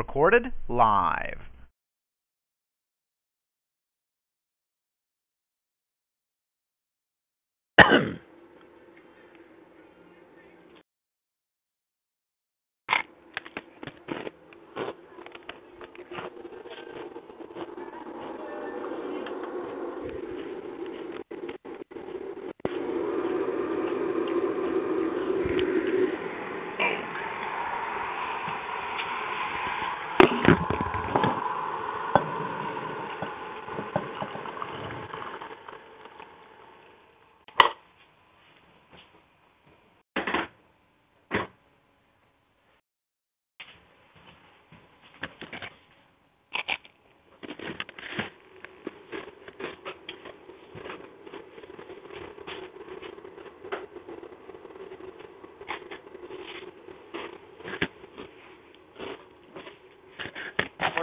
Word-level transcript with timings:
Recorded 0.00 0.52
live. 0.66 1.40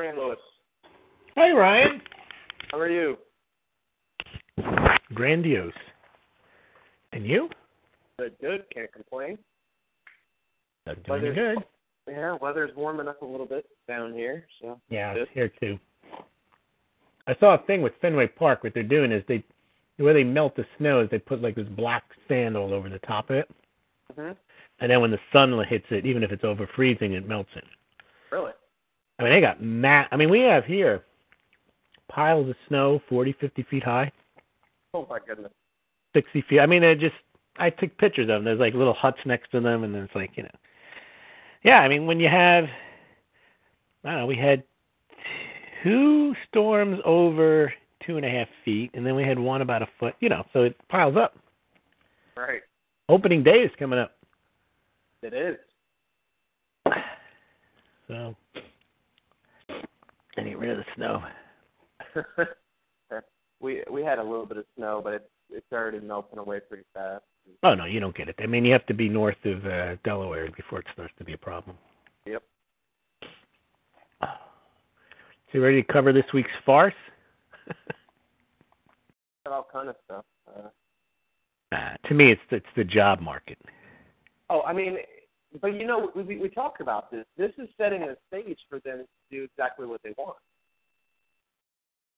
Morning, 0.08 0.24
Lewis. 0.24 0.40
Hey, 1.36 1.52
Ryan. 1.52 2.02
How 2.72 2.78
are 2.80 2.90
you? 2.90 3.18
Grandiose. 5.14 5.74
And 7.12 7.26
you? 7.26 7.50
Good, 8.18 8.34
good. 8.40 8.64
Can't 8.74 8.92
complain. 8.94 9.38
I'm 10.86 10.96
doing 10.96 11.06
Weather's- 11.10 11.36
good. 11.36 11.66
Yeah, 12.08 12.38
weather's 12.42 12.74
warming 12.78 13.10
up 13.10 13.22
a 13.22 13.26
little 13.26 13.46
bit 13.46 13.66
down 13.90 14.14
here, 14.14 14.48
so 14.62 14.80
Yeah, 14.88 15.14
good. 15.14 15.24
it's 15.24 15.32
here 15.34 15.50
too. 15.50 15.78
I 17.28 17.36
saw 17.36 17.56
a 17.56 17.58
thing 17.66 17.82
with 17.82 17.94
Fenway 17.98 18.28
Park. 18.28 18.64
What 18.64 18.74
they're 18.74 18.84
doing 18.84 19.12
is 19.12 19.26
they, 19.26 19.44
the 19.98 20.06
way 20.06 20.14
they 20.14 20.24
melt 20.24 20.56
the 20.56 20.66
snow 20.78 21.02
is 21.02 21.10
they 21.10 21.20
put 21.20 21.42
like 21.42 21.56
this 21.56 21.68
black 21.68 22.06
sand 22.30 22.56
all 22.56 22.74
over 22.74 22.88
the 22.88 23.00
top 23.00 23.30
of 23.30 23.36
it, 23.36 23.50
hmm 24.16 24.32
and 24.80 24.90
then 24.92 25.02
when 25.02 25.12
the 25.12 25.20
sun 25.34 25.62
hits 25.66 25.88
it, 25.90 26.06
even 26.06 26.24
if 26.24 26.32
it's 26.32 26.46
over 26.46 26.66
freezing, 26.68 27.12
it 27.14 27.28
melts 27.28 27.50
it. 27.58 27.66
Really? 28.32 28.54
I 29.20 29.24
mean, 29.24 29.32
they 29.34 29.42
got 29.42 29.62
mat. 29.62 30.08
I 30.12 30.16
mean, 30.18 30.30
we 30.30 30.42
have 30.42 30.66
here 30.66 31.04
piles 32.10 32.50
of 32.50 32.56
snow, 32.68 33.02
forty, 33.10 33.34
fifty 33.40 33.64
feet 33.64 33.84
high, 33.84 34.12
Oh 34.94 35.06
my 35.10 35.20
goodness. 35.26 35.52
sixty 36.14 36.42
feet. 36.50 36.60
I 36.60 36.66
mean, 36.66 36.82
they 36.82 36.96
just. 36.96 37.16
I 37.60 37.72
took 37.72 37.98
pictures 37.98 38.24
of 38.24 38.28
them. 38.28 38.44
There's 38.46 38.60
like 38.60 38.76
little 38.76 38.94
huts 38.94 39.18
next 39.26 39.50
to 39.52 39.60
them, 39.60 39.84
and 39.84 39.96
it's 39.96 40.14
like 40.16 40.32
you 40.36 40.44
know. 40.44 40.50
Yeah, 41.64 41.80
I 41.80 41.88
mean, 41.88 42.06
when 42.06 42.20
you 42.20 42.30
have, 42.30 42.66
I 44.04 44.12
don't 44.12 44.20
know, 44.20 44.26
we 44.28 44.36
had 44.38 44.64
two 45.84 46.36
storms 46.48 47.00
over 47.04 47.74
two 48.06 48.18
and 48.18 48.26
a 48.26 48.30
half 48.30 48.48
feet, 48.64 48.92
and 48.94 49.04
then 49.06 49.16
we 49.16 49.24
had 49.24 49.40
one 49.40 49.62
about 49.62 49.82
a 49.82 49.88
foot. 50.00 50.14
You 50.20 50.30
know, 50.30 50.46
so 50.54 50.64
it 50.64 50.76
piles 50.90 51.16
up. 51.18 51.36
Right. 52.38 52.62
Opening 53.10 53.42
day 53.42 53.60
is 53.62 53.72
coming 53.80 53.98
up, 53.98 54.16
It 55.24 55.34
is. 55.34 55.56
so 58.08 58.36
Get 60.38 60.60
rid 60.60 60.70
of 60.72 60.78
the 60.78 60.86
snow. 60.96 61.24
we 63.60 63.84
we 63.92 64.04
had 64.04 64.20
a 64.20 64.24
little 64.24 64.46
bit 64.46 64.58
of 64.58 64.66
snow, 64.76 65.02
but 65.04 65.14
it's 65.14 65.30
it's 65.50 65.66
already 65.72 66.00
melting 66.00 66.40
away 66.40 66.60
pretty 66.68 66.84
fast. 66.94 67.24
Oh 67.64 67.74
no, 67.74 67.86
you 67.86 68.00
don't 68.00 68.16
get 68.16 68.30
it. 68.30 68.36
I 68.40 68.46
mean, 68.46 68.64
you 68.66 68.72
have 68.74 68.86
to 68.88 68.94
be 68.94 69.10
north 69.10 69.38
of 69.46 69.66
uh, 69.66 69.96
Delaware 70.04 70.50
before 70.56 70.80
it 70.80 70.86
starts 70.94 71.14
to 71.18 71.24
be 71.24 71.34
a 71.34 71.38
problem. 71.38 71.78
Yep. 72.26 72.44
So 74.22 74.28
you 75.54 75.64
ready 75.64 75.82
to 75.82 75.94
cover 75.94 76.12
this 76.12 76.26
week's 76.34 76.50
farce? 76.66 76.94
All 79.50 79.66
kind 79.72 79.90
of 79.90 79.96
stuff. 80.06 80.26
Uh, 80.48 80.68
Uh, 81.72 81.96
to 82.08 82.14
me, 82.14 82.32
it's 82.32 82.42
it's 82.52 82.66
the 82.76 82.84
job 82.84 83.22
market. 83.22 83.58
oh, 84.50 84.62
I 84.62 84.74
mean, 84.74 84.98
but 85.62 85.74
you 85.74 85.86
know, 85.88 86.12
we 86.16 86.38
we 86.38 86.50
talked 86.50 86.82
about 86.82 87.10
this. 87.12 87.26
This 87.38 87.52
is 87.58 87.70
setting 87.78 88.04
a 88.04 88.16
stage 88.28 88.60
for 88.70 88.80
them 88.80 89.06
do 89.32 89.44
exactly 89.44 89.86
what 89.86 90.02
they 90.04 90.14
want. 90.18 90.38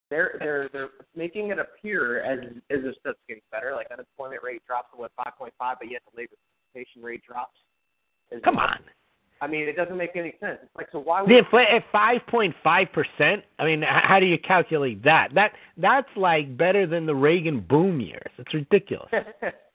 They're 0.09 0.37
they're 0.39 0.69
they're 0.73 0.89
making 1.15 1.49
it 1.49 1.59
appear 1.59 2.21
as 2.21 2.39
as 2.71 2.79
if 2.83 2.95
stuff's 2.99 3.19
getting 3.27 3.43
better. 3.51 3.73
Like 3.75 3.87
unemployment 3.91 4.41
rate 4.41 4.61
drops 4.65 4.89
to 4.93 4.97
what 4.97 5.11
five 5.15 5.33
point 5.37 5.53
five, 5.59 5.77
but 5.79 5.91
yet 5.91 6.01
the 6.11 6.21
labor 6.21 6.33
participation 6.73 7.03
rate 7.03 7.21
drops. 7.27 7.57
As 8.31 8.41
Come 8.43 8.57
on, 8.57 8.79
I 9.41 9.47
mean, 9.47 9.67
it 9.67 9.75
doesn't 9.75 9.97
make 9.97 10.15
any 10.15 10.33
sense. 10.39 10.59
It's 10.63 10.75
like 10.75 10.87
so 10.91 10.99
why 10.99 11.21
would 11.21 11.29
the 11.29 11.41
infl- 11.41 11.63
at 11.63 11.83
five 11.91 12.21
point 12.27 12.55
five 12.63 12.87
percent. 12.91 13.43
I 13.59 13.65
mean, 13.65 13.83
how 13.83 14.19
do 14.19 14.25
you 14.25 14.37
calculate 14.37 15.03
that? 15.03 15.29
That 15.33 15.53
that's 15.77 16.09
like 16.15 16.57
better 16.57 16.85
than 16.87 17.05
the 17.05 17.15
Reagan 17.15 17.61
boom 17.61 18.01
years. 18.01 18.31
It's 18.37 18.53
ridiculous. 18.53 19.09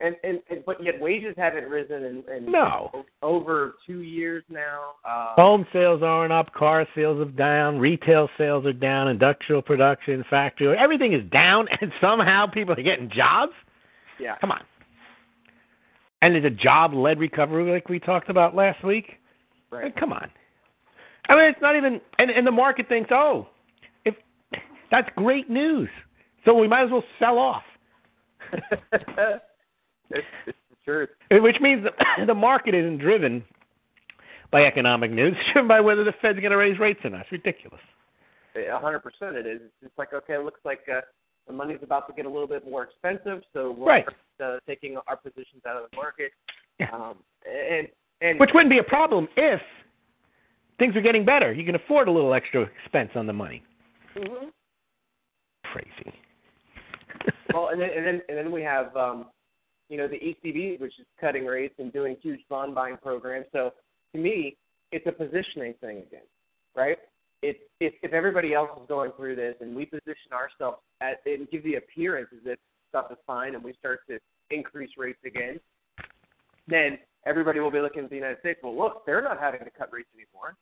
and, 0.00 0.16
and 0.24 0.40
and 0.50 0.64
but 0.64 0.82
yet 0.82 1.00
wages 1.00 1.34
haven't 1.36 1.64
risen 1.68 2.04
in, 2.04 2.24
in 2.34 2.50
No. 2.50 3.04
over 3.22 3.74
two 3.86 4.00
years 4.00 4.42
now. 4.48 4.92
Uh, 5.04 5.34
Home 5.36 5.66
sales 5.72 6.02
aren't 6.02 6.32
up, 6.32 6.52
car 6.54 6.86
sales 6.94 7.20
are 7.20 7.30
down, 7.30 7.78
retail 7.78 8.28
sales 8.38 8.64
are 8.66 8.72
down, 8.72 9.08
industrial 9.08 9.62
production, 9.62 10.24
factory, 10.30 10.76
everything 10.78 11.12
is 11.12 11.22
down, 11.30 11.68
and 11.80 11.92
somehow 12.00 12.46
people 12.46 12.72
are 12.78 12.82
getting 12.82 13.10
jobs. 13.10 13.52
yeah, 14.18 14.36
Come 14.40 14.52
on. 14.52 14.62
And 16.22 16.34
there's 16.34 16.44
a 16.44 16.50
job 16.50 16.92
led 16.92 17.18
recovery 17.18 17.70
like 17.72 17.88
we 17.88 17.98
talked 17.98 18.28
about 18.28 18.54
last 18.54 18.84
week. 18.84 19.18
right. 19.70 19.94
Come 19.96 20.12
on. 20.12 20.30
I 21.28 21.34
mean, 21.34 21.44
it's 21.44 21.60
not 21.62 21.76
even, 21.76 22.00
and, 22.18 22.30
and 22.30 22.46
the 22.46 22.50
market 22.50 22.88
thinks, 22.88 23.10
oh, 23.12 23.48
if 24.04 24.14
that's 24.90 25.08
great 25.16 25.48
news, 25.48 25.88
so 26.44 26.54
we 26.54 26.66
might 26.68 26.84
as 26.84 26.90
well 26.90 27.04
sell 27.18 27.38
off. 27.38 27.62
it's, 30.10 30.26
it's 30.46 30.58
the 30.70 30.76
truth. 30.84 31.08
Which 31.30 31.56
means 31.60 31.84
the, 31.84 31.92
the 32.26 32.34
market 32.34 32.74
isn't 32.74 32.98
driven 32.98 33.44
by 34.50 34.64
economic 34.64 35.10
news, 35.10 35.34
it's 35.40 35.52
driven 35.52 35.68
by 35.68 35.80
whether 35.80 36.04
the 36.04 36.12
Fed's 36.20 36.40
going 36.40 36.50
to 36.50 36.56
raise 36.56 36.78
rates 36.78 37.00
or 37.04 37.10
not. 37.10 37.22
It's 37.22 37.32
ridiculous. 37.32 37.80
A 38.56 38.78
hundred 38.78 39.00
percent, 39.00 39.36
it 39.36 39.46
is. 39.46 39.60
It's 39.80 39.96
like 39.96 40.12
okay, 40.12 40.34
it 40.34 40.44
looks 40.44 40.60
like 40.64 40.80
uh, 40.92 41.00
the 41.46 41.52
money's 41.52 41.78
about 41.82 42.08
to 42.08 42.14
get 42.14 42.26
a 42.26 42.28
little 42.28 42.48
bit 42.48 42.68
more 42.68 42.82
expensive, 42.82 43.42
so 43.52 43.70
we're 43.72 43.86
Right. 43.86 44.06
uh, 44.42 44.58
taking 44.66 44.96
our 45.06 45.16
positions 45.16 45.62
out 45.68 45.76
of 45.76 45.88
the 45.90 45.96
market. 45.96 46.32
Yeah. 46.80 46.90
Um, 46.92 47.18
and 47.48 47.86
and 48.20 48.40
Which 48.40 48.50
wouldn't 48.52 48.70
be 48.70 48.78
a 48.78 48.82
problem 48.82 49.28
if 49.36 49.60
things 50.80 50.96
are 50.96 51.00
getting 51.00 51.24
better. 51.24 51.52
You 51.52 51.64
can 51.64 51.76
afford 51.76 52.08
a 52.08 52.10
little 52.10 52.34
extra 52.34 52.62
expense 52.82 53.10
on 53.14 53.26
the 53.26 53.32
money. 53.32 53.62
Mhm. 54.16 54.50
Crazy. 55.64 56.12
well, 57.54 57.68
and 57.68 57.80
then 57.80 57.90
and 57.96 58.04
then 58.04 58.22
and 58.28 58.36
then 58.38 58.50
we 58.50 58.62
have 58.62 58.96
um, 58.96 59.26
you 59.90 59.98
know 59.98 60.08
the 60.08 60.16
ECB, 60.16 60.80
which 60.80 60.98
is 60.98 61.06
cutting 61.20 61.44
rates 61.44 61.74
and 61.78 61.92
doing 61.92 62.16
huge 62.22 62.40
bond 62.48 62.74
buying 62.74 62.96
programs. 62.96 63.46
So 63.52 63.72
to 64.14 64.18
me, 64.18 64.56
it's 64.92 65.06
a 65.06 65.12
positioning 65.12 65.74
thing 65.80 65.98
again, 65.98 66.26
right? 66.74 66.96
It's 67.42 67.58
if 67.80 67.92
if 68.02 68.12
everybody 68.12 68.54
else 68.54 68.70
is 68.80 68.86
going 68.88 69.10
through 69.16 69.36
this 69.36 69.56
and 69.60 69.74
we 69.74 69.84
position 69.84 70.32
ourselves 70.32 70.78
at 71.00 71.20
and 71.26 71.50
give 71.50 71.64
the 71.64 71.74
appearance 71.74 72.28
as 72.32 72.40
if 72.44 72.58
stuff 72.88 73.06
is 73.10 73.18
fine 73.26 73.54
and 73.54 73.64
we 73.64 73.74
start 73.74 74.00
to 74.08 74.18
increase 74.50 74.90
rates 74.96 75.18
again, 75.24 75.58
then 76.68 76.98
everybody 77.26 77.58
will 77.60 77.70
be 77.70 77.80
looking 77.80 78.04
at 78.04 78.10
the 78.10 78.16
United 78.16 78.38
States. 78.40 78.60
Well, 78.62 78.76
look, 78.76 79.04
they're 79.06 79.22
not 79.22 79.40
having 79.40 79.60
to 79.60 79.70
cut 79.70 79.92
rates 79.92 80.08
anymore. 80.14 80.56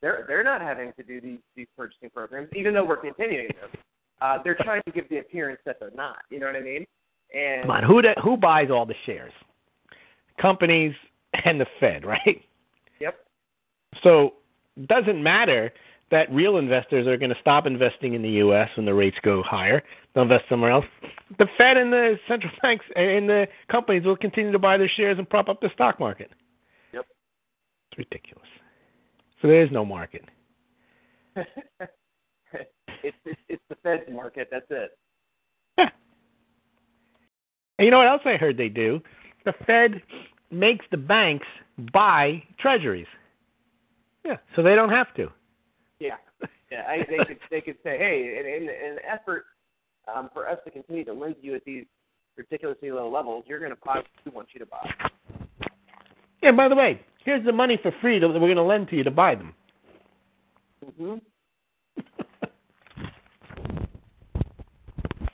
They're 0.00 0.24
they're 0.26 0.44
not 0.44 0.62
having 0.62 0.92
to 0.94 1.02
do 1.02 1.20
these 1.20 1.40
these 1.54 1.68
purchasing 1.76 2.08
programs, 2.08 2.48
even 2.56 2.72
though 2.72 2.84
we're 2.84 2.96
continuing 2.96 3.48
them. 3.60 3.70
Uh, 4.22 4.38
they're 4.42 4.56
trying 4.62 4.82
to 4.86 4.92
give 4.92 5.06
the 5.10 5.18
appearance 5.18 5.60
that 5.66 5.78
they're 5.78 5.90
not. 5.94 6.18
You 6.30 6.40
know 6.40 6.46
what 6.46 6.56
I 6.56 6.60
mean? 6.60 6.86
And 7.36 7.62
Come 7.62 7.70
on, 7.70 7.82
who 7.82 8.00
da- 8.02 8.20
who 8.22 8.36
buys 8.36 8.70
all 8.70 8.86
the 8.86 8.94
shares? 9.04 9.32
companies, 10.40 10.94
and 11.44 11.60
the 11.60 11.66
Fed, 11.80 12.04
right? 12.06 12.42
Yep. 13.00 13.16
So 14.02 14.34
it 14.76 14.86
doesn't 14.88 15.22
matter 15.22 15.72
that 16.10 16.32
real 16.32 16.56
investors 16.58 17.06
are 17.06 17.16
going 17.16 17.30
to 17.30 17.40
stop 17.40 17.66
investing 17.66 18.14
in 18.14 18.22
the 18.22 18.28
U.S. 18.30 18.68
when 18.76 18.86
the 18.86 18.94
rates 18.94 19.16
go 19.22 19.42
higher. 19.42 19.82
They'll 20.14 20.22
invest 20.22 20.44
somewhere 20.48 20.70
else. 20.70 20.84
The 21.38 21.46
Fed 21.58 21.76
and 21.76 21.92
the 21.92 22.18
central 22.28 22.52
banks 22.62 22.84
and 22.94 23.28
the 23.28 23.48
companies 23.70 24.04
will 24.04 24.16
continue 24.16 24.52
to 24.52 24.58
buy 24.58 24.76
their 24.76 24.90
shares 24.94 25.18
and 25.18 25.28
prop 25.28 25.48
up 25.48 25.60
the 25.60 25.70
stock 25.74 25.98
market. 25.98 26.30
Yep. 26.92 27.06
It's 27.90 27.98
ridiculous. 27.98 28.46
So 29.42 29.48
there 29.48 29.62
is 29.62 29.70
no 29.72 29.84
market. 29.84 30.24
it's, 31.36 31.46
it's 33.02 33.40
it's 33.48 33.62
the 33.68 33.76
Fed's 33.82 34.04
market. 34.10 34.48
That's 34.50 34.66
it. 34.70 34.96
And 37.78 37.84
you 37.84 37.90
know 37.90 37.98
what 37.98 38.08
else 38.08 38.22
I 38.24 38.36
heard 38.36 38.56
they 38.56 38.68
do? 38.68 39.00
The 39.44 39.52
Fed 39.66 40.02
makes 40.50 40.84
the 40.90 40.96
banks 40.96 41.46
buy 41.92 42.42
treasuries. 42.58 43.06
Yeah, 44.24 44.36
so 44.56 44.62
they 44.62 44.74
don't 44.74 44.90
have 44.90 45.14
to. 45.14 45.28
Yeah, 46.00 46.16
yeah. 46.70 46.82
I, 46.88 47.06
they 47.08 47.24
could 47.24 47.38
they 47.50 47.60
could 47.60 47.76
say, 47.84 47.98
hey, 47.98 48.38
in, 48.40 48.46
in, 48.46 48.68
in 48.68 48.92
an 48.92 48.98
effort 49.08 49.44
um, 50.12 50.30
for 50.32 50.48
us 50.48 50.58
to 50.64 50.70
continue 50.70 51.04
to 51.04 51.12
lend 51.12 51.36
you 51.40 51.54
at 51.54 51.64
these 51.64 51.84
ridiculously 52.36 52.90
low 52.90 53.10
levels, 53.10 53.44
you're 53.46 53.58
going 53.58 53.70
to 53.70 53.78
buy 53.84 53.96
what 53.96 54.06
we 54.24 54.30
want 54.32 54.48
you 54.52 54.60
to 54.60 54.66
buy. 54.66 54.90
Yeah. 56.42 56.52
By 56.52 56.68
the 56.68 56.74
way, 56.74 57.00
here's 57.24 57.44
the 57.44 57.52
money 57.52 57.78
for 57.80 57.92
free 58.00 58.18
that 58.18 58.28
we're 58.28 58.38
going 58.38 58.56
to 58.56 58.62
lend 58.62 58.88
to 58.88 58.96
you 58.96 59.04
to 59.04 59.10
buy 59.10 59.34
them. 59.34 59.54
hmm 60.98 61.14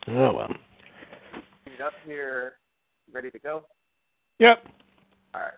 Oh 0.08 0.32
well. 0.34 0.52
Up 1.82 1.92
here, 2.06 2.52
ready 3.12 3.28
to 3.32 3.38
go. 3.40 3.64
Yep. 4.38 4.64
All 5.34 5.40
right. 5.40 5.50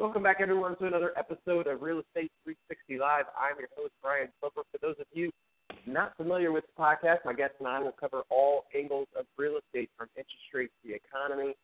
Welcome 0.00 0.24
back, 0.24 0.38
everyone, 0.40 0.76
to 0.78 0.86
another 0.86 1.12
episode 1.16 1.68
of 1.68 1.80
Real 1.80 2.00
Estate 2.00 2.32
360 2.42 2.98
Live. 2.98 3.26
I'm 3.38 3.56
your 3.56 3.68
host, 3.76 3.92
Brian 4.02 4.30
Flipper. 4.40 4.62
For 4.72 4.78
those 4.82 4.96
of 4.98 5.06
you 5.12 5.30
not 5.86 6.16
familiar 6.16 6.50
with 6.50 6.64
the 6.66 6.82
podcast, 6.82 7.18
my 7.24 7.34
guest 7.34 7.54
and 7.60 7.68
I 7.68 7.78
will 7.78 7.92
cover 7.92 8.22
all 8.28 8.64
angles 8.76 9.06
of 9.16 9.26
real 9.38 9.60
estate 9.64 9.90
from 9.96 10.08
interest 10.16 10.42
rates 10.52 10.72
to 10.82 10.88
the 10.88 10.96
economy, 10.96 11.54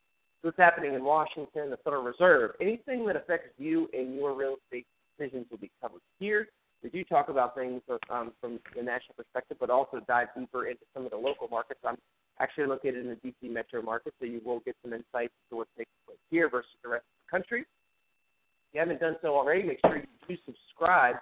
what's 0.42 0.56
happening 0.56 0.94
in 0.94 1.02
Washington, 1.02 1.70
the 1.70 1.78
Federal 1.82 2.04
Reserve. 2.04 2.52
Anything 2.60 3.06
that 3.06 3.16
affects 3.16 3.48
you 3.58 3.88
and 3.92 4.14
your 4.14 4.36
real 4.36 4.54
estate 4.62 4.86
decisions 5.19 5.46
will 5.50 5.58
be 5.58 5.72
covered 5.82 6.02
here. 6.20 6.46
We 6.82 6.90
do 6.90 7.02
talk 7.04 7.28
about 7.28 7.54
things 7.56 7.82
um, 8.10 8.32
from 8.40 8.60
the 8.76 8.82
national 8.82 9.14
perspective, 9.16 9.56
but 9.58 9.70
also 9.70 10.00
dive 10.06 10.28
deeper 10.38 10.66
into 10.66 10.82
some 10.94 11.04
of 11.04 11.10
the 11.10 11.16
local 11.16 11.48
markets. 11.48 11.80
I'm 11.84 11.96
actually 12.40 12.66
located 12.66 13.04
in 13.04 13.08
the 13.08 13.16
DC 13.16 13.50
metro 13.52 13.82
market, 13.82 14.14
so 14.20 14.26
you 14.26 14.40
will 14.44 14.60
get 14.60 14.76
some 14.82 14.92
insights 14.92 15.34
to 15.50 15.56
what's 15.56 15.70
taking 15.76 15.92
place 16.06 16.19
here 16.30 16.48
versus 16.48 16.70
the 16.84 16.90
rest 16.90 17.04
of 17.04 17.26
the 17.26 17.38
country. 17.38 17.60
If 17.62 18.75
you 18.75 18.80
haven't 18.80 19.00
done 19.00 19.16
so 19.22 19.34
already, 19.34 19.64
make 19.64 19.80
sure 19.84 19.96
you 19.96 20.06
do 20.28 20.36
subscribe 20.46 21.16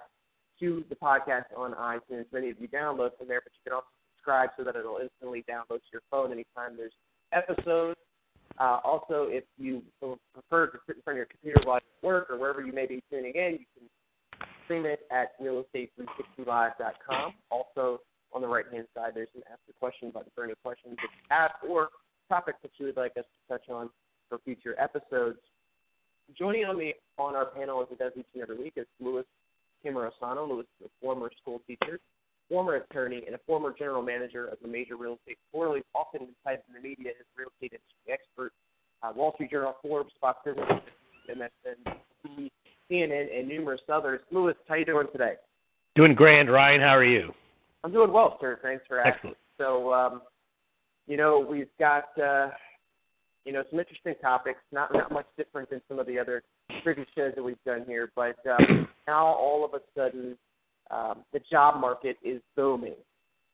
to 0.61 0.85
the 0.88 0.94
podcast 0.94 1.44
on 1.56 1.73
iTunes. 1.73 2.26
Many 2.32 2.50
of 2.50 2.61
you 2.61 2.69
download 2.69 3.17
from 3.19 3.29
there, 3.29 3.41
but 3.41 3.52
you 3.55 3.61
can 3.64 3.73
also 3.73 3.87
subscribe 4.17 4.50
so 4.56 4.64
that 4.64 4.76
it'll 4.76 4.99
instantly 4.99 5.44
download 5.49 5.79
to 5.79 5.91
your 5.93 6.02
phone 6.11 6.32
anytime 6.32 6.76
there's 6.76 6.93
episodes. 7.32 7.99
Uh, 8.59 8.81
also, 8.85 9.29
if 9.29 9.44
you 9.59 9.82
prefer 10.32 10.67
to 10.69 10.79
sit 10.87 10.97
in 10.97 11.02
front 11.02 11.17
of 11.17 11.19
your 11.19 11.26
computer 11.26 11.61
while 11.64 11.79
you 11.81 12.09
work 12.09 12.31
or 12.31 12.38
wherever 12.38 12.64
you 12.64 12.73
may 12.73 12.87
be 12.87 13.02
tuning 13.11 13.32
in, 13.35 13.52
you 13.52 13.67
can 13.76 13.88
stream 14.67 14.85
it 14.85 15.01
at 15.11 15.41
realestate360live.com. 15.41 17.35
Also, 17.51 18.01
on 18.33 18.43
the 18.43 18.49
right-hand 18.49 18.87
side, 18.95 19.13
there's 19.15 19.29
an 19.35 19.43
Ask 19.51 19.61
a 19.71 19.73
Question 19.79 20.11
button 20.11 20.31
for 20.35 20.45
any 20.45 20.53
questions 20.63 20.97
that 20.97 21.09
you 21.09 21.25
have 21.31 21.53
or 21.67 21.89
topics 22.29 22.59
that 22.63 22.73
you 22.79 22.87
would 22.87 22.97
like 22.97 23.13
us 23.17 23.25
to 23.25 23.55
touch 23.55 23.69
on 23.71 23.89
for 24.29 24.39
future 24.45 24.75
episodes. 24.79 25.39
Joining 26.37 26.65
on 26.65 26.77
me 26.77 26.95
on 27.19 27.35
our 27.37 27.47
panel 27.47 27.81
as 27.83 27.89
it 27.91 27.99
does 27.99 28.13
each 28.17 28.27
and 28.35 28.43
every 28.43 28.59
week 28.59 28.75
is 28.77 28.87
Louis 29.01 29.25
Cammarosano. 29.85 30.49
Louis 30.49 30.67
is 30.81 30.87
a 30.87 30.91
former 31.01 31.31
school 31.41 31.62
teacher, 31.67 32.01
former 32.49 32.75
attorney, 32.75 33.23
and 33.27 33.35
a 33.35 33.41
former 33.47 33.73
general 33.79 34.03
manager 34.03 34.49
of 34.49 34.59
a 34.65 34.69
major 34.69 34.97
real 34.97 35.17
estate 35.23 35.39
portal. 35.53 35.81
Often 35.95 36.29
cited 36.43 36.61
in 36.69 36.75
the 36.75 36.89
media 36.89 37.12
as 37.19 37.27
real 37.39 37.49
estate 37.55 37.79
industry 37.79 38.12
expert. 38.12 38.53
Uh, 39.03 39.12
Wall 39.15 39.33
Street 39.35 39.51
Journal, 39.51 39.77
Forbes, 39.83 40.11
Fox 40.21 40.41
Business, 40.45 40.67
MSNBC, 41.31 41.95
CNN, 42.91 43.27
and 43.37 43.49
numerous 43.49 43.81
others. 43.93 44.21
Lewis, 44.31 44.56
how 44.69 44.75
you 44.75 44.85
doing 44.85 45.06
today? 45.12 45.35
Doing 45.94 46.15
grand, 46.15 46.50
Ryan. 46.50 46.81
How 46.81 46.97
are 46.97 47.05
you? 47.05 47.33
I'm 47.85 47.93
doing 47.93 48.12
well, 48.12 48.37
sir. 48.41 48.59
Thanks 48.62 48.85
for 48.87 49.00
asking. 49.00 49.12
Excellent. 49.15 49.37
So, 49.59 49.93
um, 49.93 50.23
you 51.06 51.17
know, 51.17 51.47
we've 51.49 51.69
got 51.79 52.06
uh, 52.19 52.50
you 53.44 53.53
know 53.53 53.62
some 53.71 53.79
interesting 53.79 54.15
topics. 54.21 54.59
Not 54.73 54.93
not 54.93 55.11
much 55.11 55.27
different 55.37 55.71
than 55.71 55.81
some 55.88 55.99
of 55.99 56.06
the 56.06 56.19
other 56.19 56.43
previous 56.83 57.06
shows 57.15 57.33
that 57.37 57.43
we've 57.43 57.62
done 57.65 57.85
here, 57.87 58.11
but 58.15 58.37
um, 58.47 58.88
now 59.09 59.25
all 59.27 59.65
of 59.65 59.73
a 59.75 59.81
sudden, 59.97 60.37
um, 60.91 61.25
the 61.33 61.41
job 61.50 61.81
market 61.81 62.17
is 62.23 62.41
booming. 62.56 62.97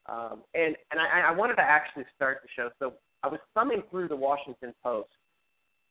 Um, 0.06 0.42
and 0.54 0.74
and 0.90 1.00
I, 1.00 1.28
I 1.28 1.30
wanted 1.32 1.56
to 1.56 1.62
actually 1.62 2.04
start 2.16 2.38
the 2.42 2.48
show. 2.56 2.70
So 2.78 2.94
I 3.22 3.28
was 3.28 3.38
thumbing 3.54 3.82
through 3.90 4.08
the 4.08 4.16
Washington 4.16 4.74
Post 4.82 5.10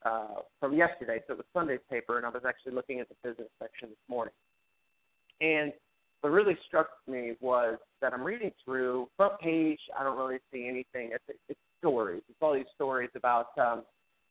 uh, 0.05 0.41
from 0.59 0.73
yesterday, 0.73 1.21
so 1.27 1.33
it 1.33 1.37
was 1.37 1.45
Sunday's 1.53 1.79
paper, 1.89 2.17
and 2.17 2.25
I 2.25 2.29
was 2.29 2.43
actually 2.47 2.73
looking 2.73 2.99
at 2.99 3.07
the 3.09 3.15
business 3.23 3.49
section 3.59 3.89
this 3.89 4.09
morning. 4.09 4.33
And 5.41 5.73
what 6.21 6.29
really 6.29 6.57
struck 6.67 6.87
me 7.07 7.33
was 7.41 7.77
that 8.01 8.13
I'm 8.13 8.23
reading 8.23 8.51
through 8.63 9.09
front 9.17 9.39
page. 9.39 9.79
I 9.99 10.03
don't 10.03 10.17
really 10.17 10.39
see 10.53 10.67
anything. 10.67 11.11
It's, 11.13 11.39
it's 11.49 11.59
stories. 11.79 12.21
It's 12.29 12.37
all 12.41 12.53
these 12.53 12.65
stories 12.75 13.09
about. 13.15 13.47
Um, 13.57 13.83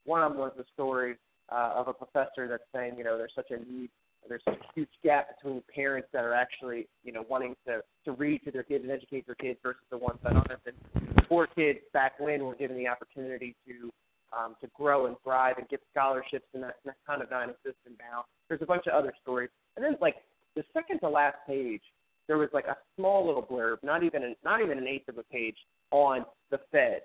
one 0.04 0.22
of 0.22 0.32
them 0.32 0.40
was 0.40 0.52
the 0.56 0.64
story 0.72 1.16
uh, 1.50 1.72
of 1.74 1.88
a 1.88 1.92
professor 1.92 2.48
that's 2.48 2.62
saying, 2.74 2.94
you 2.96 3.04
know, 3.04 3.18
there's 3.18 3.32
such 3.34 3.50
a 3.50 3.58
need, 3.58 3.90
there's 4.28 4.42
such 4.44 4.58
a 4.58 4.72
huge 4.74 4.88
gap 5.02 5.28
between 5.36 5.62
parents 5.74 6.08
that 6.12 6.24
are 6.24 6.34
actually, 6.34 6.86
you 7.04 7.12
know, 7.12 7.24
wanting 7.28 7.56
to 7.66 7.80
to 8.04 8.12
read 8.12 8.42
to 8.44 8.50
their 8.50 8.62
kids 8.62 8.84
and 8.84 8.92
educate 8.92 9.26
their 9.26 9.34
kids 9.34 9.58
versus 9.62 9.82
the 9.90 9.98
ones 9.98 10.18
that 10.22 10.32
aren't. 10.32 10.50
And 10.66 11.26
poor 11.28 11.46
kids 11.46 11.80
back 11.92 12.18
when 12.20 12.44
were 12.44 12.54
given 12.54 12.76
the 12.76 12.86
opportunity 12.86 13.56
to 13.66 13.90
um, 14.36 14.56
to 14.60 14.68
grow 14.74 15.06
and 15.06 15.16
thrive 15.24 15.56
and 15.58 15.68
get 15.68 15.80
scholarships, 15.92 16.46
and 16.54 16.62
that, 16.62 16.76
that 16.84 16.96
kind 17.06 17.22
of 17.22 17.30
non-existent 17.30 17.96
now. 17.98 18.24
There's 18.48 18.62
a 18.62 18.66
bunch 18.66 18.86
of 18.86 18.92
other 18.92 19.12
stories, 19.22 19.50
and 19.76 19.84
then 19.84 19.96
like 20.00 20.16
the 20.56 20.64
second 20.72 21.00
to 21.00 21.08
last 21.08 21.36
page, 21.46 21.82
there 22.28 22.38
was 22.38 22.48
like 22.52 22.66
a 22.66 22.76
small 22.96 23.26
little 23.26 23.42
blurb, 23.42 23.76
not 23.82 24.02
even 24.02 24.22
an, 24.22 24.36
not 24.44 24.60
even 24.62 24.78
an 24.78 24.86
eighth 24.86 25.08
of 25.08 25.18
a 25.18 25.24
page, 25.24 25.56
on 25.90 26.24
the 26.50 26.60
Fed 26.70 27.02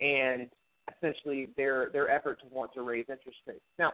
and 0.00 0.48
essentially 0.96 1.48
their 1.56 1.90
their 1.92 2.10
effort 2.10 2.40
to 2.40 2.46
want 2.54 2.72
to 2.74 2.82
raise 2.82 3.06
interest 3.08 3.38
rates. 3.46 3.60
Now, 3.78 3.92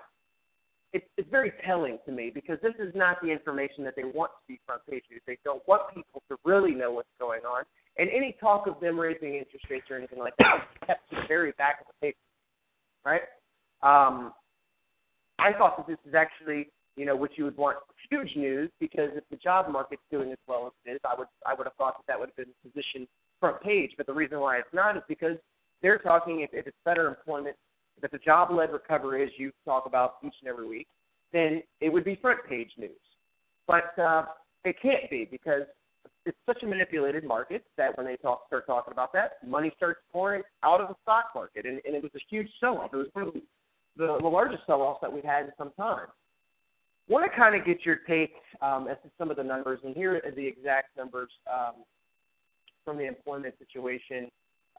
it's 0.92 1.06
it's 1.16 1.28
very 1.30 1.52
telling 1.64 1.98
to 2.06 2.12
me 2.12 2.30
because 2.32 2.58
this 2.62 2.74
is 2.78 2.92
not 2.94 3.20
the 3.22 3.28
information 3.28 3.84
that 3.84 3.94
they 3.96 4.04
want 4.04 4.30
to 4.32 4.42
be 4.48 4.60
front 4.66 4.82
page 4.88 5.04
news. 5.10 5.22
They 5.26 5.38
don't 5.44 5.62
want 5.66 5.94
people 5.94 6.22
to 6.28 6.36
really 6.44 6.72
know 6.72 6.92
what's 6.92 7.08
going 7.18 7.42
on. 7.42 7.64
And 7.98 8.08
any 8.10 8.36
talk 8.40 8.66
of 8.66 8.80
them 8.80 8.98
raising 8.98 9.34
interest 9.34 9.66
rates 9.70 9.86
or 9.90 9.96
anything 9.96 10.18
like 10.18 10.34
that 10.38 10.56
is 10.56 10.86
kept 10.86 11.10
to 11.10 11.16
the 11.16 11.22
very 11.28 11.52
back 11.52 11.80
of 11.80 11.86
the 11.86 12.06
paper, 12.06 12.18
right? 13.04 13.22
Um, 13.82 14.32
I 15.38 15.52
thought 15.52 15.76
that 15.76 15.86
this 15.86 15.98
is 16.08 16.14
actually, 16.14 16.68
you 16.96 17.04
know, 17.04 17.16
what 17.16 17.36
you 17.36 17.44
would 17.44 17.56
want 17.56 17.78
huge 18.10 18.36
news 18.36 18.70
because 18.80 19.10
if 19.14 19.24
the 19.30 19.36
job 19.36 19.70
market's 19.70 20.02
doing 20.10 20.30
as 20.30 20.38
well 20.46 20.66
as 20.66 20.72
it 20.84 20.96
is, 20.96 21.00
I 21.04 21.14
would 21.16 21.28
I 21.46 21.54
would 21.54 21.66
have 21.66 21.74
thought 21.74 21.96
that 21.98 22.04
that 22.06 22.18
would 22.20 22.30
have 22.30 22.36
been 22.36 22.54
positioned 22.62 23.08
front 23.40 23.60
page. 23.60 23.92
But 23.96 24.06
the 24.06 24.12
reason 24.12 24.40
why 24.40 24.58
it's 24.58 24.68
not 24.72 24.96
is 24.96 25.02
because 25.08 25.36
they're 25.82 25.98
talking 25.98 26.40
if, 26.40 26.50
if 26.52 26.66
it's 26.66 26.76
better 26.84 27.08
employment, 27.08 27.56
if 27.96 28.04
it's 28.04 28.14
a 28.14 28.24
job-led 28.24 28.72
recovery, 28.72 29.22
as 29.22 29.30
you 29.36 29.50
talk 29.64 29.86
about 29.86 30.16
each 30.24 30.34
and 30.40 30.48
every 30.48 30.68
week, 30.68 30.86
then 31.32 31.62
it 31.80 31.92
would 31.92 32.04
be 32.04 32.16
front 32.16 32.40
page 32.48 32.70
news. 32.78 32.90
But 33.66 33.98
uh, 33.98 34.24
it 34.64 34.76
can't 34.80 35.10
be 35.10 35.26
because 35.30 35.62
it's 36.24 36.38
such 36.46 36.62
a 36.62 36.66
manipulated 36.66 37.24
market 37.24 37.64
that 37.76 37.96
when 37.96 38.06
they 38.06 38.16
talk, 38.16 38.46
start 38.46 38.66
talking 38.66 38.92
about 38.92 39.12
that, 39.12 39.38
money 39.46 39.72
starts 39.76 40.00
pouring 40.12 40.42
out 40.62 40.80
of 40.80 40.88
the 40.88 40.94
stock 41.02 41.26
market, 41.34 41.66
and, 41.66 41.80
and 41.84 41.94
it 41.94 42.02
was 42.02 42.12
a 42.14 42.20
huge 42.30 42.48
sell-off. 42.60 42.90
It 42.92 42.96
was 42.96 43.08
probably 43.12 43.42
the, 43.96 44.18
the 44.20 44.28
largest 44.28 44.62
sell-off 44.66 45.00
that 45.00 45.12
we've 45.12 45.24
had 45.24 45.46
in 45.46 45.52
some 45.58 45.72
time. 45.76 46.06
Want 47.08 47.30
to 47.30 47.36
kind 47.36 47.54
of 47.54 47.66
get 47.66 47.84
your 47.84 47.96
take 48.08 48.34
um, 48.60 48.86
as 48.88 48.96
to 49.02 49.10
some 49.18 49.30
of 49.30 49.36
the 49.36 49.42
numbers, 49.42 49.80
and 49.84 49.94
here 49.94 50.20
are 50.24 50.30
the 50.30 50.46
exact 50.46 50.96
numbers 50.96 51.30
um, 51.52 51.74
from 52.84 52.96
the 52.98 53.06
employment 53.06 53.54
situation 53.58 54.30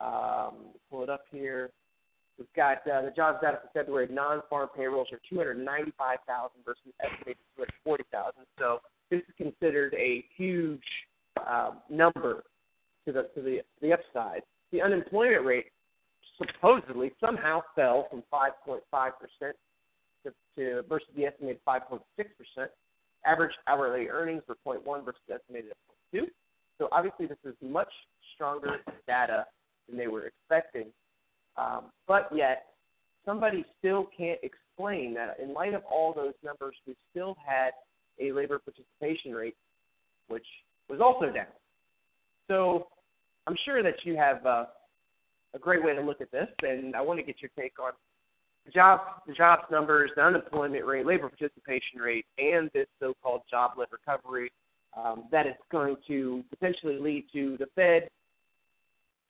um, 0.02 0.74
pull 0.90 1.04
it 1.04 1.10
up 1.10 1.26
here. 1.32 1.70
We've 2.38 2.48
got 2.56 2.78
uh, 2.88 3.04
the 3.04 3.14
jobs 3.16 3.40
data 3.42 3.60
for 3.62 3.70
February. 3.74 4.08
Non-farm 4.10 4.70
payrolls 4.76 5.08
are 5.12 5.20
295,000 5.30 6.52
versus 6.66 6.82
estimated 7.00 7.38
240,000. 7.56 8.34
So 8.58 8.80
this 9.12 9.20
is 9.20 9.34
considered 9.38 9.94
a 9.94 10.26
huge 10.36 10.82
uh, 11.38 11.72
number 11.90 12.44
to 13.06 13.12
the 13.12 13.30
to 13.36 13.42
the 13.42 13.60
the 13.82 13.94
upside. 13.94 14.42
The 14.72 14.82
unemployment 14.82 15.46
rate 15.46 15.66
supposedly 16.38 17.12
somehow 17.20 17.62
fell 17.76 18.08
from 18.10 18.24
5.5 18.34 18.82
percent 18.92 19.56
to, 20.24 20.34
to 20.58 20.84
versus 20.88 21.08
the 21.16 21.26
estimated 21.26 21.62
5.6 21.68 22.00
percent. 22.18 22.72
Average 23.26 23.54
hourly 23.68 24.10
earnings 24.10 24.44
were 24.48 24.58
0.1 24.66 25.06
versus 25.06 25.22
estimated 25.34 25.72
at 25.72 25.78
0.2. 26.20 26.26
So 26.78 26.90
obviously 26.92 27.26
this 27.28 27.38
is 27.46 27.56
much 27.62 27.92
stronger 28.36 28.78
data 29.08 29.46
than 29.88 29.98
they 29.98 30.08
were 30.08 30.26
expecting. 30.26 30.88
Um, 31.56 31.86
but 32.08 32.30
yet, 32.36 32.66
somebody 33.26 33.64
still 33.80 34.08
can't 34.18 34.40
explain 34.44 35.14
that 35.14 35.38
in 35.42 35.54
light 35.54 35.74
of 35.74 35.84
all 35.90 36.14
those 36.14 36.34
numbers, 36.44 36.76
we 36.88 36.96
still 37.12 37.38
had 37.46 37.72
a 38.20 38.32
labor 38.32 38.60
participation 38.60 39.34
rate 39.34 39.56
which 40.28 40.46
was 40.90 41.00
also 41.02 41.32
down. 41.32 41.48
So 42.50 42.88
I'm 43.48 43.56
sure 43.66 43.84
that 43.84 43.96
you 44.04 44.16
have 44.16 44.46
uh, 44.46 44.66
a 45.54 45.60
great 45.60 45.84
way 45.84 45.96
to 45.96 46.02
look 46.02 46.22
at 46.22 46.32
this, 46.32 46.48
and 46.62 46.96
I 46.96 47.02
want 47.02 47.20
to 47.20 47.26
get 47.26 47.42
your 47.42 47.52
take 47.58 47.74
on 47.80 47.94
the 48.66 48.72
jobs, 48.72 49.02
the 49.28 49.34
jobs 49.34 49.64
numbers, 49.72 50.12
the 50.16 50.22
unemployment 50.22 50.86
rate, 50.86 51.06
labor 51.06 51.30
participation 51.30 52.00
rate, 52.00 52.26
and 52.38 52.70
this 52.74 52.88
so-called 53.00 53.42
job-led 53.50 53.88
recovery 53.92 54.52
um, 54.98 55.26
that 55.32 55.48
is 55.48 55.54
going 55.72 55.96
to 56.08 56.44
potentially 56.50 56.98
lead 57.00 57.26
to 57.34 57.58
the 57.58 57.66
Fed 57.76 58.10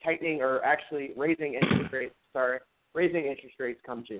tightening 0.04 0.42
or 0.42 0.64
actually 0.64 1.12
raising 1.16 1.56
interest 1.56 1.92
rates. 1.92 2.16
Sorry, 2.34 2.60
raising 2.94 3.26
interest 3.26 3.56
rates 3.60 3.80
come 3.86 4.04
June. 4.08 4.20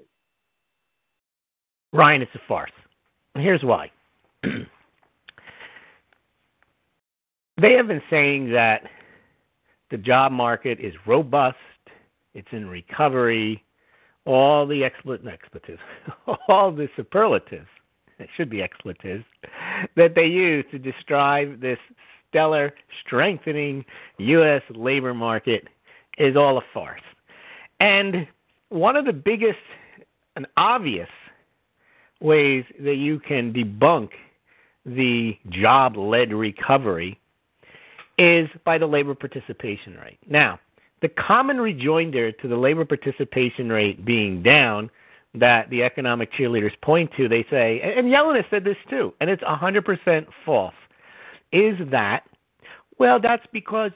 Ryan, 1.92 2.22
it's 2.24 2.32
a 2.36 2.40
farce. 2.48 2.72
Here's 3.36 3.64
why. 3.64 3.92
they 7.62 7.74
have 7.74 7.88
been 7.88 8.02
saying 8.10 8.52
that 8.52 8.84
the 9.92 9.98
job 9.98 10.32
market 10.32 10.80
is 10.80 10.94
robust, 11.06 11.58
it's 12.34 12.48
in 12.52 12.68
recovery, 12.68 13.64
all 14.26 14.66
the 14.66 14.84
expletives, 14.84 15.80
all 16.48 16.72
the 16.72 16.88
superlatives, 16.96 17.68
it 18.20 18.30
should 18.36 18.50
be 18.50 18.62
expletives, 18.62 19.24
that 19.96 20.16
they 20.16 20.26
use 20.26 20.66
to 20.72 20.80
describe 20.80 21.62
this 21.62 21.78
stellar, 22.30 22.74
strengthening 23.06 23.86
U.S. 24.18 24.64
labor 24.72 25.14
market 25.14 25.68
is 26.18 26.36
all 26.36 26.58
a 26.58 26.64
farce. 26.74 27.02
And 27.80 28.28
one 28.70 28.96
of 28.96 29.06
the 29.06 29.14
biggest 29.14 29.60
and 30.36 30.48
obvious 30.58 31.10
ways 32.22 32.64
that 32.80 32.96
you 32.96 33.20
can 33.20 33.54
debunk 33.54 34.10
the 34.86 35.38
job 35.50 35.98
led 35.98 36.34
recovery 36.34 37.20
is 38.18 38.48
by 38.64 38.78
the 38.78 38.86
labor 38.86 39.16
participation 39.16 39.98
rate. 39.98 40.20
Now, 40.28 40.60
the 41.02 41.10
common 41.10 41.60
rejoinder 41.60 42.32
to 42.32 42.48
the 42.48 42.56
labor 42.56 42.86
participation 42.86 43.70
rate 43.70 44.06
being 44.06 44.42
down 44.42 44.90
that 45.36 45.70
the 45.70 45.84
economic 45.84 46.32
cheerleaders 46.34 46.80
point 46.82 47.12
to, 47.18 47.28
they 47.28 47.46
say, 47.50 47.82
and 47.82 48.08
Yellen 48.08 48.36
has 48.36 48.46
said 48.50 48.64
this 48.64 48.78
too, 48.90 49.14
and 49.20 49.30
it's 49.30 49.44
100% 49.44 50.28
false, 50.46 50.76
is 51.52 51.76
that, 51.90 52.24
well, 53.00 53.20
that's 53.20 53.46
because, 53.52 53.92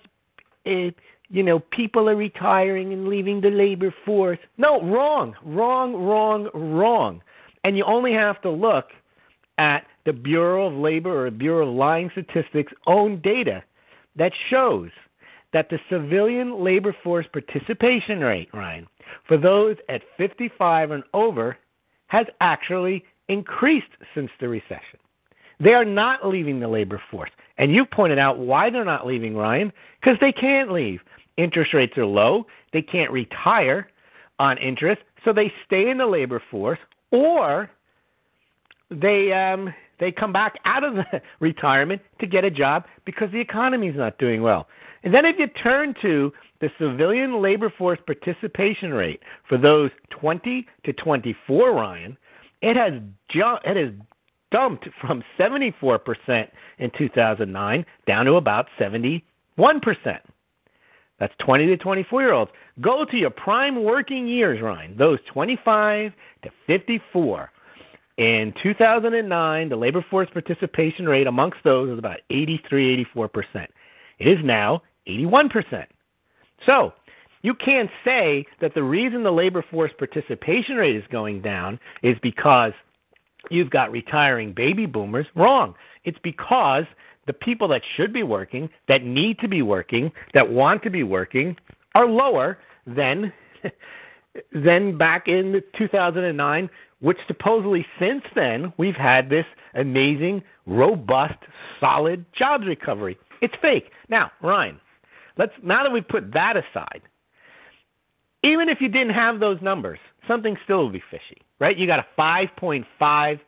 it, 0.66 0.96
you 1.30 1.44
know, 1.44 1.60
people 1.60 2.10
are 2.10 2.16
retiring 2.16 2.92
and 2.92 3.08
leaving 3.08 3.40
the 3.40 3.52
labor 3.52 3.94
force. 4.06 4.40
No, 4.58 4.82
wrong, 4.82 5.36
wrong, 5.44 5.96
wrong, 5.96 6.50
wrong. 6.54 7.22
And 7.64 7.78
you 7.78 7.84
only 7.84 8.14
have 8.14 8.42
to 8.42 8.50
look 8.50 8.88
at 9.58 9.86
the 10.06 10.14
Bureau 10.14 10.68
of 10.68 10.74
Labor 10.74 11.26
or 11.26 11.32
Bureau 11.32 11.68
of 11.68 11.76
Lying 11.76 12.10
Statistics' 12.12 12.74
own 12.86 13.22
data 13.22 13.64
that 14.18 14.32
shows 14.50 14.90
that 15.54 15.70
the 15.70 15.80
civilian 15.90 16.64
labor 16.64 16.96
force 17.04 17.26
participation 17.32 18.20
rate, 18.20 18.50
Ryan, 18.54 18.88
for 19.28 19.38
those 19.38 19.78
at 19.90 20.02
55 20.18 20.92
and 20.92 21.04
over 21.14 21.58
has 22.08 22.26
actually 22.42 23.06
increased 23.30 23.88
since 24.14 24.30
the 24.40 24.48
recession. 24.48 25.00
They 25.60 25.74
are 25.74 25.86
not 25.86 26.28
leaving 26.28 26.60
the 26.60 26.68
labor 26.68 27.02
force. 27.10 27.32
And 27.58 27.74
you 27.74 27.86
pointed 27.86 28.20
out 28.20 28.38
why 28.38 28.70
they're 28.70 28.86
not 28.86 29.08
leaving, 29.08 29.36
Ryan, 29.36 29.72
because 30.00 30.18
they 30.22 30.32
can't 30.32 30.72
leave. 30.72 31.00
Interest 31.38 31.74
rates 31.74 31.98
are 31.98 32.06
low, 32.06 32.46
they 32.74 32.82
can't 32.82 33.12
retire 33.12 33.90
on 34.40 34.58
interest, 34.60 35.02
so 35.26 35.34
they 35.34 35.52
stay 35.66 35.90
in 35.90 35.98
the 35.98 36.06
labor 36.06 36.42
force 36.52 36.80
or 37.12 37.70
they 38.90 39.32
um 39.34 39.74
they 40.00 40.12
come 40.12 40.32
back 40.32 40.56
out 40.66 40.84
of 40.84 40.96
the 40.96 41.22
retirement 41.40 42.02
to 42.20 42.28
get 42.28 42.44
a 42.44 42.52
job 42.52 42.86
because 43.06 43.32
the 43.32 43.40
economy 43.40 43.88
is 43.88 43.96
not 43.96 44.18
doing 44.18 44.42
well. 44.42 44.68
And 45.04 45.14
then 45.14 45.26
if 45.26 45.38
you 45.40 45.48
turn 45.48 45.94
to 46.02 46.34
the 46.60 46.70
civilian 46.80 47.42
labor 47.42 47.72
force 47.78 48.00
participation 48.06 48.94
rate 48.94 49.22
for 49.48 49.58
those 49.58 49.92
20 50.10 50.68
to 50.86 50.94
24, 50.94 51.72
Ryan, 51.74 52.18
it 52.62 52.76
has 52.76 52.94
ju- 53.30 53.60
it 53.64 53.78
has 53.78 53.94
dumped 54.52 54.88
from 55.00 55.24
74% 55.38 56.50
in 56.80 56.92
2009 56.98 57.86
down 58.08 58.26
to 58.26 58.36
about 58.36 58.68
71%. 58.80 59.22
That's 61.20 61.34
20 61.40 61.66
to 61.68 61.78
24 61.78 62.22
year 62.22 62.32
olds. 62.34 62.52
Go 62.80 63.06
to 63.06 63.18
your 63.18 63.30
prime 63.30 63.84
working 63.84 64.28
years, 64.28 64.62
Ryan, 64.62 64.96
those 64.98 65.20
25 65.32 66.14
to 66.44 66.50
54. 66.68 67.52
In 68.18 68.54
2009, 68.64 69.70
the 69.70 69.76
labor 69.76 70.04
force 70.10 70.28
participation 70.34 71.08
rate 71.08 71.28
amongst 71.28 71.60
those 71.64 71.90
was 71.90 72.00
about 72.00 72.20
83, 72.32 73.06
84%. 73.16 73.68
It 74.20 74.28
is 74.28 74.40
now 74.44 74.82
81%. 75.08 75.86
So, 76.66 76.94
you 77.44 77.54
can't 77.54 77.90
say 78.04 78.46
that 78.60 78.74
the 78.74 78.82
reason 78.82 79.24
the 79.24 79.32
labor 79.32 79.64
force 79.70 79.92
participation 79.98 80.76
rate 80.76 80.96
is 80.96 81.04
going 81.12 81.42
down 81.42 81.80
is 82.02 82.18
because 82.24 82.74
you've 83.52 83.70
got 83.70 83.92
retiring 83.92 84.52
baby 84.52 84.88
boomers. 84.88 85.28
Wrong. 85.36 85.76
It's 86.04 86.18
because 86.24 86.86
the 87.28 87.34
people 87.34 87.68
that 87.68 87.82
should 87.96 88.12
be 88.12 88.24
working, 88.24 88.70
that 88.88 89.04
need 89.04 89.38
to 89.40 89.48
be 89.48 89.62
working, 89.62 90.12
that 90.34 90.50
want 90.50 90.82
to 90.84 90.90
be 90.90 91.04
working, 91.04 91.56
are 91.94 92.08
lower 92.08 92.58
than 92.88 93.32
than 94.54 94.98
back 94.98 95.28
in 95.28 95.62
2009 95.78 96.70
which 97.00 97.18
supposedly 97.28 97.86
since 98.00 98.24
then 98.36 98.74
we've 98.78 98.96
had 98.96 99.30
this 99.30 99.46
amazing, 99.76 100.42
robust, 100.66 101.38
solid 101.80 102.26
jobs 102.34 102.66
recovery. 102.66 103.18
It's 103.42 103.54
fake. 103.62 103.92
Now, 104.10 104.32
Ryan, 104.42 104.80
let's 105.38 105.52
now 105.64 105.84
that 105.84 105.92
we've 105.92 106.08
put 106.08 106.34
that 106.34 106.56
aside, 106.58 107.02
even 108.44 108.70
if 108.70 108.82
you 108.82 108.90
didn't 108.90 109.14
have 109.14 109.40
those 109.40 109.62
numbers, 109.62 110.00
something 110.28 110.58
still 110.64 110.86
would 110.86 110.94
be 110.94 111.04
fishy, 111.12 111.42
right? 111.60 111.78
You 111.78 111.86
got 111.88 112.00
a 112.00 112.06
5.5 112.20 113.40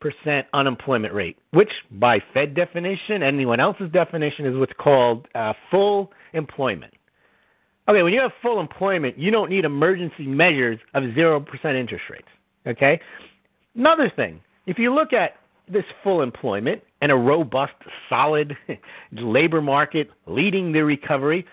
percent 0.00 0.46
unemployment 0.52 1.14
rate, 1.14 1.38
which 1.52 1.70
by 1.92 2.18
Fed 2.34 2.54
definition, 2.54 3.22
anyone 3.22 3.58
else's 3.58 3.90
definition, 3.90 4.44
is 4.44 4.54
what's 4.54 4.72
called 4.78 5.26
uh, 5.34 5.54
full 5.70 6.12
employment. 6.34 6.92
Okay, 7.88 8.02
when 8.02 8.12
you 8.14 8.20
have 8.20 8.32
full 8.40 8.60
employment, 8.60 9.18
you 9.18 9.30
don't 9.30 9.50
need 9.50 9.64
emergency 9.64 10.26
measures 10.26 10.78
of 10.94 11.14
zero 11.14 11.38
percent 11.38 11.76
interest 11.76 12.04
rates. 12.10 12.28
Okay? 12.66 13.00
Another 13.74 14.10
thing, 14.14 14.40
if 14.66 14.78
you 14.78 14.94
look 14.94 15.12
at 15.12 15.36
this 15.68 15.84
full 16.02 16.22
employment 16.22 16.82
and 17.02 17.12
a 17.12 17.14
robust, 17.14 17.74
solid 18.08 18.56
labor 19.12 19.60
market 19.60 20.10
leading 20.26 20.72
the 20.72 20.82
recovery, 20.82 21.44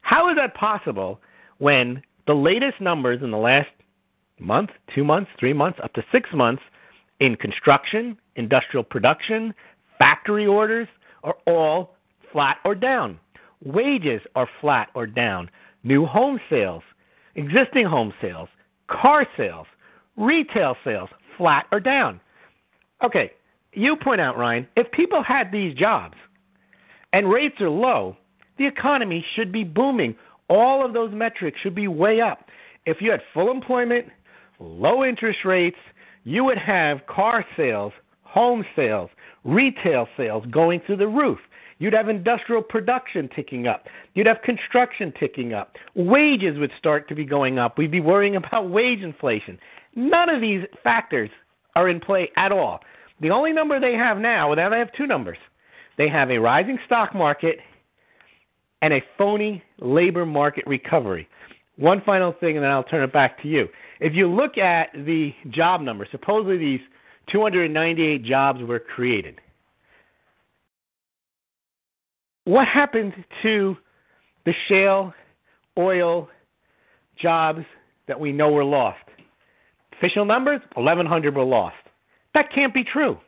how 0.00 0.28
is 0.30 0.36
that 0.36 0.54
possible 0.54 1.20
when 1.58 2.02
the 2.26 2.34
latest 2.34 2.80
numbers 2.80 3.22
in 3.22 3.30
the 3.30 3.36
last 3.36 3.68
month, 4.38 4.70
two 4.94 5.04
months, 5.04 5.30
three 5.38 5.52
months, 5.52 5.78
up 5.82 5.92
to 5.94 6.04
six 6.12 6.28
months 6.34 6.62
in 7.20 7.36
construction, 7.36 8.16
industrial 8.36 8.84
production, 8.84 9.54
factory 9.98 10.46
orders 10.46 10.88
are 11.22 11.36
all 11.46 11.94
flat 12.32 12.58
or 12.64 12.74
down? 12.74 13.18
Wages 13.64 14.20
are 14.34 14.48
flat 14.60 14.88
or 14.94 15.06
down. 15.06 15.50
New 15.82 16.06
home 16.06 16.38
sales, 16.50 16.82
existing 17.34 17.86
home 17.86 18.12
sales, 18.20 18.48
car 18.88 19.26
sales, 19.36 19.66
Retail 20.16 20.76
sales 20.82 21.10
flat 21.36 21.66
or 21.70 21.80
down. 21.80 22.20
Okay, 23.04 23.32
you 23.72 23.96
point 23.96 24.20
out, 24.20 24.38
Ryan, 24.38 24.66
if 24.76 24.90
people 24.92 25.22
had 25.22 25.52
these 25.52 25.74
jobs 25.74 26.14
and 27.12 27.30
rates 27.30 27.60
are 27.60 27.68
low, 27.68 28.16
the 28.56 28.66
economy 28.66 29.24
should 29.34 29.52
be 29.52 29.64
booming. 29.64 30.16
All 30.48 30.84
of 30.84 30.94
those 30.94 31.12
metrics 31.12 31.60
should 31.60 31.74
be 31.74 31.88
way 31.88 32.20
up. 32.22 32.46
If 32.86 32.98
you 33.00 33.10
had 33.10 33.20
full 33.34 33.50
employment, 33.50 34.06
low 34.58 35.04
interest 35.04 35.40
rates, 35.44 35.76
you 36.24 36.44
would 36.44 36.58
have 36.58 37.06
car 37.06 37.44
sales, 37.56 37.92
home 38.22 38.64
sales, 38.74 39.10
retail 39.44 40.08
sales 40.16 40.44
going 40.50 40.80
through 40.86 40.96
the 40.96 41.06
roof. 41.06 41.38
You'd 41.78 41.92
have 41.92 42.08
industrial 42.08 42.62
production 42.62 43.28
ticking 43.34 43.66
up. 43.66 43.86
You'd 44.14 44.26
have 44.26 44.40
construction 44.42 45.12
ticking 45.18 45.52
up. 45.52 45.76
Wages 45.94 46.58
would 46.58 46.72
start 46.78 47.08
to 47.08 47.14
be 47.14 47.24
going 47.24 47.58
up. 47.58 47.76
We'd 47.76 47.90
be 47.90 48.00
worrying 48.00 48.36
about 48.36 48.70
wage 48.70 49.00
inflation. 49.00 49.58
None 49.94 50.28
of 50.28 50.40
these 50.40 50.64
factors 50.82 51.30
are 51.74 51.88
in 51.88 52.00
play 52.00 52.30
at 52.36 52.52
all. 52.52 52.80
The 53.20 53.30
only 53.30 53.52
number 53.52 53.80
they 53.80 53.94
have 53.94 54.18
now, 54.18 54.48
well, 54.48 54.56
now 54.56 54.68
they 54.68 54.78
have 54.78 54.92
two 54.92 55.06
numbers. 55.06 55.38
They 55.96 56.08
have 56.08 56.30
a 56.30 56.38
rising 56.38 56.78
stock 56.84 57.14
market 57.14 57.58
and 58.82 58.92
a 58.92 59.02
phony 59.16 59.62
labor 59.78 60.26
market 60.26 60.66
recovery. 60.66 61.28
One 61.76 62.02
final 62.04 62.32
thing, 62.32 62.56
and 62.56 62.64
then 62.64 62.70
I'll 62.70 62.84
turn 62.84 63.02
it 63.02 63.12
back 63.12 63.40
to 63.42 63.48
you. 63.48 63.68
If 64.00 64.14
you 64.14 64.28
look 64.28 64.58
at 64.58 64.88
the 64.92 65.34
job 65.50 65.80
numbers, 65.80 66.08
supposedly 66.10 66.58
these 66.58 66.80
298 67.32 68.22
jobs 68.22 68.62
were 68.62 68.78
created. 68.78 69.40
What 72.46 72.66
happened 72.68 73.12
to 73.42 73.76
the 74.44 74.54
shale 74.68 75.12
oil 75.76 76.28
jobs 77.20 77.64
that 78.08 78.18
we 78.18 78.32
know 78.32 78.50
were 78.50 78.64
lost. 78.64 78.98
Official 79.92 80.24
numbers, 80.24 80.60
1,100 80.74 81.34
were 81.34 81.44
lost. 81.44 81.76
That 82.34 82.52
can't 82.54 82.72
be 82.72 82.84
true. 82.84 83.18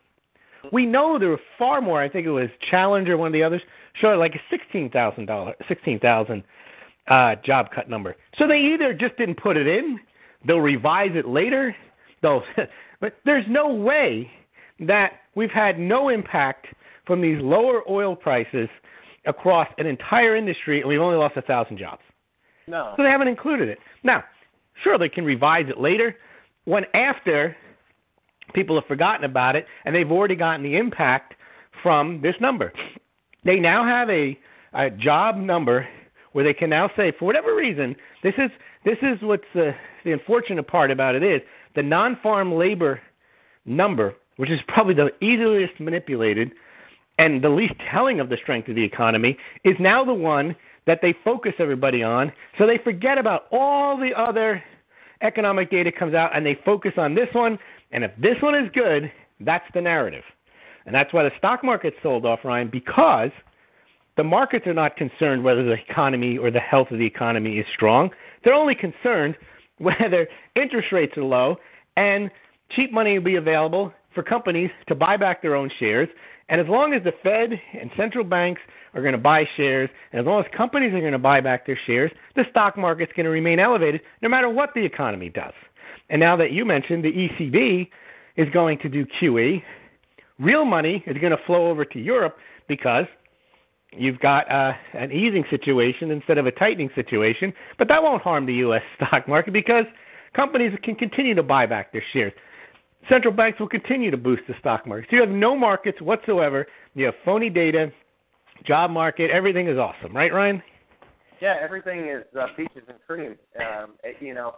We 0.72 0.86
know 0.86 1.18
there 1.18 1.30
were 1.30 1.40
far 1.58 1.80
more. 1.80 2.00
I 2.00 2.08
think 2.08 2.26
it 2.26 2.30
was 2.30 2.48
Challenger, 2.70 3.16
one 3.16 3.28
of 3.28 3.32
the 3.32 3.42
others, 3.42 3.62
showed 4.00 4.18
like 4.18 4.34
a 4.34 4.40
sixteen 4.50 4.90
thousand 4.90 5.26
dollar, 5.26 5.54
sixteen 5.66 5.98
thousand 5.98 6.42
uh, 7.08 7.36
job 7.44 7.68
cut 7.74 7.88
number. 7.88 8.16
So 8.38 8.46
they 8.46 8.58
either 8.58 8.92
just 8.92 9.16
didn't 9.16 9.40
put 9.40 9.56
it 9.56 9.66
in, 9.66 9.98
they'll 10.46 10.58
revise 10.58 11.12
it 11.14 11.26
later. 11.26 11.74
They'll, 12.22 12.42
but 13.00 13.14
there's 13.24 13.46
no 13.48 13.72
way 13.72 14.30
that 14.80 15.12
we've 15.34 15.50
had 15.50 15.78
no 15.78 16.08
impact 16.08 16.66
from 17.06 17.22
these 17.22 17.40
lower 17.40 17.82
oil 17.88 18.14
prices 18.14 18.68
across 19.28 19.68
an 19.78 19.86
entire 19.86 20.34
industry, 20.34 20.80
and 20.80 20.88
we've 20.88 21.00
only 21.00 21.16
lost 21.16 21.36
a 21.36 21.42
thousand 21.42 21.78
jobs. 21.78 22.02
No. 22.66 22.94
So 22.96 23.02
they 23.02 23.08
haven't 23.10 23.28
included 23.28 23.68
it. 23.68 23.78
Now, 24.02 24.24
sure, 24.82 24.98
they 24.98 25.08
can 25.08 25.24
revise 25.24 25.66
it 25.68 25.78
later 25.78 26.16
when 26.64 26.84
after 26.94 27.56
people 28.54 28.76
have 28.76 28.86
forgotten 28.86 29.24
about 29.24 29.54
it 29.56 29.66
and 29.84 29.94
they've 29.94 30.10
already 30.10 30.34
gotten 30.34 30.62
the 30.62 30.76
impact 30.76 31.34
from 31.82 32.20
this 32.22 32.34
number. 32.40 32.72
They 33.44 33.56
now 33.56 33.84
have 33.84 34.10
a, 34.10 34.38
a 34.74 34.90
job 34.90 35.36
number 35.36 35.86
where 36.32 36.44
they 36.44 36.54
can 36.54 36.70
now 36.70 36.90
say, 36.96 37.12
for 37.18 37.24
whatever 37.24 37.54
reason, 37.54 37.96
this 38.22 38.34
is 38.36 38.50
this 38.84 38.98
is 39.02 39.18
what's 39.22 39.42
uh, 39.54 39.72
the 40.04 40.12
unfortunate 40.12 40.66
part 40.66 40.90
about 40.90 41.14
it 41.14 41.22
is 41.22 41.40
the 41.74 41.82
non-farm 41.82 42.54
labor 42.54 43.00
number, 43.66 44.14
which 44.36 44.50
is 44.50 44.60
probably 44.68 44.94
the 44.94 45.10
easiest 45.22 45.78
manipulated 45.80 46.52
and 47.18 47.42
the 47.42 47.48
least 47.48 47.74
telling 47.90 48.20
of 48.20 48.28
the 48.28 48.36
strength 48.42 48.68
of 48.68 48.74
the 48.74 48.84
economy, 48.84 49.36
is 49.64 49.76
now 49.78 50.04
the 50.04 50.14
one 50.14 50.54
that 50.86 51.00
they 51.02 51.14
focus 51.24 51.52
everybody 51.58 52.02
on. 52.02 52.32
So 52.56 52.66
they 52.66 52.78
forget 52.78 53.18
about 53.18 53.46
all 53.52 53.96
the 53.96 54.12
other 54.16 54.62
economic 55.22 55.70
data 55.70 55.92
comes 55.92 56.14
out 56.14 56.34
and 56.34 56.46
they 56.46 56.58
focus 56.64 56.92
on 56.96 57.14
this 57.14 57.28
one. 57.32 57.58
And 57.92 58.04
if 58.04 58.12
this 58.18 58.36
one 58.40 58.54
is 58.54 58.70
good, 58.72 59.10
that's 59.40 59.66
the 59.74 59.80
narrative. 59.80 60.24
And 60.86 60.94
that's 60.94 61.12
why 61.12 61.24
the 61.24 61.32
stock 61.38 61.62
market 61.62 61.94
sold 62.02 62.24
off, 62.24 62.40
Ryan, 62.44 62.68
because 62.70 63.30
the 64.16 64.24
markets 64.24 64.66
are 64.66 64.74
not 64.74 64.96
concerned 64.96 65.44
whether 65.44 65.62
the 65.62 65.76
economy 65.90 66.38
or 66.38 66.50
the 66.50 66.60
health 66.60 66.90
of 66.90 66.98
the 66.98 67.06
economy 67.06 67.58
is 67.58 67.66
strong. 67.74 68.10
They're 68.42 68.54
only 68.54 68.74
concerned 68.74 69.36
whether 69.78 70.26
interest 70.56 70.88
rates 70.90 71.16
are 71.16 71.22
low 71.24 71.56
and 71.96 72.30
cheap 72.70 72.92
money 72.92 73.18
will 73.18 73.24
be 73.24 73.36
available 73.36 73.92
for 74.14 74.22
companies 74.22 74.70
to 74.88 74.94
buy 74.94 75.16
back 75.16 75.42
their 75.42 75.54
own 75.54 75.70
shares. 75.78 76.08
And 76.48 76.60
as 76.60 76.66
long 76.66 76.94
as 76.94 77.02
the 77.04 77.12
Fed 77.22 77.50
and 77.78 77.90
central 77.96 78.24
banks 78.24 78.60
are 78.94 79.02
going 79.02 79.12
to 79.12 79.18
buy 79.18 79.44
shares, 79.56 79.90
and 80.12 80.20
as 80.20 80.26
long 80.26 80.42
as 80.42 80.50
companies 80.56 80.94
are 80.94 81.00
going 81.00 81.12
to 81.12 81.18
buy 81.18 81.40
back 81.40 81.66
their 81.66 81.78
shares, 81.86 82.10
the 82.36 82.44
stock 82.50 82.76
market's 82.76 83.12
going 83.14 83.24
to 83.24 83.30
remain 83.30 83.58
elevated 83.58 84.00
no 84.22 84.28
matter 84.28 84.48
what 84.48 84.70
the 84.74 84.84
economy 84.84 85.28
does. 85.28 85.52
And 86.10 86.20
now 86.20 86.36
that 86.36 86.52
you 86.52 86.64
mentioned 86.64 87.04
the 87.04 87.12
ECB 87.12 87.88
is 88.36 88.48
going 88.50 88.78
to 88.78 88.88
do 88.88 89.04
QE, 89.20 89.62
real 90.38 90.64
money 90.64 91.04
is 91.06 91.18
going 91.18 91.32
to 91.36 91.44
flow 91.46 91.68
over 91.68 91.84
to 91.84 91.98
Europe 91.98 92.38
because 92.66 93.04
you've 93.92 94.18
got 94.20 94.50
uh, 94.50 94.72
an 94.94 95.12
easing 95.12 95.44
situation 95.50 96.10
instead 96.10 96.38
of 96.38 96.46
a 96.46 96.52
tightening 96.52 96.90
situation. 96.94 97.52
But 97.78 97.88
that 97.88 98.02
won't 98.02 98.22
harm 98.22 98.46
the 98.46 98.54
U.S. 98.54 98.82
stock 98.96 99.28
market 99.28 99.52
because 99.52 99.84
companies 100.34 100.72
can 100.82 100.94
continue 100.94 101.34
to 101.34 101.42
buy 101.42 101.66
back 101.66 101.92
their 101.92 102.04
shares. 102.12 102.32
Central 103.08 103.32
banks 103.32 103.60
will 103.60 103.68
continue 103.68 104.10
to 104.10 104.16
boost 104.16 104.42
the 104.48 104.54
stock 104.60 104.86
market. 104.86 105.08
So 105.10 105.16
you 105.16 105.22
have 105.22 105.30
no 105.30 105.56
markets 105.56 106.00
whatsoever. 106.00 106.66
You 106.94 107.06
have 107.06 107.14
phony 107.24 107.48
data, 107.48 107.92
job 108.64 108.90
market, 108.90 109.30
everything 109.30 109.68
is 109.68 109.78
awesome, 109.78 110.14
right, 110.14 110.32
Ryan? 110.32 110.62
Yeah, 111.40 111.56
everything 111.60 112.08
is 112.08 112.24
uh, 112.38 112.48
peaches 112.56 112.82
and 112.88 112.98
cream. 113.06 113.36
Um, 113.60 113.92
it, 114.02 114.16
you 114.20 114.34
know, 114.34 114.54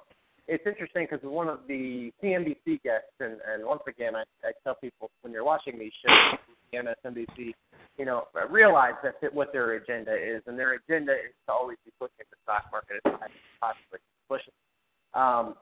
it's 0.48 0.66
interesting 0.66 1.06
because 1.08 1.22
one 1.22 1.48
of 1.48 1.60
the 1.68 2.12
CNBC 2.22 2.82
guests, 2.82 3.12
and, 3.20 3.36
and 3.52 3.64
once 3.64 3.82
again, 3.86 4.16
I, 4.16 4.24
I 4.42 4.52
tell 4.64 4.74
people 4.76 5.10
when 5.22 5.32
you're 5.32 5.44
watching 5.44 5.78
these 5.78 5.92
shows, 6.04 6.38
MSNBC, 6.74 7.52
you 7.98 8.04
know, 8.04 8.24
realize 8.48 8.94
that 9.02 9.34
what 9.34 9.52
their 9.52 9.72
agenda 9.72 10.14
is, 10.14 10.42
and 10.46 10.58
their 10.58 10.74
agenda 10.74 11.12
is 11.12 11.34
to 11.46 11.52
always 11.52 11.76
be 11.84 11.92
pushing 12.00 12.24
the 12.30 12.36
stock 12.42 12.64
market 12.72 12.96
as 13.04 13.12
high 13.60 13.70
as 13.70 13.76
it. 13.92 14.00
Um, 15.12 15.54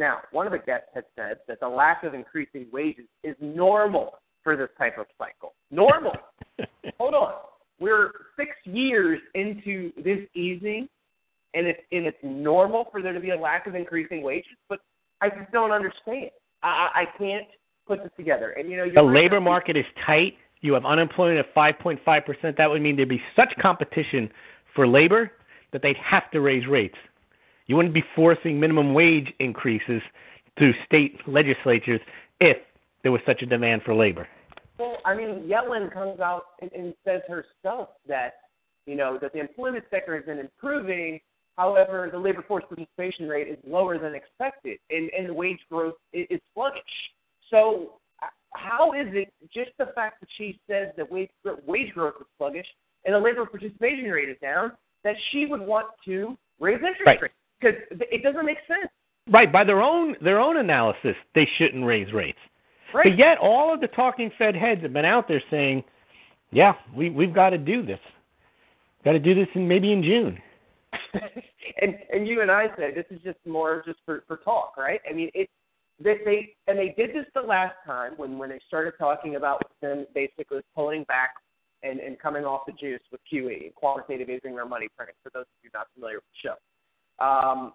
now, 0.00 0.20
one 0.32 0.46
of 0.46 0.52
the 0.52 0.58
guests 0.58 0.88
had 0.94 1.04
said 1.14 1.38
that 1.46 1.60
the 1.60 1.68
lack 1.68 2.02
of 2.02 2.14
increasing 2.14 2.66
wages 2.72 3.04
is 3.22 3.36
normal 3.40 4.18
for 4.42 4.56
this 4.56 4.70
type 4.78 4.98
of 4.98 5.06
cycle. 5.18 5.52
Normal. 5.70 6.14
Hold 6.98 7.14
on. 7.14 7.34
We're 7.78 8.10
six 8.36 8.50
years 8.64 9.20
into 9.34 9.92
this 10.02 10.18
easing, 10.34 10.88
and 11.54 11.66
it's 11.66 11.80
and 11.92 12.06
it's 12.06 12.16
normal 12.22 12.88
for 12.90 13.02
there 13.02 13.12
to 13.12 13.20
be 13.20 13.30
a 13.30 13.36
lack 13.36 13.66
of 13.66 13.74
increasing 13.74 14.22
wages. 14.22 14.56
But 14.68 14.80
I 15.20 15.28
just 15.28 15.52
don't 15.52 15.70
understand. 15.70 16.30
I, 16.62 16.88
I 16.94 17.04
can't 17.18 17.46
put 17.86 18.02
this 18.02 18.12
together. 18.16 18.50
And 18.50 18.70
you 18.70 18.76
know, 18.78 18.90
the 18.94 19.02
labor 19.02 19.40
market 19.40 19.76
is 19.76 19.84
tight. 20.06 20.34
You 20.62 20.74
have 20.74 20.84
unemployment 20.84 21.38
at 21.38 21.54
5.5 21.54 22.26
percent. 22.26 22.56
That 22.56 22.68
would 22.68 22.82
mean 22.82 22.96
there'd 22.96 23.08
be 23.08 23.22
such 23.36 23.52
competition 23.60 24.30
for 24.74 24.86
labor 24.86 25.32
that 25.72 25.82
they'd 25.82 25.96
have 25.98 26.30
to 26.32 26.40
raise 26.40 26.66
rates. 26.66 26.96
You 27.70 27.76
wouldn't 27.76 27.94
be 27.94 28.02
forcing 28.16 28.58
minimum 28.58 28.94
wage 28.94 29.32
increases 29.38 30.02
through 30.58 30.72
state 30.86 31.14
legislatures 31.28 32.00
if 32.40 32.56
there 33.04 33.12
was 33.12 33.20
such 33.24 33.42
a 33.42 33.46
demand 33.46 33.82
for 33.84 33.94
labor. 33.94 34.26
Well, 34.76 34.96
I 35.04 35.14
mean, 35.14 35.48
Yellen 35.48 35.92
comes 35.92 36.18
out 36.18 36.46
and, 36.60 36.72
and 36.72 36.94
says 37.04 37.20
herself 37.28 37.90
that 38.08 38.40
you 38.86 38.96
know 38.96 39.20
that 39.22 39.32
the 39.32 39.38
employment 39.38 39.84
sector 39.88 40.16
has 40.16 40.24
been 40.24 40.40
improving. 40.40 41.20
However, 41.56 42.08
the 42.10 42.18
labor 42.18 42.42
force 42.48 42.64
participation 42.68 43.28
rate 43.28 43.46
is 43.46 43.56
lower 43.64 44.00
than 44.00 44.16
expected, 44.16 44.80
and, 44.90 45.08
and 45.16 45.28
the 45.28 45.34
wage 45.34 45.60
growth 45.70 45.94
is, 46.12 46.26
is 46.28 46.40
sluggish. 46.54 46.82
So, 47.50 48.00
uh, 48.20 48.26
how 48.54 48.94
is 48.94 49.06
it 49.12 49.32
just 49.54 49.70
the 49.78 49.92
fact 49.94 50.18
that 50.18 50.28
she 50.36 50.58
says 50.68 50.88
that 50.96 51.08
wage 51.08 51.30
wage 51.68 51.94
growth 51.94 52.14
is 52.20 52.26
sluggish 52.36 52.66
and 53.04 53.14
the 53.14 53.18
labor 53.20 53.46
participation 53.46 54.10
rate 54.10 54.28
is 54.28 54.38
down 54.42 54.72
that 55.04 55.14
she 55.30 55.46
would 55.46 55.60
want 55.60 55.86
to 56.06 56.36
raise 56.58 56.74
interest 56.78 57.02
right. 57.06 57.22
rates? 57.22 57.34
Because 57.60 57.76
it 57.90 58.22
doesn't 58.22 58.46
make 58.46 58.58
sense. 58.66 58.90
Right. 59.30 59.52
By 59.52 59.64
their 59.64 59.82
own 59.82 60.16
their 60.22 60.40
own 60.40 60.56
analysis, 60.56 61.14
they 61.34 61.48
shouldn't 61.58 61.84
raise 61.84 62.12
rates. 62.12 62.38
Right. 62.92 63.04
But 63.04 63.18
yet, 63.18 63.38
all 63.38 63.72
of 63.72 63.80
the 63.80 63.88
talking 63.88 64.30
Fed 64.38 64.56
heads 64.56 64.82
have 64.82 64.92
been 64.92 65.04
out 65.04 65.28
there 65.28 65.42
saying, 65.50 65.84
"Yeah, 66.50 66.74
we 66.94 67.10
we've 67.10 67.34
got 67.34 67.50
to 67.50 67.58
do 67.58 67.84
this. 67.84 68.00
Got 69.04 69.12
to 69.12 69.18
do 69.18 69.34
this 69.34 69.48
in 69.54 69.68
maybe 69.68 69.92
in 69.92 70.02
June." 70.02 70.40
and 71.80 71.96
and 72.12 72.26
you 72.26 72.40
and 72.42 72.50
I 72.50 72.68
said 72.76 72.94
this 72.94 73.06
is 73.10 73.20
just 73.22 73.38
more 73.46 73.82
just 73.86 73.98
for 74.04 74.24
for 74.26 74.38
talk, 74.38 74.76
right? 74.76 75.00
I 75.08 75.12
mean, 75.12 75.30
it 75.34 75.48
they, 76.02 76.18
they 76.24 76.54
and 76.66 76.78
they 76.78 76.94
did 76.96 77.14
this 77.14 77.26
the 77.34 77.42
last 77.42 77.74
time 77.86 78.12
when 78.16 78.38
when 78.38 78.48
they 78.50 78.60
started 78.66 78.94
talking 78.98 79.36
about 79.36 79.62
them 79.80 80.06
basically 80.14 80.60
pulling 80.74 81.04
back 81.04 81.34
and 81.82 82.00
and 82.00 82.18
coming 82.18 82.44
off 82.44 82.62
the 82.66 82.72
juice 82.72 83.02
with 83.12 83.20
QE, 83.32 83.74
quantitative 83.74 84.28
easing 84.28 84.56
their 84.56 84.66
money 84.66 84.88
printing. 84.96 85.14
For 85.22 85.30
those 85.32 85.42
of 85.42 85.62
you 85.62 85.70
not 85.72 85.86
familiar 85.94 86.16
with 86.16 86.24
the 86.24 86.48
show, 86.48 86.54
um, 87.20 87.72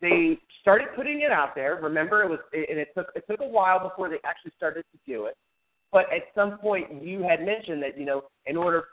they 0.00 0.38
started 0.60 0.88
putting 0.96 1.20
it 1.20 1.30
out 1.30 1.54
there. 1.54 1.78
Remember, 1.82 2.22
it 2.22 2.30
was 2.30 2.38
and 2.52 2.78
it 2.78 2.88
took 2.96 3.08
it 3.14 3.24
took 3.28 3.40
a 3.40 3.46
while 3.46 3.80
before 3.80 4.08
they 4.08 4.18
actually 4.24 4.52
started 4.56 4.84
to 4.92 4.98
do 5.06 5.26
it. 5.26 5.36
But 5.90 6.06
at 6.10 6.22
some 6.34 6.56
point, 6.58 7.02
you 7.02 7.22
had 7.22 7.44
mentioned 7.44 7.82
that 7.82 7.98
you 7.98 8.06
know, 8.06 8.22
in 8.46 8.56
order 8.56 8.84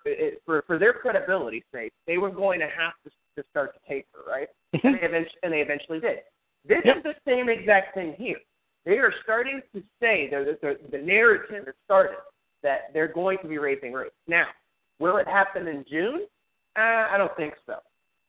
for 0.46 0.64
for 0.68 0.78
their 0.78 0.94
credibility's 0.94 1.64
sake, 1.74 1.94
they 2.08 2.18
were 2.18 2.30
going 2.30 2.60
to 2.60 2.66
have 2.66 2.94
to 3.06 3.12
to 3.42 3.48
start 3.50 3.74
to 3.74 3.80
taper, 3.88 4.20
right? 4.28 4.48
and 4.84 4.96
they 4.96 5.06
eventually 5.06 5.40
and 5.44 5.54
they 5.54 5.60
eventually 5.62 6.00
did. 6.00 6.20
This 6.68 6.80
Yep. 6.84 6.98
is 6.98 7.04
the 7.04 7.16
same 7.26 7.48
exact 7.50 7.96
thing 7.96 8.16
here. 8.18 8.38
They 8.86 8.98
are 8.98 9.14
starting 9.24 9.62
to 9.74 9.82
say 10.02 10.30
the, 10.30 10.58
the 10.62 10.78
the 10.92 10.98
narrative 10.98 11.66
has 11.66 11.76
started 11.86 12.18
that 12.64 12.92
they're 12.94 13.08
going 13.12 13.38
to 13.42 13.48
be 13.48 13.58
raising 13.58 13.94
rates. 13.94 14.16
Now, 14.28 14.48
will 15.00 15.18
it 15.18 15.28
happen 15.28 15.68
in 15.68 15.86
June? 15.90 16.28
Uh, 16.78 17.08
I 17.12 17.16
don't 17.18 17.36
think 17.38 17.54
so, 17.66 17.76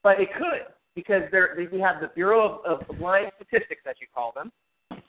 but 0.04 0.20
it 0.20 0.28
could 0.34 0.72
because 1.00 1.22
they're, 1.32 1.56
we 1.72 1.80
have 1.80 2.00
the 2.00 2.08
Bureau 2.14 2.60
of, 2.64 2.80
of 2.90 3.00
Lying 3.00 3.30
Statistics, 3.36 3.82
as 3.88 3.96
you 4.00 4.06
call 4.14 4.32
them, 4.34 4.52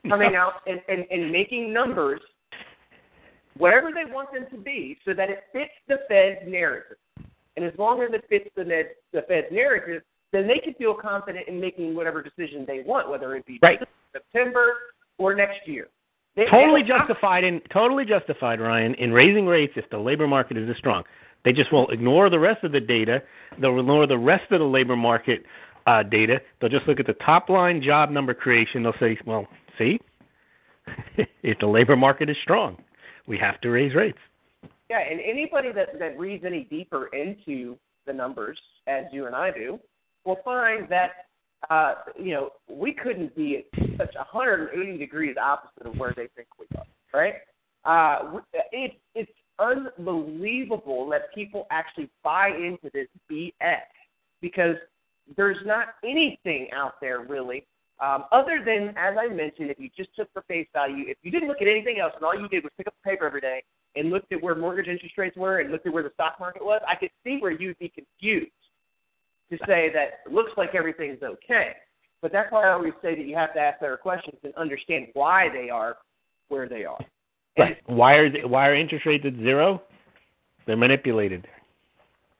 coming 0.07 0.35
out 0.35 0.53
and, 0.65 0.79
and, 0.87 1.05
and 1.11 1.31
making 1.31 1.73
numbers 1.73 2.21
whatever 3.57 3.91
they 3.93 4.09
want 4.09 4.31
them 4.31 4.45
to 4.51 4.57
be 4.57 4.97
so 5.05 5.13
that 5.13 5.29
it 5.29 5.43
fits 5.51 5.71
the 5.87 5.97
Fed's 6.07 6.39
narrative. 6.47 6.97
And 7.57 7.65
as 7.65 7.73
long 7.77 8.01
as 8.01 8.09
it 8.13 8.23
fits 8.29 8.49
the, 8.55 8.63
Ned, 8.63 8.91
the 9.11 9.23
Fed's 9.27 9.47
narrative, 9.51 10.03
then 10.31 10.47
they 10.47 10.59
can 10.59 10.73
feel 10.75 10.93
confident 10.93 11.47
in 11.49 11.59
making 11.59 11.93
whatever 11.93 12.23
decision 12.23 12.63
they 12.65 12.83
want, 12.85 13.09
whether 13.09 13.35
it 13.35 13.45
be 13.45 13.59
Right. 13.61 13.79
September 14.13 14.73
or 15.17 15.35
next 15.35 15.67
year. 15.67 15.87
They, 16.37 16.45
totally 16.45 16.83
they 16.83 16.87
justified 16.87 17.43
in 17.43 17.59
totally 17.73 18.05
justified, 18.05 18.61
Ryan, 18.61 18.93
in 18.95 19.11
raising 19.11 19.45
rates 19.45 19.73
if 19.75 19.89
the 19.89 19.97
labor 19.97 20.27
market 20.27 20.57
is 20.57 20.65
this 20.67 20.77
strong. 20.77 21.03
They 21.43 21.51
just 21.51 21.73
will 21.73 21.89
ignore 21.89 22.29
the 22.29 22.39
rest 22.39 22.63
of 22.63 22.71
the 22.71 22.79
data. 22.79 23.21
They'll 23.59 23.79
ignore 23.79 24.07
the 24.07 24.17
rest 24.17 24.51
of 24.51 24.59
the 24.59 24.65
labor 24.65 24.95
market 24.95 25.43
uh, 25.87 26.03
data. 26.03 26.41
They'll 26.59 26.69
just 26.69 26.87
look 26.87 26.99
at 26.99 27.07
the 27.07 27.15
top 27.25 27.49
line 27.49 27.81
job 27.81 28.09
number 28.09 28.33
creation. 28.33 28.83
They'll 28.83 28.93
say, 28.99 29.17
"Well, 29.25 29.47
see, 29.77 29.99
if 31.43 31.59
the 31.59 31.67
labor 31.67 31.95
market 31.95 32.29
is 32.29 32.37
strong, 32.43 32.77
we 33.27 33.37
have 33.37 33.59
to 33.61 33.69
raise 33.69 33.95
rates." 33.95 34.17
Yeah, 34.89 34.99
and 34.99 35.21
anybody 35.21 35.71
that, 35.71 35.99
that 35.99 36.19
reads 36.19 36.43
any 36.43 36.65
deeper 36.65 37.07
into 37.07 37.77
the 38.05 38.13
numbers, 38.13 38.59
as 38.87 39.05
you 39.11 39.25
and 39.25 39.35
I 39.35 39.51
do, 39.51 39.79
will 40.25 40.39
find 40.43 40.89
that 40.89 41.11
uh, 41.69 41.95
you 42.19 42.33
know 42.33 42.49
we 42.69 42.93
couldn't 42.93 43.35
be 43.35 43.65
such 43.97 44.13
180 44.15 44.97
degrees 44.97 45.35
opposite 45.41 45.87
of 45.87 45.97
where 45.97 46.13
they 46.15 46.27
think 46.35 46.47
we 46.59 46.65
are, 46.77 46.85
right? 47.13 47.35
Uh, 47.85 48.39
it, 48.71 48.93
it's 49.15 49.31
unbelievable 49.59 51.07
that 51.09 51.33
people 51.33 51.67
actually 51.71 52.09
buy 52.23 52.49
into 52.49 52.89
this 52.93 53.07
BS 53.31 53.81
because 54.41 54.75
there's 55.37 55.57
not 55.65 55.87
anything 56.03 56.67
out 56.73 56.95
there 57.01 57.21
really 57.21 57.65
um, 58.01 58.25
other 58.31 58.63
than, 58.65 58.95
as 58.97 59.15
I 59.17 59.27
mentioned, 59.27 59.69
if 59.69 59.79
you 59.79 59.89
just 59.95 60.09
took 60.15 60.27
for 60.33 60.41
face 60.47 60.67
value, 60.73 61.05
if 61.07 61.17
you 61.21 61.29
didn't 61.29 61.47
look 61.47 61.61
at 61.61 61.67
anything 61.67 61.99
else 61.99 62.13
and 62.15 62.25
all 62.25 62.37
you 62.37 62.47
did 62.47 62.63
was 62.63 62.71
pick 62.75 62.87
up 62.87 62.95
the 63.03 63.09
paper 63.09 63.27
every 63.27 63.41
day 63.41 63.63
and 63.95 64.09
looked 64.09 64.31
at 64.31 64.41
where 64.41 64.55
mortgage 64.55 64.87
interest 64.87 65.17
rates 65.19 65.37
were 65.37 65.59
and 65.59 65.71
looked 65.71 65.85
at 65.85 65.93
where 65.93 66.01
the 66.01 66.09
stock 66.15 66.39
market 66.39 66.65
was, 66.65 66.81
I 66.87 66.95
could 66.95 67.11
see 67.23 67.37
where 67.39 67.51
you'd 67.51 67.77
be 67.77 67.89
confused 67.89 68.51
to 69.51 69.57
say 69.67 69.91
that 69.93 70.21
it 70.25 70.33
looks 70.33 70.51
like 70.57 70.73
everything's 70.73 71.21
okay. 71.21 71.73
But 72.23 72.31
that's 72.31 72.51
why 72.51 72.69
I 72.69 72.71
always 72.71 72.93
say 73.03 73.15
that 73.15 73.25
you 73.25 73.35
have 73.35 73.53
to 73.53 73.59
ask 73.59 73.79
better 73.79 73.97
questions 73.97 74.37
and 74.43 74.53
understand 74.55 75.07
why 75.13 75.49
they 75.49 75.69
are 75.69 75.97
where 76.47 76.67
they 76.67 76.85
are. 76.85 76.99
Right. 77.57 77.77
Why 77.85 78.13
are 78.13 78.31
they, 78.31 78.45
why 78.45 78.67
are 78.67 78.75
interest 78.75 79.05
rates 79.05 79.25
at 79.27 79.35
zero? 79.35 79.83
They're 80.65 80.77
manipulated. 80.77 81.47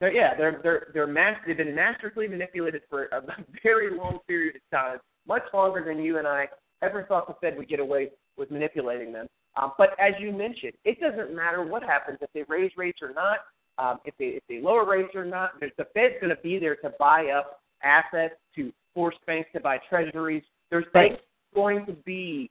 They're, 0.02 0.12
yeah, 0.12 0.34
they're 0.34 0.58
they're 0.64 0.86
they're 0.92 1.06
mas- 1.06 1.36
they've 1.46 1.56
been 1.56 1.76
masterfully 1.76 2.26
manipulated 2.26 2.82
for 2.90 3.04
a 3.04 3.22
very 3.62 3.96
long 3.96 4.18
period 4.26 4.56
of 4.56 4.62
time, 4.76 4.98
much 5.28 5.44
longer 5.54 5.84
than 5.86 6.02
you 6.02 6.18
and 6.18 6.26
I 6.26 6.48
ever 6.82 7.04
thought 7.04 7.28
the 7.28 7.34
Fed 7.40 7.56
would 7.56 7.68
get 7.68 7.78
away 7.78 8.10
with 8.36 8.50
manipulating 8.50 9.12
them. 9.12 9.28
Um, 9.56 9.74
but 9.78 9.90
as 10.00 10.14
you 10.18 10.32
mentioned, 10.32 10.72
it 10.84 10.98
doesn't 10.98 11.32
matter 11.36 11.62
what 11.64 11.84
happens 11.84 12.18
if 12.20 12.28
they 12.34 12.42
raise 12.48 12.72
rates 12.76 12.98
or 13.00 13.12
not, 13.14 13.38
um, 13.78 14.00
if 14.04 14.12
they 14.18 14.24
if 14.24 14.42
they 14.48 14.60
lower 14.60 14.84
rates 14.84 15.14
or 15.14 15.24
not. 15.24 15.52
There's, 15.60 15.70
the 15.78 15.86
Fed's 15.94 16.14
going 16.20 16.34
to 16.34 16.42
be 16.42 16.58
there 16.58 16.74
to 16.76 16.92
buy 16.98 17.28
up 17.28 17.60
assets, 17.84 18.34
to 18.56 18.72
force 18.94 19.14
banks 19.24 19.50
to 19.54 19.60
buy 19.60 19.78
treasuries. 19.88 20.42
There's 20.70 20.86
right. 20.94 21.20
going 21.54 21.86
to 21.86 21.92
be 21.92 22.50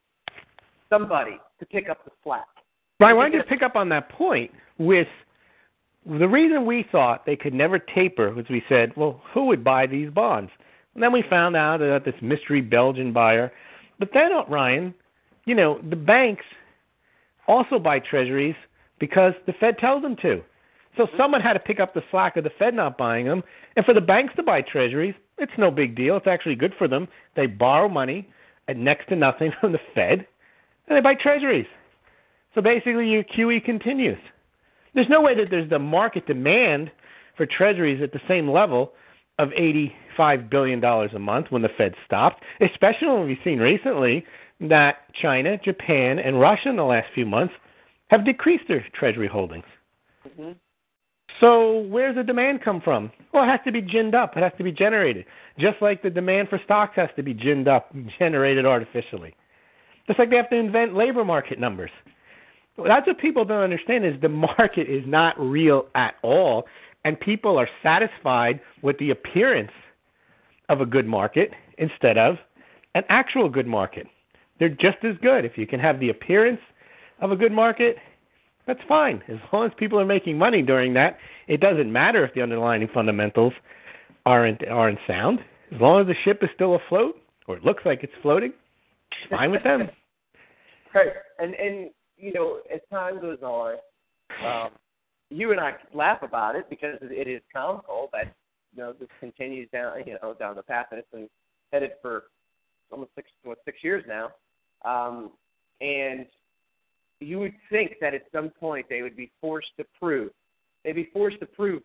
somebody 0.90 1.38
to 1.60 1.66
pick 1.66 1.90
up 1.90 2.06
the 2.06 2.12
slack. 2.24 2.48
Right. 3.02 3.12
Why 3.12 3.24
don't 3.24 3.34
you 3.34 3.44
pick 3.44 3.62
up 3.62 3.76
on 3.76 3.90
that 3.90 4.08
point 4.08 4.52
with 4.78 5.08
the 6.06 6.28
reason 6.28 6.66
we 6.66 6.86
thought 6.92 7.26
they 7.26 7.36
could 7.36 7.54
never 7.54 7.78
taper 7.80 8.34
was 8.34 8.46
we 8.50 8.64
said, 8.68 8.92
well, 8.96 9.22
who 9.34 9.46
would 9.46 9.64
buy 9.64 9.86
these 9.86 10.10
bonds? 10.10 10.52
And 10.94 11.04
then 11.04 11.12
we 11.12 11.24
found 11.30 11.56
out 11.56 11.80
that 11.80 12.04
this 12.06 12.16
mystery 12.22 12.62
Belgian 12.62 13.14
buyer. 13.14 13.52
But 14.00 14.10
then, 14.14 14.34
uh, 14.34 14.44
Ryan, 14.48 14.94
you 15.46 15.56
know, 15.56 15.80
the 15.90 15.96
banks 15.96 16.46
also 17.48 17.80
buy 17.80 18.00
treasuries 18.00 18.56
because 19.00 19.34
the 19.46 19.54
Fed 19.54 19.78
tells 19.78 20.02
them 20.02 20.16
to. 20.18 20.42
So 20.98 21.08
someone 21.18 21.42
had 21.42 21.54
to 21.54 21.60
pick 21.60 21.80
up 21.80 21.94
the 21.94 22.04
slack 22.12 22.36
of 22.36 22.44
the 22.44 22.52
Fed 22.60 22.74
not 22.74 22.98
buying 22.98 23.26
them. 23.26 23.44
And 23.76 23.86
for 23.86 23.94
the 23.94 24.02
banks 24.02 24.36
to 24.36 24.44
buy 24.44 24.62
treasuries, 24.62 25.16
it's 25.38 25.52
no 25.58 25.72
big 25.72 25.96
deal. 25.96 26.18
It's 26.18 26.28
actually 26.28 26.56
good 26.56 26.74
for 26.78 26.88
them. 26.88 27.08
They 27.36 27.46
borrow 27.46 27.88
money 27.88 28.28
at 28.68 28.78
next 28.78 29.08
to 29.10 29.16
nothing 29.16 29.52
from 29.62 29.72
the 29.72 29.80
Fed, 29.94 30.28
and 30.88 30.98
they 30.98 31.02
buy 31.02 31.16
treasuries. 31.16 31.68
So 32.54 32.62
basically, 32.62 33.10
your 33.10 33.24
QE 33.24 33.64
continues. 33.64 34.18
There's 34.94 35.10
no 35.10 35.22
way 35.22 35.36
that 35.36 35.50
there's 35.50 35.70
the 35.70 35.80
market 35.80 36.26
demand 36.28 36.92
for 37.38 37.46
treasuries 37.46 38.02
at 38.02 38.12
the 38.12 38.22
same 38.28 38.50
level 38.50 38.94
of 39.40 39.50
$85 39.50 40.50
billion 40.50 40.84
a 40.84 41.20
month 41.20 41.48
when 41.50 41.62
the 41.62 41.70
Fed 41.78 41.96
stopped, 42.06 42.44
especially 42.60 43.08
when 43.08 43.26
we've 43.26 43.38
seen 43.44 43.60
recently 43.60 44.26
that 44.60 44.98
China, 45.20 45.58
Japan, 45.58 46.20
and 46.20 46.40
Russia 46.40 46.70
in 46.70 46.76
the 46.76 46.84
last 46.84 47.08
few 47.16 47.26
months 47.26 47.54
have 48.10 48.26
decreased 48.26 48.66
their 48.68 48.86
treasury 48.94 49.28
holdings. 49.28 49.64
Mm-hmm. 50.28 50.52
So 51.40 51.80
where's 51.90 52.16
the 52.16 52.24
demand 52.24 52.62
come 52.64 52.82
from? 52.82 53.12
Well, 53.34 53.44
it 53.44 53.48
has 53.48 53.62
to 53.66 53.72
be 53.72 53.82
ginned 53.82 54.14
up. 54.14 54.38
It 54.38 54.44
has 54.44 54.52
to 54.60 54.64
be 54.64 54.72
generated. 54.72 55.26
Just 55.58 55.82
like 55.82 56.04
the 56.04 56.10
demand 56.10 56.50
for 56.50 56.62
stocks 56.64 56.96
has 56.98 57.10
to 57.16 57.24
be 57.24 57.34
ginned 57.34 57.68
up, 57.68 57.94
and 57.94 58.12
generated 58.20 58.66
artificially. 58.66 59.34
Just 60.08 60.20
like 60.20 60.30
they 60.30 60.36
have 60.36 60.50
to 60.52 60.56
invent 60.56 60.96
labor 60.96 61.26
market 61.26 61.60
numbers. 61.60 61.92
That's 62.78 63.06
what 63.06 63.20
people 63.20 63.46
don't 63.46 63.64
understand 63.64 64.06
is 64.06 64.20
the 64.22 64.30
market 64.30 64.90
is 64.90 65.04
not 65.06 65.40
real 65.40 65.88
at 65.96 66.16
all, 66.22 66.66
and 67.04 67.20
people 67.20 67.58
are 67.58 67.70
satisfied 67.84 68.60
with 68.82 68.98
the 68.98 69.12
appearance 69.12 69.72
of 70.70 70.82
a 70.82 70.86
good 70.86 71.06
market 71.06 71.52
instead 71.78 72.18
of 72.18 72.38
an 72.96 73.04
actual 73.10 73.50
good 73.50 73.68
market. 73.68 74.08
They're 74.60 74.70
just 74.70 75.04
as 75.04 75.16
good. 75.22 75.44
If 75.44 75.58
you 75.58 75.66
can 75.66 75.80
have 75.80 76.00
the 76.00 76.10
appearance 76.10 76.60
of 77.20 77.32
a 77.32 77.36
good 77.36 77.52
market, 77.52 77.98
that's 78.68 78.80
fine. 78.88 79.22
As 79.28 79.38
long 79.52 79.66
as 79.66 79.72
people 79.78 80.00
are 80.00 80.06
making 80.06 80.38
money 80.38 80.62
during 80.62 80.94
that, 80.94 81.18
it 81.48 81.60
doesn't 81.60 81.92
matter 81.92 82.24
if 82.24 82.34
the 82.34 82.42
underlying 82.42 82.88
fundamentals 82.94 83.54
aren't 84.26 84.66
aren't 84.68 85.00
sound. 85.08 85.40
As 85.74 85.82
long 85.82 86.02
as 86.02 86.08
the 86.08 86.16
ship 86.24 86.40
is 86.44 86.50
still 86.54 86.76
afloat 86.76 87.20
or 87.48 87.58
it 87.58 87.66
looks 87.66 87.84
like 87.86 88.04
it's 88.04 88.14
floating, 88.22 88.54
fine 89.30 89.52
with 89.52 89.64
them. 89.64 89.90
Right. 90.94 91.08
And 91.40 91.54
and 91.56 91.90
you 92.22 92.34
know, 92.34 92.60
as 92.74 92.80
time 92.92 93.20
goes 93.20 93.40
on, 93.42 93.76
um, 94.46 94.70
you 95.30 95.52
and 95.52 95.60
I 95.60 95.74
laugh 95.94 96.22
about 96.22 96.56
it 96.56 96.70
because 96.70 96.98
it 97.02 97.28
is 97.28 97.42
comical 97.54 98.10
that 98.14 98.34
you 98.76 98.82
know 98.82 98.94
this 98.94 99.10
continues 99.20 99.68
down 99.72 99.94
you 100.06 100.18
know 100.22 100.34
down 100.34 100.56
the 100.56 100.64
path 100.64 100.88
and 100.92 101.00
it's 101.00 101.12
been 101.12 101.30
headed 101.74 101.92
for 102.02 102.24
almost 102.92 103.12
six 103.16 103.28
what 103.44 103.58
six 103.66 103.80
years 103.84 104.04
now, 104.08 104.32
um, 104.86 105.32
and 105.80 106.26
you 107.20 107.40
would 107.40 107.54
think 107.70 107.96
that 108.02 108.14
at 108.14 108.24
some 108.34 108.50
point 108.50 108.86
they 108.90 109.02
would 109.02 109.16
be 109.16 109.32
forced 109.42 109.70
to 109.78 109.86
prove 110.00 110.32
they'd 110.84 110.94
be 110.94 111.10
forced 111.14 111.40
to 111.40 111.46
prove 111.46 111.82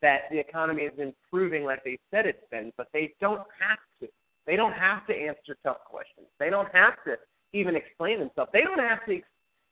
that 0.00 0.22
the 0.30 0.38
economy 0.38 0.82
is 0.82 0.92
improving 0.98 1.64
like 1.64 1.82
they 1.84 1.98
said 2.10 2.26
it's 2.26 2.44
been, 2.50 2.72
but 2.76 2.88
they 2.92 3.14
don't 3.20 3.42
have 3.58 3.78
to. 4.00 4.08
They 4.46 4.56
don't 4.56 4.72
have 4.72 5.06
to 5.08 5.14
answer 5.14 5.56
tough 5.62 5.78
questions. 5.84 6.26
They 6.38 6.48
don't 6.48 6.68
have 6.72 6.94
to 7.04 7.16
even 7.52 7.76
explain 7.76 8.18
themselves. 8.20 8.50
They 8.52 8.62
don't 8.62 8.78
have 8.78 9.04
to 9.06 9.20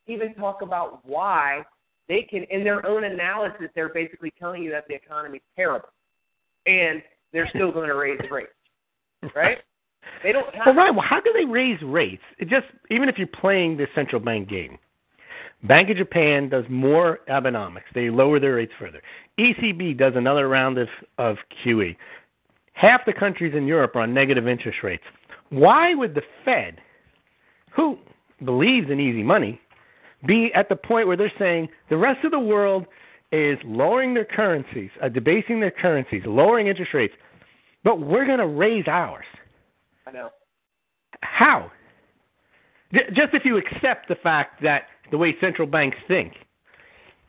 even 0.07 0.35
talk 0.35 0.63
about 0.63 1.05
why 1.05 1.63
they 2.09 2.23
can, 2.23 2.45
in 2.51 2.65
their 2.65 2.85
own 2.87 3.05
analysis, 3.05 3.69
they're 3.75 3.89
basically 3.93 4.33
telling 4.39 4.63
you 4.63 4.71
that 4.71 4.85
the 4.89 4.95
economy's 4.95 5.43
terrible, 5.55 5.89
and 6.67 7.03
they're 7.33 7.49
still 7.55 7.73
going 7.73 7.89
to 7.89 7.95
raise 7.95 8.21
rates, 8.31 8.51
right? 9.35 9.59
They 10.23 10.31
don't. 10.31 10.47
Have 10.55 10.67
well, 10.67 10.75
right. 10.77 10.91
Well, 10.95 11.05
how 11.07 11.21
do 11.21 11.33
they 11.33 11.45
raise 11.45 11.83
rates? 11.83 12.23
It 12.39 12.49
just 12.49 12.67
even 12.91 13.09
if 13.09 13.19
you're 13.19 13.27
playing 13.27 13.77
the 13.77 13.89
central 13.93 14.21
bank 14.21 14.49
game, 14.49 14.79
Bank 15.65 15.91
of 15.91 15.97
Japan 15.97 16.49
does 16.49 16.65
more 16.69 17.21
Abenomics. 17.29 17.91
They 17.95 18.11
lower 18.11 18.39
their 18.39 18.55
rates 18.55 18.73
further. 18.79 19.03
ECB 19.39 19.99
does 19.99 20.13
another 20.15 20.49
round 20.49 20.79
of, 20.79 20.89
of 21.19 21.37
QE. 21.65 21.97
Half 22.75 23.07
the 23.07 23.13
countries 23.13 23.55
in 23.57 23.67
Europe 23.67 23.97
are 23.97 24.03
on 24.03 24.13
negative 24.13 24.47
interest 24.47 24.79
rates. 24.83 25.03
Why 25.51 25.95
would 25.95 26.15
the 26.15 26.23
Fed, 26.45 26.81
who 27.75 27.99
believes 28.45 28.91
in 28.91 29.01
easy 29.01 29.23
money, 29.23 29.61
be 30.25 30.51
at 30.55 30.69
the 30.69 30.77
point 30.77 31.07
where 31.07 31.17
they're 31.17 31.33
saying 31.39 31.69
the 31.91 31.97
rest 31.97 32.25
of 32.25 32.31
the 32.31 32.39
world 32.39 32.87
is 33.33 33.59
lowering 33.65 34.15
their 34.15 34.25
currencies, 34.25 34.91
uh, 35.03 35.09
debasing 35.09 35.61
their 35.61 35.71
currencies, 35.71 36.23
lowering 36.25 36.69
interest 36.69 36.95
rates, 36.95 37.15
but 37.85 38.01
we're 38.01 38.27
going 38.27 38.39
to 38.39 38.47
raise 38.47 38.87
ours. 38.89 39.27
I 40.07 40.13
know. 40.13 40.31
How? 41.23 41.71
Just 42.93 43.35
if 43.35 43.45
you 43.45 43.59
accept 43.59 44.09
the 44.09 44.15
fact 44.15 44.63
that 44.63 44.85
the 45.11 45.19
way 45.19 45.37
central 45.41 45.67
banks 45.67 45.99
think, 46.07 46.35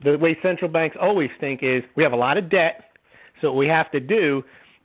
the 0.03 0.17
way 0.17 0.37
central 0.41 0.69
banks 0.69 0.95
always 0.99 1.31
think 1.39 1.63
is 1.63 1.83
we 1.95 2.03
have 2.03 2.13
a 2.13 2.17
lot 2.17 2.37
of 2.37 2.49
debt, 2.49 2.91
so 3.41 3.51
what 3.51 3.57
we 3.57 3.67
have 3.67 3.91
to 3.91 3.99
do 3.99 4.43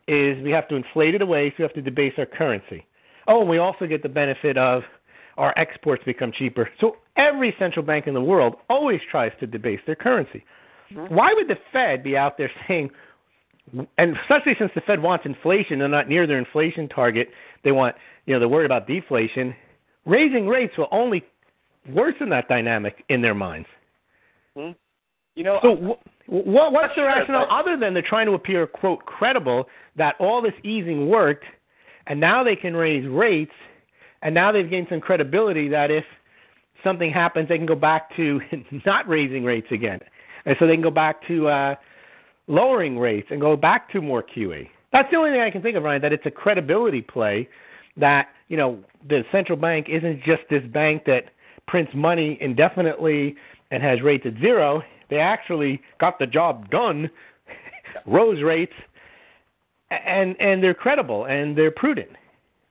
is 0.09 0.43
we 0.43 0.51
have 0.51 0.69
to 0.69 0.75
inflate 0.75 1.15
it 1.15 1.23
away, 1.23 1.51
so 1.51 1.57
we 1.59 1.63
have 1.63 1.75
to 1.75 1.83
debase 1.83 2.15
our 2.19 2.27
currency. 2.27 2.85
Oh, 3.29 3.43
and 3.43 3.51
we 3.51 3.59
also 3.59 3.87
get 3.87 4.03
the 4.03 4.09
benefit 4.09 4.57
of 4.57 4.83
our 5.39 5.57
exports 5.59 6.03
become 6.05 6.33
cheaper. 6.33 6.69
So 6.81 6.97
every 7.17 7.55
central 7.59 7.85
bank 7.85 8.07
in 8.07 8.15
the 8.15 8.21
world 8.21 8.57
always 8.69 9.01
tries 9.11 9.33
to 9.41 9.47
debase 9.47 9.81
their 9.87 9.97
currency. 9.97 10.45
Mm-hmm. 10.93 11.15
Why 11.15 11.33
would 11.35 11.49
the 11.49 11.59
Fed 11.73 12.03
be 12.03 12.17
out 12.17 12.37
there 12.39 12.51
saying, 12.69 12.91
and 13.99 14.17
especially 14.23 14.55
since 14.59 14.71
the 14.75 14.83
Fed 14.83 15.01
wants 15.01 15.25
inflation, 15.27 15.79
they're 15.79 15.89
not 15.89 16.09
near 16.09 16.27
their 16.27 16.39
inflation 16.39 16.89
target. 16.89 17.29
They 17.65 17.73
want, 17.73 17.97
you 18.27 18.35
know, 18.35 18.41
they're 18.41 18.49
worried 18.49 18.67
about 18.67 18.87
deflation. 18.87 19.55
Raising 20.05 20.47
rates 20.49 20.77
will 20.77 20.89
only 20.91 21.25
worsen 21.91 22.29
that 22.31 22.49
dynamic 22.49 23.05
in 23.09 23.23
their 23.23 23.35
minds. 23.35 23.69
Mm-hmm. 24.57 24.73
You 25.35 25.45
know, 25.45 25.59
so 25.63 25.99
what, 26.27 26.73
what's 26.73 26.95
the 26.95 27.05
rationale 27.05 27.47
other 27.51 27.79
than 27.79 27.95
they're 27.95 28.03
trying 28.07 28.27
to 28.27 28.33
appear 28.33 28.67
quote 28.67 29.05
credible 29.07 29.67
that 29.97 30.15
all 30.21 30.43
this 30.43 30.53
easing 30.63 31.09
worked, 31.09 31.45
and 32.07 32.21
now 32.21 32.45
they 32.45 32.55
can 32.55 32.77
raise 32.77 33.07
rates 33.09 33.53
and 34.23 34.35
now 34.35 34.53
they've 34.53 34.69
gained 34.69 34.87
some 34.89 35.01
credibility 35.01 35.69
that 35.69 35.91
if 35.91 36.05
something 36.83 37.11
happens, 37.11 37.49
they 37.49 37.59
can 37.59 37.67
go 37.67 37.75
back 37.75 38.15
to 38.17 38.41
not 38.87 39.09
raising 39.09 39.45
rates 39.45 39.69
again. 39.71 40.01
And 40.45 40.57
so 40.59 40.67
they 40.67 40.75
can 40.75 40.83
go 40.83 40.91
back 40.91 41.27
to 41.29 41.49
uh, 41.49 41.75
lowering 42.47 42.99
rates 42.99 43.29
and 43.31 43.41
go 43.41 43.57
back 43.57 43.91
to 43.93 44.01
more 44.01 44.23
QE. 44.23 44.69
That's 44.93 45.11
the 45.11 45.17
only 45.17 45.31
thing 45.31 45.41
I 45.41 45.51
can 45.51 45.63
think 45.63 45.77
of, 45.77 45.83
Ryan, 45.83 46.03
that 46.03 46.13
it's 46.13 46.27
a 46.27 46.31
credibility 46.31 47.01
play 47.01 47.49
that, 47.97 48.29
you 48.49 48.57
know, 48.57 48.79
the 49.09 49.25
central 49.33 49.57
bank 49.57 49.89
isn't 49.89 50.23
just 50.23 50.43
this 50.51 50.65
bank 50.65 51.05
that 51.07 51.27
prints 51.67 51.93
money 51.95 52.39
indefinitely 52.41 53.37
and 53.71 53.83
has 53.83 54.03
rates 54.03 54.25
at 54.27 54.39
zero. 54.41 54.83
They 55.09 55.19
actually 55.19 55.81
got 55.99 56.19
the 56.19 56.27
job 56.27 56.71
done, 56.71 57.11
rose 58.07 58.43
rates, 58.43 58.73
and 59.91 60.41
and 60.41 60.63
they're 60.63 60.75
credible 60.75 61.27
and 61.27 61.57
they're 61.57 61.71
prudent. 61.71 62.11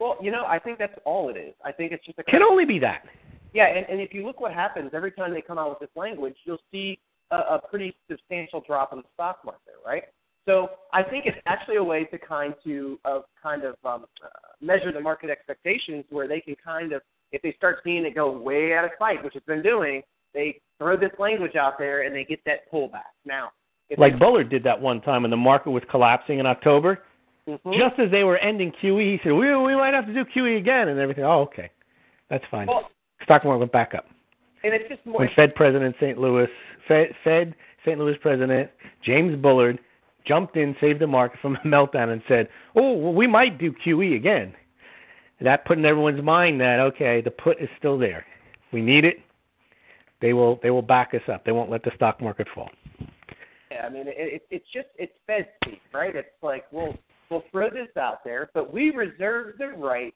Well, 0.02 0.18
you 0.20 0.32
know, 0.32 0.46
I 0.48 0.58
think 0.58 0.80
that's 0.80 0.98
all 1.06 1.30
it 1.30 1.38
is. 1.38 1.54
I 1.64 1.72
think 1.72 1.92
it's 1.92 2.04
just 2.04 2.18
a 2.18 2.24
Can 2.24 2.42
only 2.42 2.66
be 2.66 2.80
that. 2.80 3.04
Yeah, 3.54 3.68
and, 3.68 3.86
and 3.88 4.02
if 4.02 4.16
you 4.16 4.26
look 4.26 4.42
what 4.42 4.52
happens 4.52 4.90
every 4.96 5.12
time 5.12 5.32
they 5.32 5.44
come 5.44 5.60
out 5.60 5.70
with 5.70 5.80
this 5.80 5.96
language, 5.96 6.34
you'll 6.44 6.58
see 6.72 6.98
a, 7.30 7.36
a 7.36 7.62
pretty 7.70 7.96
substantial 8.10 8.64
drop 8.66 8.94
in 8.94 9.00
the 9.00 9.06
stock 9.14 9.42
market, 9.46 9.76
right? 9.86 10.06
So 10.48 10.70
I 10.92 11.04
think 11.04 11.26
it's 11.28 11.38
actually 11.46 11.76
a 11.76 11.84
way 11.84 12.06
to 12.06 12.18
kind 12.18 12.56
to 12.64 13.00
of 13.06 13.26
kind 13.42 13.64
of 13.64 13.76
um, 13.86 14.06
uh, 14.24 14.28
measure 14.60 14.92
the 14.92 15.00
market 15.00 15.30
expectations, 15.30 16.04
where 16.10 16.28
they 16.28 16.42
can 16.42 16.56
kind 16.56 16.94
of, 16.94 17.04
if 17.32 17.44
they 17.44 17.54
start 17.56 17.78
seeing 17.84 18.04
it 18.04 18.16
go 18.16 18.32
way 18.32 18.74
out 18.74 18.86
of 18.86 18.92
sight, 18.98 19.24
which 19.24 19.36
it's 19.36 19.46
been 19.46 19.62
doing, 19.62 20.02
they 20.34 20.60
throw 20.80 20.98
this 20.98 21.12
language 21.20 21.56
out 21.56 21.78
there 21.78 22.08
and 22.08 22.16
they 22.16 22.24
get 22.24 22.40
that 22.48 22.72
pullback. 22.74 23.14
Now, 23.24 23.52
if 23.92 24.00
Like 24.00 24.14
they, 24.14 24.20
Bullard 24.20 24.50
did 24.50 24.64
that 24.64 24.82
one 24.82 25.00
time 25.02 25.22
when 25.22 25.32
the 25.32 25.38
market 25.38 25.70
was 25.70 25.84
collapsing 25.92 26.40
in 26.40 26.48
October. 26.48 27.04
Mhm. 27.47 27.77
Just 27.77 27.99
as 27.99 28.12
they 28.12 28.23
were 28.23 28.38
ending 28.38 28.71
QE, 28.82 29.13
he 29.13 29.19
said, 29.23 29.32
"We 29.34 29.56
we 29.56 29.75
might 29.75 29.93
have 29.93 30.06
to 30.06 30.13
do 30.13 30.23
QE 30.25 30.58
again," 30.58 30.89
and 30.89 30.99
everything. 30.99 31.23
Oh, 31.23 31.41
okay, 31.41 31.69
that's 32.30 32.45
fine. 32.51 32.67
well, 32.67 32.91
Stock 33.23 33.43
market 33.43 33.60
went 33.60 33.71
back 33.71 33.93
up. 33.95 34.06
and 34.63 34.73
it's 34.73 34.88
just 34.88 35.04
more. 35.06 35.19
when 35.19 35.30
Fed 35.36 35.56
President 35.56 35.95
St. 35.99 36.19
Louis, 36.19 36.47
Fed, 36.88 37.15
Fed 37.23 37.56
St. 37.84 37.97
Louis 37.97 38.15
President 38.21 38.69
James 39.04 39.36
Bullard 39.41 39.80
jumped 40.23 40.56
in, 40.56 40.75
saved 40.80 40.99
the 40.99 41.08
market 41.08 41.39
from 41.39 41.56
a 41.63 41.67
meltdown, 41.67 42.10
and 42.13 42.21
said, 42.27 42.47
"Oh, 42.75 42.93
well, 42.93 43.13
we 43.13 43.25
might 43.27 43.58
do 43.58 43.73
QE 43.73 44.15
again." 44.15 44.54
That 45.39 45.65
put 45.65 45.80
in 45.80 45.86
everyone's 45.86 46.21
mind 46.21 46.62
that 46.62 46.80
okay, 46.80 47.21
the 47.21 47.32
put 47.32 47.60
is 47.60 47.69
still 47.80 47.97
there. 47.97 48.23
We 48.71 48.82
need 48.84 49.04
it. 49.06 49.17
They 50.21 50.34
will 50.34 50.60
they 50.62 50.69
will 50.69 50.84
back 50.84 51.15
us 51.15 51.27
up. 51.27 51.43
They 51.43 51.51
won't 51.51 51.71
let 51.71 51.82
the 51.84 51.91
stock 51.95 52.21
market 52.21 52.47
fall. 52.54 52.69
Yeah, 53.71 53.86
I 53.88 53.89
mean, 53.89 54.08
it, 54.08 54.15
it, 54.17 54.45
it's 54.51 54.67
just 54.71 54.89
it's 54.99 55.13
Fed 55.25 55.47
speak, 55.63 55.82
right? 55.91 56.15
It's 56.15 56.27
like 56.43 56.65
we'll 56.71 56.86
we'll 56.86 56.93
throw 56.93 56.95
this 56.97 57.11
out 58.02 58.24
there, 58.26 58.50
but 58.54 58.74
we 58.74 58.92
reserve 58.92 59.54
the 59.58 59.68
right 59.68 60.14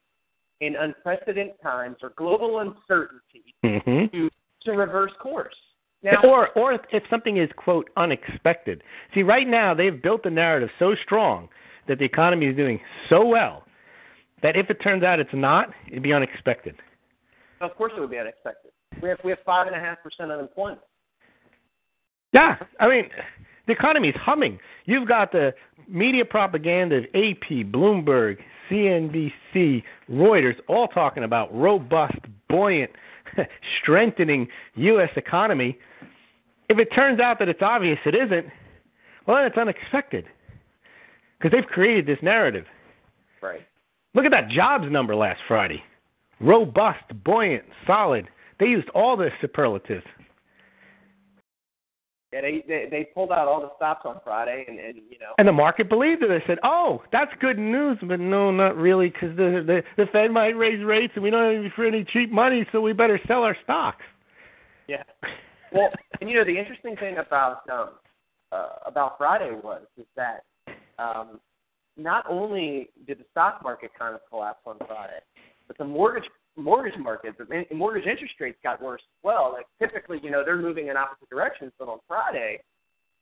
in 0.61 0.75
unprecedented 0.75 1.55
times 1.61 1.97
or 2.03 2.11
global 2.17 2.59
uncertainty 2.59 3.53
Mm-hmm. 3.63 4.15
to 4.15 4.29
to 4.63 4.71
reverse 4.71 5.11
course. 5.21 5.55
Now, 6.03 6.21
or 6.23 6.49
or 6.57 6.73
if, 6.73 6.81
if 6.91 7.03
something 7.09 7.37
is 7.37 7.49
quote 7.55 7.89
unexpected. 7.97 8.81
See, 9.13 9.23
right 9.23 9.47
now 9.47 9.73
they've 9.73 10.01
built 10.01 10.23
the 10.23 10.29
narrative 10.29 10.69
so 10.79 10.95
strong 11.03 11.49
that 11.87 11.99
the 11.99 12.05
economy 12.05 12.47
is 12.47 12.55
doing 12.55 12.79
so 13.09 13.25
well 13.25 13.63
that 14.41 14.55
if 14.55 14.69
it 14.69 14.75
turns 14.83 15.03
out 15.03 15.19
it's 15.19 15.29
not, 15.33 15.69
it'd 15.89 16.03
be 16.03 16.13
unexpected. 16.13 16.75
of 17.61 17.75
course, 17.75 17.93
it 17.95 17.99
would 17.99 18.11
be 18.11 18.17
unexpected. 18.19 18.71
We 19.01 19.09
have 19.09 19.19
we 19.23 19.31
have 19.31 19.39
five 19.45 19.67
and 19.67 19.75
a 19.75 19.79
half 19.79 19.97
percent 20.03 20.31
unemployment. 20.31 20.79
Yeah, 22.33 22.57
I 22.79 22.87
mean, 22.89 23.05
the 23.67 23.73
economy 23.73 24.09
is 24.09 24.15
humming. 24.15 24.59
You've 24.85 25.07
got 25.07 25.31
the 25.31 25.53
media 25.87 26.25
propaganda 26.25 26.97
of 26.97 27.03
AP, 27.15 27.71
Bloomberg, 27.71 28.37
CNBC, 28.69 29.83
Reuters, 30.09 30.55
all 30.67 30.87
talking 30.87 31.23
about 31.23 31.53
robust, 31.55 32.17
buoyant, 32.49 32.91
strengthening 33.81 34.47
U.S. 34.75 35.09
economy. 35.15 35.77
If 36.69 36.79
it 36.79 36.89
turns 36.95 37.19
out 37.19 37.39
that 37.39 37.49
it's 37.49 37.61
obvious 37.61 37.99
it 38.05 38.15
isn't, 38.15 38.47
well, 39.27 39.37
then 39.37 39.45
it's 39.45 39.57
unexpected 39.57 40.25
because 41.37 41.51
they've 41.51 41.69
created 41.69 42.05
this 42.05 42.19
narrative. 42.21 42.65
Right. 43.41 43.61
Look 44.13 44.25
at 44.25 44.31
that 44.31 44.49
jobs 44.49 44.85
number 44.89 45.15
last 45.15 45.41
Friday. 45.47 45.83
Robust, 46.39 47.03
buoyant, 47.23 47.65
solid. 47.85 48.27
They 48.59 48.67
used 48.67 48.89
all 48.89 49.17
the 49.17 49.29
superlatives. 49.41 50.05
Yeah, 52.35 52.41
they, 52.41 52.63
they 52.67 52.87
they 52.91 53.03
pulled 53.13 53.31
out 53.31 53.47
all 53.47 53.61
the 53.61 53.69
stops 53.77 54.01
on 54.03 54.19
Friday, 54.21 54.65
and 54.67 54.77
and 54.77 54.97
you 55.09 55.17
know. 55.19 55.31
And 55.37 55.47
the 55.47 55.53
market 55.53 55.87
believed 55.87 56.21
it. 56.21 56.27
They 56.27 56.43
said, 56.45 56.57
"Oh, 56.65 57.01
that's 57.09 57.31
good 57.39 57.57
news," 57.57 57.97
but 58.01 58.19
no, 58.19 58.51
not 58.51 58.75
really, 58.75 59.07
because 59.07 59.37
the, 59.37 59.63
the 59.65 59.81
the 59.95 60.05
Fed 60.11 60.31
might 60.31 60.49
raise 60.49 60.83
rates, 60.83 61.13
and 61.15 61.23
we 61.23 61.29
don't 61.29 61.63
have 61.63 61.71
any 61.85 62.03
cheap 62.11 62.33
money, 62.33 62.67
so 62.73 62.81
we 62.81 62.91
better 62.91 63.21
sell 63.25 63.43
our 63.43 63.55
stocks. 63.63 64.03
Yeah. 64.89 65.03
Well, 65.71 65.89
and 66.19 66.29
you 66.29 66.35
know 66.35 66.43
the 66.43 66.57
interesting 66.57 66.97
thing 66.97 67.19
about 67.25 67.61
um, 67.71 67.91
uh, 68.51 68.69
about 68.85 69.17
Friday 69.17 69.51
was 69.63 69.83
is 69.97 70.05
that 70.17 70.43
um, 70.99 71.39
not 71.95 72.25
only 72.29 72.89
did 73.07 73.19
the 73.19 73.25
stock 73.31 73.63
market 73.63 73.91
kind 73.97 74.13
of 74.13 74.19
collapse 74.29 74.59
on 74.65 74.77
Friday, 74.79 75.21
but 75.67 75.77
the 75.77 75.85
mortgage 75.85 76.29
mortgage 76.55 76.97
market, 76.99 77.35
in- 77.51 77.77
mortgage 77.77 78.05
interest 78.05 78.33
rates 78.39 78.57
got 78.63 78.81
worse 78.81 79.01
as 79.01 79.23
well. 79.23 79.51
Like 79.53 79.65
typically, 79.79 80.19
you 80.23 80.31
know, 80.31 80.43
they're 80.43 80.57
moving 80.57 80.87
in 80.87 80.97
opposite 80.97 81.29
directions, 81.29 81.71
but 81.77 81.87
on 81.87 81.99
Friday, 82.07 82.59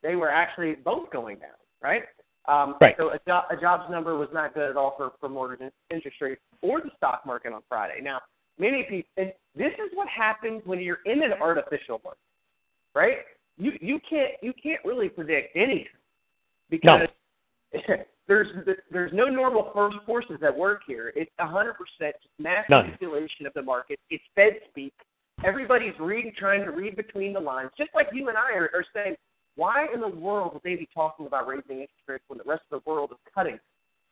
they 0.02 0.16
were 0.16 0.30
actually 0.30 0.76
both 0.76 1.10
going 1.12 1.38
down, 1.38 1.50
right? 1.82 2.04
Um, 2.48 2.76
Right. 2.82 2.96
So 2.98 3.12
a, 3.12 3.20
jo- 3.26 3.44
a 3.50 3.58
jobs 3.60 3.90
number 3.90 4.18
was 4.18 4.28
not 4.34 4.54
good 4.54 4.70
at 4.70 4.76
all 4.76 4.96
for, 4.98 5.14
for 5.20 5.30
mortgage 5.30 5.72
interest 5.90 6.18
rates 6.20 6.42
or 6.62 6.82
the 6.82 6.92
stock 6.98 7.26
market 7.26 7.54
on 7.54 7.62
Friday. 7.70 8.02
Now, 8.02 8.20
many 8.60 8.84
people, 8.84 9.10
and 9.18 9.32
this 9.56 9.72
is 9.74 9.92
what 9.94 10.08
happens 10.08 10.62
when 10.66 10.80
you're 10.80 11.00
in 11.06 11.24
an 11.24 11.34
artificial 11.42 12.02
market, 12.04 12.20
right? 12.94 13.18
You 13.58 13.74
you 13.82 14.00
can't 14.10 14.32
you 14.42 14.52
can't 14.62 14.84
really 14.84 15.10
predict 15.10 15.56
anything 15.56 15.86
because 16.70 17.08
there's 18.28 18.48
there's 18.92 19.12
no 19.14 19.26
normal 19.26 19.72
first 19.74 19.98
forces 20.06 20.38
at 20.46 20.56
work 20.56 20.82
here. 20.88 21.12
It's 21.16 21.32
hundred 21.40 21.74
percent 21.74 22.16
just 22.22 22.34
mass 22.40 22.66
None. 22.70 22.86
manipulation 22.86 23.46
of 23.46 23.54
the 23.54 23.62
market. 23.62 24.00
It's 24.10 24.24
Fed 24.36 24.54
speak. 24.70 24.94
Everybody's 25.44 25.94
reading, 26.00 26.32
trying 26.38 26.64
to 26.64 26.72
read 26.72 26.96
between 26.96 27.34
the 27.34 27.40
lines, 27.40 27.72
just 27.78 27.90
like 27.94 28.08
you 28.14 28.30
and 28.30 28.38
I 28.38 28.54
are, 28.54 28.70
are 28.74 28.86
saying. 28.94 29.16
Why 29.56 29.86
in 29.94 30.02
the 30.02 30.08
world 30.08 30.54
would 30.54 30.64
they 30.64 30.76
be 30.76 30.90
talking 30.92 31.28
about 31.28 31.48
raising 31.48 31.82
interest 31.82 32.02
rates 32.08 32.24
when 32.28 32.40
the 32.40 32.44
rest 32.44 32.64
of 32.72 32.82
the 32.84 32.90
world 32.90 33.12
is 33.12 33.18
cutting? 33.36 33.60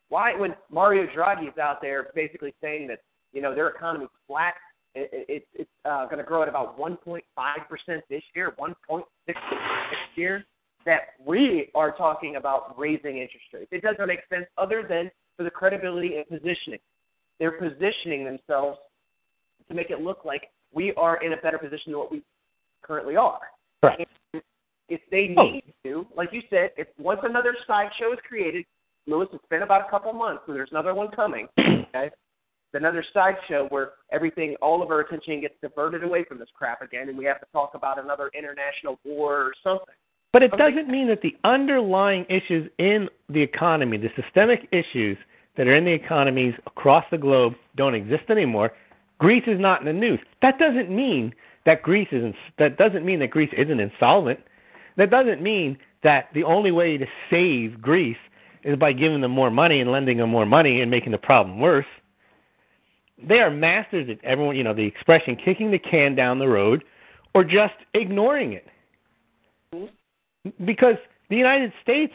Why, 0.10 0.36
when 0.36 0.54
Mario 0.70 1.08
Draghi 1.08 1.48
is 1.48 1.58
out 1.58 1.82
there 1.82 2.10
basically 2.14 2.54
saying 2.62 2.88
that 2.90 3.00
you 3.34 3.42
know 3.42 3.56
their 3.56 3.70
economy's 3.70 4.10
flat, 4.28 4.54
it, 4.94 5.10
it, 5.28 5.48
it's 5.54 5.70
uh, 5.86 6.06
going 6.06 6.18
to 6.18 6.24
grow 6.24 6.44
at 6.44 6.50
about 6.50 6.78
1.5 6.78 7.22
percent 7.68 8.04
this 8.10 8.22
year, 8.36 8.54
1.6 8.60 9.04
next 9.28 9.40
year, 10.16 10.46
that 10.86 11.02
we 11.24 11.70
are 11.76 11.92
talking 11.92 12.36
about 12.36 12.78
raising 12.78 13.18
interest 13.18 13.46
rates. 13.54 13.68
It 13.72 13.82
doesn't 13.82 14.08
make 14.08 14.22
sense 14.30 14.46
other 14.58 14.84
than 14.88 15.12
for 15.38 15.44
the 15.44 15.50
credibility 15.50 16.18
and 16.18 16.28
positioning. 16.28 16.80
They're 17.40 17.60
positioning 17.60 18.26
themselves 18.26 18.80
to 19.68 19.74
make 19.74 19.90
it 19.90 20.02
look 20.02 20.26
like 20.26 20.50
we 20.74 20.94
are 20.94 21.24
in 21.24 21.34
a 21.34 21.38
better 21.38 21.58
position 21.58 21.92
than 21.92 22.00
what 22.00 22.12
we 22.12 22.22
currently 22.82 23.16
are. 23.16 23.40
Correct. 23.82 24.02
And 24.34 24.44
if 24.90 25.02
they 25.10 25.34
Oh. 25.38 25.44
need 25.52 25.74
to, 25.84 26.08
like 26.16 26.34
you 26.34 26.42
said, 26.50 26.72
if 26.78 26.88
once 26.98 27.22
another 27.24 27.56
sideshow 27.66 28.12
is 28.14 28.20
created, 28.28 28.66
Lewis, 29.08 29.30
it's 29.34 29.46
been 29.48 29.64
about 29.64 29.88
a 29.88 29.90
couple 29.90 30.14
months, 30.14 30.44
so 30.46 30.54
there's 30.54 30.72
another 30.72 30.94
one 30.94 31.10
coming. 31.12 31.48
Okay, 31.94 32.06
It's 32.06 32.76
another 32.76 33.04
sideshow 33.14 33.68
where 33.68 33.94
everything, 34.12 34.56
all 34.62 34.82
of 34.82 34.92
our 34.92 35.02
attention 35.02 35.42
gets 35.42 35.56
diverted 35.62 36.04
away 36.06 36.24
from 36.24 36.38
this 36.40 36.48
crap 36.54 36.82
again, 36.82 37.10
and 37.10 37.18
we 37.18 37.26
have 37.26 37.40
to 37.42 37.46
talk 37.52 37.74
about 37.74 38.00
another 38.00 38.32
international 38.34 38.98
war 39.04 39.42
or 39.42 39.54
something. 39.62 39.96
But 40.34 40.44
it 40.44 40.52
doesn't 40.58 40.88
mean 40.88 41.08
that 41.08 41.22
the 41.22 41.36
underlying 41.44 42.26
issues 42.30 42.70
in 42.78 43.10
the 43.30 43.42
economy, 43.42 43.98
the 43.98 44.12
systemic 44.16 44.68
issues 44.72 45.18
that 45.58 45.68
are 45.68 45.76
in 45.76 45.84
the 45.84 45.92
economies 45.92 46.54
across 46.66 47.04
the 47.12 47.18
globe, 47.18 47.54
don't 47.76 47.96
exist 47.96 48.24
anymore. 48.30 48.72
Greece 49.20 49.44
is 49.46 49.60
not 49.60 49.82
in 49.82 49.86
the 49.86 49.94
news. 49.94 50.20
That 50.42 50.58
doesn't 50.58 50.90
mean 50.90 51.34
that 51.66 51.84
Greece 51.84 52.08
isn't. 52.12 52.36
That 52.58 52.78
doesn't 52.78 53.06
mean 53.06 53.20
that 53.20 53.30
Greece 53.30 53.54
isn't 53.58 53.80
insolvent. 53.80 54.40
That 54.96 55.12
doesn't 55.12 55.42
mean 55.42 55.78
that 56.04 56.30
the 56.34 56.44
only 56.44 56.72
way 56.72 56.98
to 56.98 57.06
save 57.30 57.82
Greece 57.82 58.18
is 58.64 58.78
by 58.78 58.94
giving 58.94 59.22
them 59.22 59.32
more 59.32 59.52
money 59.52 59.82
and 59.82 59.92
lending 59.92 60.18
them 60.18 60.30
more 60.30 60.46
money 60.46 60.82
and 60.82 60.90
making 60.90 61.12
the 61.12 61.18
problem 61.18 61.60
worse. 61.60 61.86
They 63.22 63.40
are 63.40 63.52
masters 63.52 64.10
at 64.10 64.24
everyone. 64.24 64.56
You 64.56 64.64
know 64.64 64.74
the 64.74 64.86
expression 64.86 65.36
"kicking 65.36 65.72
the 65.72 65.78
can 65.78 66.16
down 66.16 66.40
the 66.40 66.48
road," 66.48 66.84
or 67.34 67.44
just 67.44 67.76
ignoring 67.94 68.54
it 68.54 68.66
because 70.66 70.96
the 71.30 71.36
United 71.36 71.72
States, 71.82 72.14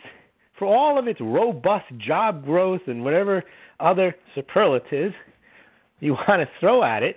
for 0.58 0.66
all 0.66 0.98
of 0.98 1.06
its 1.06 1.20
robust 1.20 1.86
job 1.98 2.44
growth 2.44 2.82
and 2.86 3.04
whatever 3.04 3.42
other 3.80 4.14
superlatives 4.34 5.14
you 6.00 6.12
want 6.28 6.40
to 6.40 6.48
throw 6.60 6.82
at 6.82 7.02
it, 7.02 7.16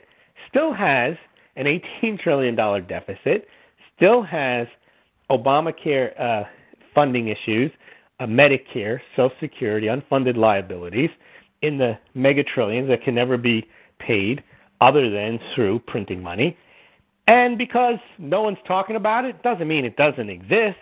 still 0.50 0.74
has 0.74 1.16
an 1.56 1.66
$18 2.02 2.20
trillion 2.24 2.56
deficit, 2.56 3.48
still 3.96 4.24
has 4.24 4.68
Obamacare 5.30 6.20
uh, 6.20 6.44
funding 6.96 7.28
issues, 7.28 7.72
uh, 8.20 8.26
Medicare, 8.26 9.00
Social 9.16 9.32
Security, 9.40 9.88
unfunded 9.88 10.36
liabilities 10.36 11.10
in 11.62 11.78
the 11.78 11.98
mega 12.14 12.44
trillions 12.44 12.88
that 12.90 13.04
can 13.04 13.16
never 13.16 13.38
be 13.38 13.68
paid 14.00 14.44
other 14.82 15.10
than 15.10 15.40
through 15.54 15.80
printing 15.80 16.24
money. 16.24 16.58
And 17.28 17.58
because 17.58 18.00
no 18.18 18.42
one's 18.42 18.58
talking 18.68 18.96
about 18.96 19.26
it, 19.26 19.44
doesn't 19.44 19.68
mean 19.68 19.86
it 19.86 19.96
doesn't 19.98 20.30
exist. 20.30 20.78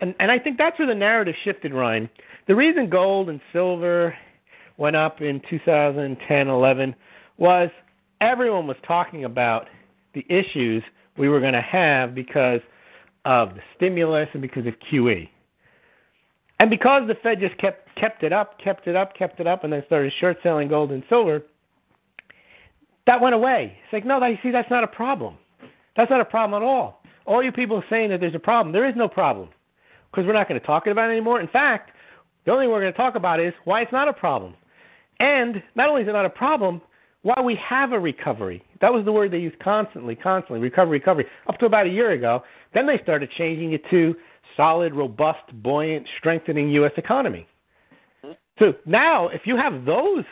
And 0.00 0.14
and 0.18 0.30
I 0.30 0.38
think 0.38 0.58
that's 0.58 0.78
where 0.78 0.88
the 0.88 0.94
narrative 0.94 1.34
shifted, 1.44 1.72
Ryan. 1.72 2.08
The 2.46 2.54
reason 2.54 2.90
gold 2.90 3.28
and 3.28 3.40
silver 3.52 4.14
went 4.76 4.96
up 4.96 5.20
in 5.20 5.40
2010, 5.48 6.48
11 6.48 6.94
was 7.38 7.70
everyone 8.20 8.66
was 8.66 8.76
talking 8.86 9.24
about 9.24 9.68
the 10.14 10.24
issues 10.28 10.82
we 11.16 11.28
were 11.28 11.40
going 11.40 11.52
to 11.52 11.62
have 11.62 12.14
because 12.14 12.60
of 13.24 13.54
the 13.54 13.60
stimulus 13.76 14.28
and 14.32 14.42
because 14.42 14.66
of 14.66 14.74
QE. 14.90 15.28
And 16.60 16.70
because 16.70 17.02
the 17.06 17.14
Fed 17.22 17.40
just 17.40 17.56
kept 17.58 17.88
kept 17.96 18.22
it 18.22 18.32
up, 18.32 18.58
kept 18.58 18.86
it 18.86 18.96
up, 18.96 19.16
kept 19.16 19.40
it 19.40 19.46
up, 19.46 19.64
and 19.64 19.72
then 19.72 19.82
started 19.86 20.12
short 20.20 20.38
selling 20.42 20.68
gold 20.68 20.90
and 20.90 21.02
silver, 21.08 21.42
that 23.06 23.20
went 23.20 23.34
away. 23.34 23.76
It's 23.84 23.92
like, 23.92 24.04
no, 24.04 24.24
you 24.26 24.38
see, 24.42 24.50
that's 24.50 24.70
not 24.70 24.84
a 24.84 24.88
problem. 24.88 25.36
That's 25.96 26.10
not 26.10 26.20
a 26.20 26.24
problem 26.24 26.60
at 26.60 26.66
all. 26.66 27.02
All 27.26 27.42
you 27.42 27.52
people 27.52 27.82
saying 27.88 28.10
that 28.10 28.20
there's 28.20 28.34
a 28.34 28.40
problem. 28.40 28.72
There 28.72 28.88
is 28.88 28.96
no 28.96 29.08
problem 29.08 29.48
because 30.14 30.26
we're 30.26 30.32
not 30.34 30.48
going 30.48 30.60
to 30.60 30.66
talk 30.66 30.86
about 30.86 31.10
it 31.10 31.12
anymore. 31.12 31.40
In 31.40 31.48
fact, 31.48 31.90
the 32.44 32.52
only 32.52 32.64
thing 32.64 32.72
we're 32.72 32.80
going 32.80 32.92
to 32.92 32.96
talk 32.96 33.16
about 33.16 33.40
is 33.40 33.52
why 33.64 33.80
it's 33.82 33.92
not 33.92 34.06
a 34.06 34.12
problem. 34.12 34.54
And 35.18 35.62
not 35.74 35.88
only 35.88 36.02
is 36.02 36.08
it 36.08 36.12
not 36.12 36.26
a 36.26 36.30
problem, 36.30 36.80
why 37.22 37.40
we 37.40 37.56
have 37.56 37.92
a 37.92 37.98
recovery. 37.98 38.62
That 38.80 38.92
was 38.92 39.04
the 39.04 39.12
word 39.12 39.32
they 39.32 39.38
used 39.38 39.58
constantly, 39.58 40.14
constantly 40.14 40.60
recovery, 40.60 40.98
recovery, 40.98 41.26
up 41.48 41.58
to 41.58 41.66
about 41.66 41.86
a 41.86 41.90
year 41.90 42.12
ago. 42.12 42.42
Then 42.74 42.86
they 42.86 42.98
started 43.02 43.30
changing 43.36 43.72
it 43.72 43.82
to 43.90 44.14
solid, 44.56 44.94
robust, 44.94 45.40
buoyant, 45.62 46.06
strengthening 46.18 46.68
U.S. 46.70 46.92
economy. 46.96 47.46
So 48.58 48.74
now, 48.86 49.28
if 49.28 49.42
you 49.46 49.56
have 49.56 49.84
those, 49.84 50.24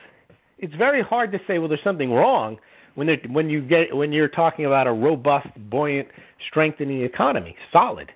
it's 0.59 0.75
very 0.75 1.03
hard 1.03 1.33
to 1.33 1.40
say, 1.49 1.59
well, 1.59 1.68
there's 1.68 1.83
something 1.83 2.12
wrong 2.12 2.59
when 2.95 3.09
when 3.31 3.49
you 3.49 3.62
get 3.62 3.97
when 3.97 4.12
you're 4.12 4.29
talking 4.29 4.66
about 4.66 4.87
a 4.87 4.92
robust, 4.92 5.49
buoyant, 5.71 6.09
strengthening 6.49 7.03
economy, 7.03 7.57
solid. 7.73 8.12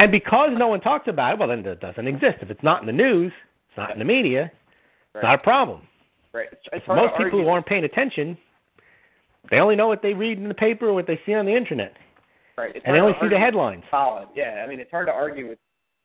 And 0.00 0.10
because 0.10 0.50
no 0.56 0.68
one 0.68 0.80
talks 0.80 1.06
about 1.08 1.34
it, 1.34 1.38
well, 1.38 1.48
then 1.48 1.64
it 1.64 1.80
doesn't 1.80 2.06
exist. 2.06 2.38
If 2.42 2.50
it's 2.50 2.62
not 2.62 2.80
in 2.80 2.86
the 2.86 2.92
news, 2.92 3.32
it's 3.68 3.76
not 3.76 3.92
in 3.92 3.98
the 3.98 4.04
media, 4.04 4.50
it's 5.14 5.22
not 5.22 5.36
a 5.36 5.42
problem. 5.42 5.82
Right. 6.32 6.48
It's, 6.72 6.86
Most 6.88 7.12
people 7.12 7.24
argue. 7.26 7.42
who 7.42 7.48
aren't 7.48 7.66
paying 7.66 7.84
attention, 7.84 8.36
they 9.50 9.58
only 9.58 9.76
know 9.76 9.86
what 9.86 10.02
they 10.02 10.12
read 10.14 10.38
in 10.38 10.48
the 10.48 10.54
paper 10.54 10.88
or 10.88 10.94
what 10.94 11.06
they 11.06 11.20
see 11.24 11.34
on 11.34 11.46
the 11.46 11.54
internet, 11.54 11.94
Right. 12.56 12.74
It's 12.76 12.84
and 12.86 12.94
they 12.94 13.00
only 13.00 13.14
see 13.20 13.28
the 13.28 13.38
headlines. 13.38 13.82
Solid. 13.90 14.28
Yeah. 14.34 14.62
I 14.64 14.68
mean, 14.68 14.78
it's 14.80 14.90
hard 14.90 15.06
to 15.08 15.12
argue 15.12 15.48
with 15.48 15.58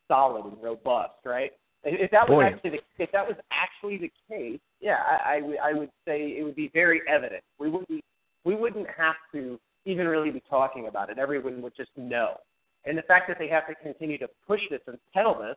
solid 0.08 0.46
and 0.46 0.58
robust, 0.64 1.14
right? 1.26 1.52
If 1.84 2.12
that 2.12 2.28
was 2.28 2.52
actually 2.54 2.72
the, 2.72 3.04
if 3.04 3.12
that 3.12 3.26
was 3.26 3.38
actually 3.52 3.98
the 3.98 4.12
case, 4.28 4.60
yeah, 4.82 4.98
I, 5.10 5.38
I, 5.38 5.42
would- 5.42 5.60
I 5.60 5.74
would 5.74 5.90
say 6.06 6.36
it 6.38 6.44
would 6.44 6.56
be 6.56 6.70
very 6.74 7.02
evident. 7.08 7.44
We 7.60 7.70
wouldn't 7.70 8.04
we 8.46 8.56
wouldn't 8.56 8.88
have 8.98 9.16
to 9.34 9.60
even 9.86 10.08
really 10.08 10.30
be 10.32 10.42
talking 10.50 10.88
about 10.88 11.10
it. 11.10 11.18
Everyone 11.20 11.62
would 11.62 11.76
just 11.78 11.92
know. 11.96 12.38
And 12.86 12.98
the 12.98 13.04
fact 13.04 13.28
that 13.28 13.38
they 13.40 13.48
have 13.50 13.68
to 13.68 13.76
continue 13.76 14.18
to 14.18 14.30
push 14.48 14.62
this 14.70 14.82
and 14.88 14.98
tell 15.14 15.40
this 15.40 15.56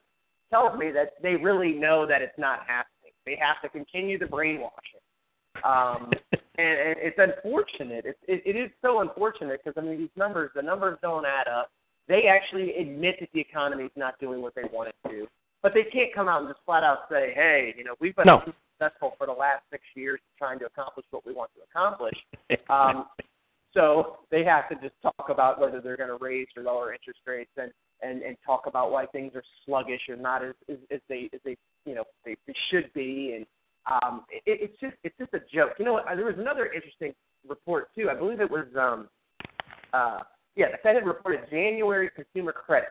tells 0.50 0.78
me 0.78 0.90
that 0.90 1.14
they 1.22 1.36
really 1.36 1.72
know 1.72 2.06
that 2.06 2.20
it's 2.22 2.38
not 2.38 2.60
happening. 2.66 3.12
They 3.24 3.36
have 3.40 3.62
to 3.62 3.68
continue 3.68 4.18
the 4.18 4.26
brainwashing. 4.26 5.00
Um, 5.64 6.10
and, 6.58 6.78
and 6.78 6.96
it's 6.98 7.18
unfortunate. 7.18 8.04
It, 8.06 8.18
it, 8.26 8.42
it 8.44 8.56
is 8.56 8.70
so 8.82 9.00
unfortunate 9.00 9.60
because 9.64 9.80
I 9.80 9.86
mean 9.86 9.98
these 9.98 10.16
numbers, 10.16 10.50
the 10.54 10.62
numbers 10.62 10.98
don't 11.02 11.24
add 11.24 11.48
up. 11.48 11.70
They 12.08 12.26
actually 12.26 12.76
admit 12.76 13.16
that 13.20 13.28
the 13.32 13.40
economy 13.40 13.84
is 13.84 13.90
not 13.96 14.18
doing 14.18 14.42
what 14.42 14.54
they 14.54 14.64
want 14.72 14.88
it 14.88 15.08
to, 15.08 15.26
but 15.62 15.72
they 15.72 15.84
can't 15.84 16.12
come 16.12 16.28
out 16.28 16.40
and 16.40 16.50
just 16.50 16.60
flat 16.64 16.82
out 16.82 17.06
say, 17.10 17.32
"Hey, 17.34 17.74
you 17.76 17.84
know, 17.84 17.94
we've 18.00 18.16
been 18.16 18.26
No. 18.26 18.42
successful 18.80 19.14
for 19.16 19.26
the 19.26 19.32
last 19.32 19.62
six 19.70 19.84
years 19.94 20.20
trying 20.36 20.58
to 20.58 20.66
accomplish 20.66 21.06
what 21.10 21.24
we 21.24 21.32
want 21.32 21.50
to 21.54 21.60
accomplish." 21.62 22.18
Um, 22.68 23.08
so 23.74 24.18
they 24.30 24.44
have 24.44 24.68
to 24.68 24.74
just 24.76 24.94
talk 25.02 25.28
about 25.28 25.60
whether 25.60 25.80
they're 25.80 25.96
going 25.96 26.16
to 26.16 26.22
raise 26.22 26.46
or 26.56 26.62
lower 26.62 26.92
interest 26.92 27.20
rates 27.26 27.50
and, 27.56 27.72
and, 28.02 28.22
and 28.22 28.36
talk 28.44 28.64
about 28.66 28.90
why 28.90 29.06
things 29.06 29.32
are 29.34 29.42
sluggish 29.64 30.02
or 30.08 30.16
not 30.16 30.44
as, 30.44 30.54
as, 30.68 30.76
as 30.90 31.00
they 31.08 31.30
as 31.32 31.40
they 31.44 31.56
you 31.86 31.94
know 31.94 32.04
they, 32.24 32.36
they 32.46 32.54
should 32.70 32.92
be 32.94 33.34
and 33.36 33.46
um, 33.90 34.24
it, 34.30 34.42
it's 34.46 34.80
just 34.80 34.94
it's 35.04 35.16
just 35.18 35.34
a 35.34 35.40
joke. 35.52 35.72
You 35.78 35.84
know 35.84 35.94
what? 35.94 36.04
There 36.14 36.24
was 36.24 36.38
another 36.38 36.66
interesting 36.66 37.12
report 37.48 37.88
too. 37.94 38.08
I 38.10 38.14
believe 38.14 38.40
it 38.40 38.50
was 38.50 38.66
um, 38.78 39.08
uh, 39.92 40.20
yeah, 40.56 40.70
the 40.70 40.78
Fed 40.82 40.96
had 40.96 41.06
reported 41.06 41.40
January 41.50 42.10
consumer 42.14 42.52
credit 42.52 42.90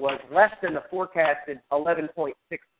was 0.00 0.18
less 0.32 0.52
than 0.62 0.74
the 0.74 0.82
forecasted 0.90 1.60
11.6 1.70 2.32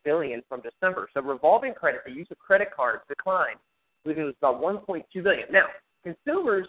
billion 0.05 0.43
from 0.49 0.63
December. 0.63 1.09
So 1.15 1.21
revolving 1.21 1.75
credit, 1.75 2.01
the 2.07 2.13
use 2.13 2.27
of 2.31 2.39
credit 2.39 2.69
cards 2.75 3.03
declined. 3.09 3.59
I 3.59 4.09
believe 4.09 4.19
it 4.19 4.25
was 4.25 4.35
about 4.39 4.61
1.2 4.61 5.05
billion. 5.23 5.47
Now, 5.53 5.67
consumers 6.03 6.67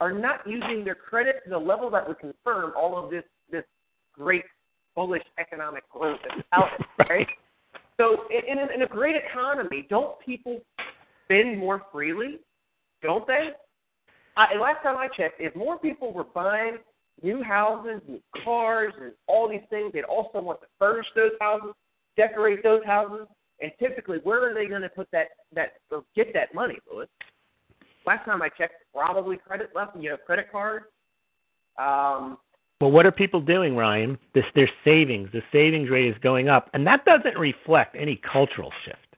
are 0.00 0.12
not 0.12 0.46
using 0.46 0.84
their 0.84 0.94
credit 0.94 1.36
to 1.44 1.50
the 1.50 1.58
level 1.58 1.90
that 1.90 2.06
would 2.06 2.18
confirm 2.18 2.72
all 2.76 3.02
of 3.02 3.10
this 3.10 3.24
this 3.50 3.64
great 4.12 4.44
bullish 4.94 5.22
economic 5.38 5.88
growth 5.90 6.18
that's 6.28 6.46
out 6.52 6.68
there, 6.98 7.06
right? 7.10 7.26
So 7.98 8.24
in, 8.30 8.58
in, 8.58 8.58
a, 8.58 8.74
in 8.74 8.82
a 8.82 8.86
great 8.86 9.16
economy, 9.16 9.86
don't 9.88 10.18
people 10.20 10.60
spend 11.24 11.58
more 11.58 11.82
freely? 11.92 12.38
Don't 13.02 13.26
they? 13.26 13.50
I, 14.36 14.56
last 14.56 14.82
time 14.82 14.96
I 14.96 15.08
checked, 15.16 15.40
if 15.40 15.54
more 15.56 15.78
people 15.78 16.12
were 16.12 16.24
buying 16.24 16.78
new 17.22 17.42
houses, 17.42 18.00
new 18.06 18.20
cars, 18.44 18.92
and 19.00 19.12
all 19.26 19.48
these 19.48 19.66
things, 19.70 19.92
they'd 19.92 20.04
also 20.04 20.40
want 20.40 20.60
to 20.60 20.66
furnish 20.78 21.06
those 21.16 21.32
houses, 21.40 21.72
decorate 22.16 22.62
those 22.62 22.84
houses, 22.84 23.26
and 23.60 23.72
typically, 23.80 24.18
where 24.22 24.48
are 24.48 24.54
they 24.54 24.66
going 24.66 24.82
to 24.82 24.88
put 24.88 25.08
that 25.10 25.28
that 25.52 25.74
or 25.90 26.04
get 26.14 26.32
that 26.34 26.54
money, 26.54 26.78
Louis? 26.92 27.06
Last 28.08 28.24
time 28.24 28.40
I 28.40 28.48
checked, 28.48 28.72
probably 28.94 29.36
credit 29.36 29.68
left, 29.74 29.94
you 29.94 30.08
know, 30.08 30.16
credit 30.16 30.50
cards. 30.50 30.86
Um, 31.78 32.38
Well, 32.80 32.90
what 32.90 33.04
are 33.04 33.12
people 33.12 33.38
doing, 33.38 33.76
Ryan? 33.76 34.16
This 34.32 34.46
their 34.54 34.70
savings. 34.82 35.28
The 35.30 35.42
savings 35.52 35.90
rate 35.90 36.08
is 36.08 36.16
going 36.22 36.48
up, 36.48 36.70
and 36.72 36.86
that 36.86 37.04
doesn't 37.04 37.36
reflect 37.36 37.94
any 37.94 38.16
cultural 38.16 38.72
shift. 38.82 39.16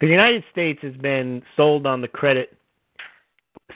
The 0.00 0.08
United 0.08 0.42
States 0.50 0.80
has 0.82 0.96
been 0.96 1.42
sold 1.56 1.86
on 1.86 2.00
the 2.00 2.08
credit 2.08 2.56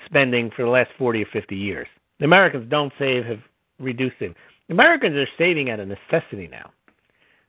spending 0.06 0.50
for 0.56 0.64
the 0.64 0.70
last 0.70 0.90
40 0.98 1.22
or 1.22 1.26
50 1.32 1.54
years. 1.54 1.86
The 2.18 2.24
Americans 2.24 2.68
don't 2.68 2.92
save, 2.98 3.24
have 3.24 3.42
reduced 3.78 4.16
it. 4.18 4.34
Americans 4.70 5.14
are 5.14 5.28
saving 5.38 5.70
out 5.70 5.78
of 5.78 5.86
necessity 5.86 6.48
now. 6.48 6.72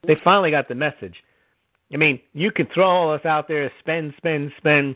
They 0.06 0.15
finally 0.23 0.51
got 0.51 0.67
the 0.67 0.75
message. 0.75 1.15
I 1.91 1.97
mean, 1.97 2.19
you 2.34 2.51
can 2.51 2.67
throw 2.71 2.88
all 2.88 3.13
this 3.13 3.25
out 3.25 3.47
there, 3.47 3.71
spend, 3.79 4.13
spend, 4.17 4.51
spend. 4.58 4.95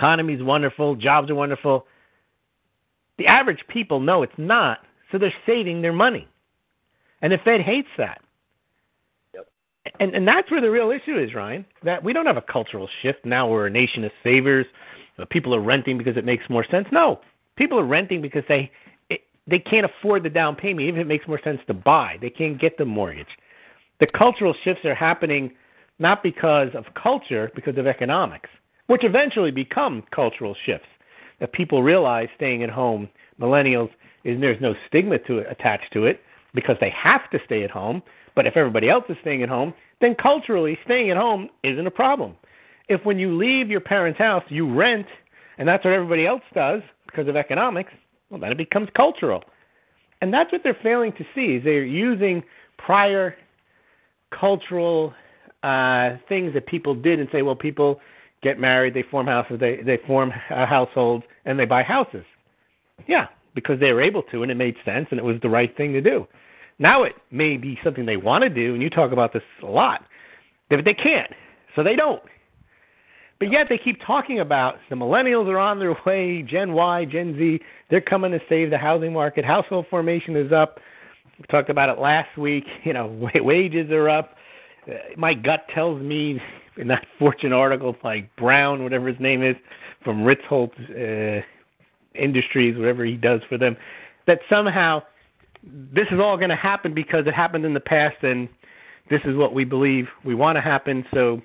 Economy's 0.00 0.42
wonderful, 0.42 0.96
jobs 0.96 1.28
are 1.30 1.34
wonderful. 1.34 1.86
The 3.18 3.26
average 3.26 3.62
people 3.68 4.00
know 4.00 4.22
it's 4.22 4.32
not, 4.38 4.78
so 5.12 5.18
they're 5.18 5.34
saving 5.44 5.82
their 5.82 5.92
money. 5.92 6.26
And 7.20 7.30
the 7.30 7.38
Fed 7.44 7.60
hates 7.60 7.88
that. 7.98 8.22
Yep. 9.34 9.46
And 10.00 10.14
and 10.14 10.26
that's 10.26 10.50
where 10.50 10.62
the 10.62 10.70
real 10.70 10.90
issue 10.90 11.18
is, 11.18 11.34
Ryan. 11.34 11.66
That 11.82 12.02
we 12.02 12.14
don't 12.14 12.24
have 12.24 12.38
a 12.38 12.42
cultural 12.56 12.88
shift 13.02 13.26
now. 13.26 13.46
We're 13.46 13.66
a 13.66 13.70
nation 13.70 14.02
of 14.04 14.10
savers. 14.24 14.64
Uh, 15.18 15.26
People 15.26 15.54
are 15.54 15.60
renting 15.60 15.98
because 15.98 16.16
it 16.16 16.24
makes 16.24 16.48
more 16.48 16.64
sense. 16.70 16.88
No, 16.90 17.20
people 17.56 17.78
are 17.78 17.84
renting 17.84 18.22
because 18.22 18.44
they 18.48 18.70
it, 19.10 19.20
they 19.46 19.58
can't 19.58 19.84
afford 19.84 20.22
the 20.22 20.30
down 20.30 20.56
payment. 20.56 20.88
Even 20.88 21.00
if 21.00 21.04
it 21.04 21.08
makes 21.08 21.28
more 21.28 21.42
sense 21.44 21.60
to 21.66 21.74
buy, 21.74 22.16
they 22.22 22.30
can't 22.30 22.58
get 22.58 22.78
the 22.78 22.86
mortgage. 22.86 23.34
The 23.98 24.06
cultural 24.06 24.54
shifts 24.64 24.86
are 24.86 24.94
happening 24.94 25.52
not 25.98 26.22
because 26.22 26.70
of 26.74 26.86
culture, 26.94 27.50
because 27.54 27.76
of 27.76 27.86
economics, 27.86 28.48
which 28.90 29.04
eventually 29.04 29.52
become 29.52 30.02
cultural 30.10 30.56
shifts. 30.66 30.88
That 31.38 31.52
people 31.52 31.80
realize 31.80 32.28
staying 32.34 32.64
at 32.64 32.70
home, 32.70 33.08
millennials, 33.40 33.88
is 34.24 34.40
there's 34.40 34.60
no 34.60 34.74
stigma 34.88 35.20
to 35.20 35.38
it 35.38 35.46
attached 35.48 35.92
to 35.92 36.06
it 36.06 36.20
because 36.54 36.76
they 36.80 36.90
have 36.90 37.30
to 37.30 37.38
stay 37.46 37.62
at 37.62 37.70
home. 37.70 38.02
But 38.34 38.48
if 38.48 38.56
everybody 38.56 38.88
else 38.90 39.04
is 39.08 39.16
staying 39.20 39.44
at 39.44 39.48
home, 39.48 39.74
then 40.00 40.16
culturally 40.16 40.76
staying 40.84 41.08
at 41.08 41.16
home 41.16 41.50
isn't 41.62 41.86
a 41.86 41.90
problem. 41.90 42.34
If 42.88 43.04
when 43.04 43.16
you 43.16 43.36
leave 43.36 43.70
your 43.70 43.80
parents' 43.80 44.18
house 44.18 44.42
you 44.48 44.68
rent, 44.74 45.06
and 45.58 45.68
that's 45.68 45.84
what 45.84 45.94
everybody 45.94 46.26
else 46.26 46.42
does 46.52 46.82
because 47.06 47.28
of 47.28 47.36
economics, 47.36 47.92
well 48.28 48.40
then 48.40 48.50
it 48.50 48.58
becomes 48.58 48.88
cultural. 48.96 49.44
And 50.20 50.34
that's 50.34 50.50
what 50.50 50.62
they're 50.64 50.76
failing 50.82 51.12
to 51.12 51.24
see 51.32 51.54
is 51.54 51.62
they're 51.62 51.84
using 51.84 52.42
prior 52.76 53.36
cultural 54.36 55.14
uh, 55.62 56.16
things 56.28 56.52
that 56.54 56.66
people 56.66 56.96
did 56.96 57.20
and 57.20 57.28
say, 57.30 57.42
well, 57.42 57.54
people 57.54 58.00
get 58.42 58.58
married, 58.58 58.94
they 58.94 59.02
form 59.02 59.26
houses, 59.26 59.58
they 59.60 59.76
they 59.76 59.98
form 60.06 60.32
uh, 60.50 60.66
households, 60.66 61.24
and 61.44 61.58
they 61.58 61.66
buy 61.66 61.82
houses. 61.82 62.24
Yeah, 63.06 63.26
because 63.54 63.80
they 63.80 63.92
were 63.92 64.02
able 64.02 64.22
to, 64.24 64.42
and 64.42 64.50
it 64.50 64.56
made 64.56 64.76
sense, 64.84 65.08
and 65.10 65.18
it 65.18 65.24
was 65.24 65.36
the 65.42 65.48
right 65.48 65.74
thing 65.76 65.92
to 65.92 66.00
do. 66.00 66.26
Now 66.78 67.02
it 67.02 67.14
may 67.30 67.56
be 67.56 67.78
something 67.84 68.06
they 68.06 68.16
want 68.16 68.42
to 68.42 68.50
do, 68.50 68.74
and 68.74 68.82
you 68.82 68.90
talk 68.90 69.12
about 69.12 69.32
this 69.32 69.42
a 69.62 69.66
lot, 69.66 70.04
but 70.68 70.84
they 70.84 70.94
can't, 70.94 71.32
so 71.76 71.82
they 71.82 71.96
don't. 71.96 72.22
But 73.38 73.50
yet 73.50 73.68
they 73.70 73.78
keep 73.78 73.98
talking 74.06 74.40
about 74.40 74.76
the 74.90 74.96
millennials 74.96 75.46
are 75.48 75.58
on 75.58 75.78
their 75.78 75.96
way, 76.04 76.42
Gen 76.42 76.72
Y, 76.72 77.06
Gen 77.06 77.36
Z, 77.38 77.60
they're 77.88 78.00
coming 78.00 78.32
to 78.32 78.40
save 78.48 78.70
the 78.70 78.78
housing 78.78 79.12
market. 79.12 79.44
Household 79.44 79.86
formation 79.88 80.36
is 80.36 80.52
up. 80.52 80.78
We 81.38 81.46
talked 81.46 81.70
about 81.70 81.88
it 81.88 81.98
last 81.98 82.36
week. 82.36 82.64
You 82.84 82.92
know, 82.92 83.30
wages 83.34 83.90
are 83.90 84.08
up. 84.08 84.36
Uh, 84.86 84.94
my 85.16 85.34
gut 85.34 85.66
tells 85.74 86.00
me 86.02 86.40
in 86.80 86.88
that 86.88 87.06
Fortune 87.18 87.52
article, 87.52 87.96
like 88.02 88.34
Brown, 88.36 88.82
whatever 88.82 89.08
his 89.08 89.20
name 89.20 89.42
is, 89.42 89.56
from 90.02 90.22
Ritholtz 90.22 90.72
uh, 90.90 91.42
Industries, 92.14 92.76
whatever 92.76 93.04
he 93.04 93.16
does 93.16 93.40
for 93.48 93.58
them, 93.58 93.76
that 94.26 94.40
somehow 94.48 95.02
this 95.62 96.06
is 96.10 96.18
all 96.18 96.36
going 96.36 96.50
to 96.50 96.56
happen 96.56 96.94
because 96.94 97.26
it 97.26 97.34
happened 97.34 97.64
in 97.64 97.74
the 97.74 97.80
past, 97.80 98.16
and 98.22 98.48
this 99.10 99.20
is 99.24 99.36
what 99.36 99.54
we 99.54 99.64
believe 99.64 100.06
we 100.24 100.34
want 100.34 100.56
to 100.56 100.62
happen, 100.62 101.04
so 101.12 101.40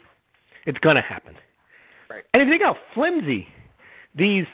it's 0.66 0.80
going 0.80 0.96
to 0.96 1.02
happen. 1.02 1.36
Right. 2.10 2.24
And 2.34 2.42
if 2.42 2.48
you 2.48 2.54
think 2.54 2.64
how 2.64 2.78
flimsy 2.94 3.48
these 4.16 4.46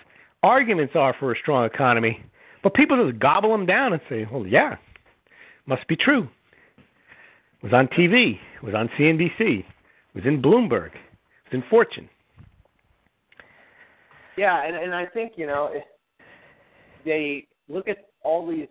arguments 0.43 0.95
are 0.95 1.15
for 1.17 1.32
a 1.32 1.38
strong 1.38 1.65
economy, 1.65 2.23
but 2.63 2.73
people 2.73 3.07
just 3.07 3.19
gobble 3.19 3.51
them 3.51 3.65
down 3.65 3.93
and 3.93 4.01
say, 4.09 4.27
"Well, 4.32 4.47
yeah, 4.47 4.77
must 5.65 5.88
be 5.88 5.95
true." 5.95 6.27
It 7.61 7.65
was 7.65 7.73
on 7.73 7.88
TV, 7.89 8.39
it 8.55 8.63
was 8.63 8.73
on 8.73 8.89
CNBC, 8.97 9.63
was 10.14 10.26
in 10.26 10.41
Bloomberg, 10.41 10.88
it 10.88 11.51
was 11.51 11.53
in 11.53 11.64
Fortune. 11.70 12.09
Yeah, 14.38 14.66
and 14.66 14.76
and 14.76 14.93
I 14.93 15.05
think 15.05 15.34
you 15.36 15.47
know 15.47 15.72
they 17.05 17.47
look 17.68 17.88
at 17.88 17.97
all 18.24 18.47
these 18.47 18.68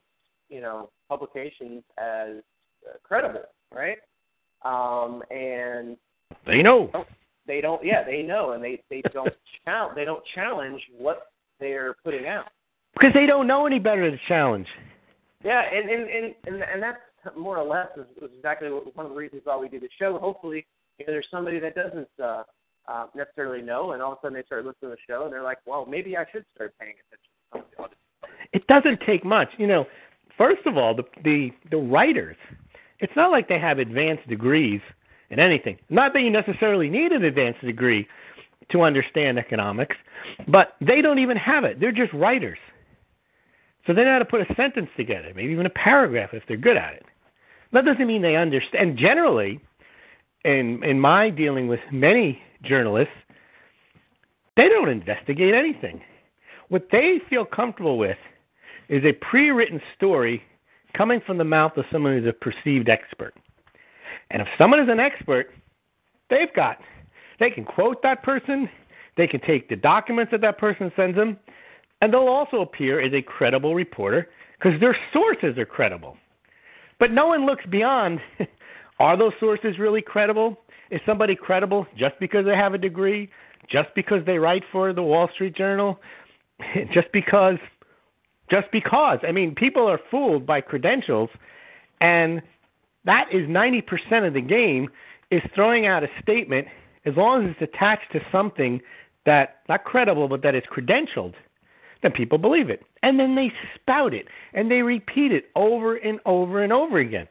you 0.48 0.60
know 0.60 0.90
publications 1.08 1.82
as 1.98 2.36
uh, 2.86 2.96
credible, 3.02 3.42
right? 3.74 3.98
Um, 4.62 5.22
and 5.30 5.96
They 6.46 6.62
know. 6.62 6.90
they 7.46 7.60
don't, 7.60 7.84
yeah, 7.84 8.04
they 8.04 8.22
know, 8.22 8.52
and 8.52 8.62
they 8.62 8.82
they 8.90 9.02
don't 9.12 9.32
challenge 9.64 9.96
they 9.96 10.04
don't 10.04 10.24
challenge 10.34 10.80
what 10.96 11.28
they're 11.58 11.94
putting 12.04 12.26
out. 12.26 12.46
Because 12.94 13.14
they 13.14 13.26
don't 13.26 13.46
know 13.46 13.66
any 13.66 13.78
better 13.78 14.10
to 14.10 14.16
challenge. 14.28 14.66
Yeah, 15.44 15.62
and 15.72 15.88
and 15.90 16.10
and 16.10 16.34
and, 16.46 16.62
and 16.62 16.82
that's 16.82 16.98
more 17.36 17.58
or 17.58 17.66
less 17.66 17.88
is, 17.96 18.06
is 18.22 18.30
exactly 18.36 18.70
what, 18.70 18.94
one 18.96 19.06
of 19.06 19.12
the 19.12 19.18
reasons 19.18 19.42
why 19.44 19.56
we 19.56 19.68
do 19.68 19.80
the 19.80 19.88
show. 19.98 20.18
Hopefully, 20.18 20.66
you 21.00 21.06
know, 21.06 21.12
there's 21.12 21.26
somebody 21.30 21.58
that 21.58 21.74
doesn't 21.74 22.08
uh, 22.22 22.42
uh, 22.86 23.06
necessarily 23.14 23.62
know, 23.62 23.92
and 23.92 24.02
all 24.02 24.12
of 24.12 24.18
a 24.18 24.20
sudden 24.22 24.34
they 24.34 24.42
start 24.44 24.64
listening 24.64 24.90
to 24.90 24.96
the 24.96 24.96
show, 25.08 25.24
and 25.24 25.32
they're 25.32 25.42
like, 25.42 25.58
"Well, 25.66 25.86
maybe 25.86 26.16
I 26.16 26.24
should 26.30 26.44
start 26.54 26.74
paying 26.78 26.94
attention." 27.06 27.70
to 27.70 27.76
something." 27.76 27.98
It 28.52 28.66
doesn't 28.66 29.00
take 29.06 29.24
much. 29.24 29.48
You 29.56 29.66
know, 29.66 29.86
first 30.36 30.66
of 30.66 30.76
all, 30.76 30.94
the 30.94 31.04
the 31.24 31.50
the 31.70 31.78
writers, 31.78 32.36
it's 32.98 33.12
not 33.16 33.30
like 33.30 33.48
they 33.48 33.58
have 33.58 33.78
advanced 33.78 34.28
degrees 34.28 34.80
in 35.30 35.38
anything. 35.38 35.78
Not 35.88 36.12
that 36.12 36.20
you 36.20 36.30
necessarily 36.30 36.90
need 36.90 37.12
an 37.12 37.24
advanced 37.24 37.62
degree 37.62 38.06
to 38.70 38.82
understand 38.82 39.38
economics, 39.38 39.96
but 40.48 40.74
they 40.80 41.00
don't 41.00 41.18
even 41.18 41.36
have 41.36 41.64
it. 41.64 41.80
They're 41.80 41.92
just 41.92 42.12
writers. 42.12 42.58
So 43.86 43.94
they 43.94 44.04
know 44.04 44.12
how 44.12 44.18
to 44.18 44.24
put 44.24 44.42
a 44.42 44.54
sentence 44.54 44.90
together, 44.96 45.32
maybe 45.34 45.52
even 45.52 45.66
a 45.66 45.70
paragraph 45.70 46.30
if 46.32 46.42
they're 46.46 46.56
good 46.56 46.76
at 46.76 46.94
it. 46.94 47.04
That 47.72 47.84
doesn't 47.84 48.06
mean 48.06 48.20
they 48.20 48.36
understand. 48.36 48.98
Generally, 48.98 49.60
in 50.44 50.82
in 50.84 50.98
my 51.00 51.30
dealing 51.30 51.68
with 51.68 51.80
many 51.90 52.40
journalists, 52.62 53.14
they 54.56 54.68
don't 54.68 54.88
investigate 54.88 55.54
anything. 55.54 56.00
What 56.68 56.88
they 56.92 57.20
feel 57.28 57.44
comfortable 57.44 57.98
with 57.98 58.18
is 58.88 59.04
a 59.04 59.12
pre-written 59.12 59.80
story 59.96 60.42
coming 60.96 61.20
from 61.24 61.38
the 61.38 61.44
mouth 61.44 61.76
of 61.76 61.84
someone 61.92 62.18
who's 62.18 62.28
a 62.28 62.32
perceived 62.32 62.88
expert. 62.88 63.34
And 64.30 64.42
if 64.42 64.48
someone 64.58 64.80
is 64.80 64.88
an 64.88 65.00
expert, 65.00 65.50
they've 66.28 66.52
got 66.54 66.78
they 67.38 67.50
can 67.50 67.64
quote 67.64 68.02
that 68.02 68.22
person, 68.22 68.68
they 69.16 69.26
can 69.26 69.40
take 69.40 69.68
the 69.68 69.76
documents 69.76 70.30
that 70.30 70.42
that 70.42 70.58
person 70.58 70.92
sends 70.94 71.16
them, 71.16 71.38
and 72.00 72.12
they'll 72.12 72.28
also 72.28 72.60
appear 72.60 73.00
as 73.00 73.12
a 73.12 73.22
credible 73.22 73.74
reporter 73.74 74.28
because 74.58 74.78
their 74.78 74.96
sources 75.12 75.58
are 75.58 75.66
credible. 75.66 76.16
But 76.98 77.12
no 77.12 77.28
one 77.28 77.46
looks 77.46 77.64
beyond 77.66 78.20
are 79.00 79.16
those 79.16 79.32
sources 79.40 79.78
really 79.78 80.02
credible? 80.02 80.56
Is 80.90 81.00
somebody 81.06 81.34
credible 81.34 81.86
just 81.96 82.14
because 82.20 82.44
they 82.44 82.54
have 82.54 82.74
a 82.74 82.78
degree? 82.78 83.30
Just 83.68 83.88
because 83.94 84.24
they 84.26 84.38
write 84.38 84.62
for 84.70 84.92
the 84.92 85.02
Wall 85.02 85.28
Street 85.34 85.56
Journal? 85.56 85.98
just 86.92 87.10
because 87.12 87.56
just 88.50 88.70
because. 88.72 89.18
I 89.26 89.32
mean, 89.32 89.54
people 89.54 89.88
are 89.88 90.00
fooled 90.10 90.44
by 90.44 90.60
credentials 90.60 91.30
and 92.00 92.42
that 93.04 93.26
is 93.32 93.48
90% 93.48 94.26
of 94.26 94.34
the 94.34 94.40
game 94.40 94.88
is 95.30 95.42
throwing 95.54 95.86
out 95.86 96.02
a 96.02 96.08
statement 96.20 96.66
as 97.06 97.14
long 97.16 97.44
as 97.46 97.54
it's 97.58 97.72
attached 97.74 98.12
to 98.12 98.20
something 98.30 98.80
that 99.26 99.58
not 99.68 99.84
credible 99.84 100.28
but 100.28 100.42
that 100.42 100.54
is 100.54 100.62
credentialed 100.70 101.34
then 102.02 102.10
people 102.12 102.38
believe 102.38 102.70
it 102.70 102.82
and 103.02 103.18
then 103.20 103.36
they 103.36 103.52
spout 103.74 104.14
it 104.14 104.26
and 104.54 104.70
they 104.70 104.82
repeat 104.82 105.32
it 105.32 105.50
over 105.54 105.96
and 105.96 106.18
over 106.26 106.62
and 106.62 106.72
over 106.72 106.98
again 106.98 107.28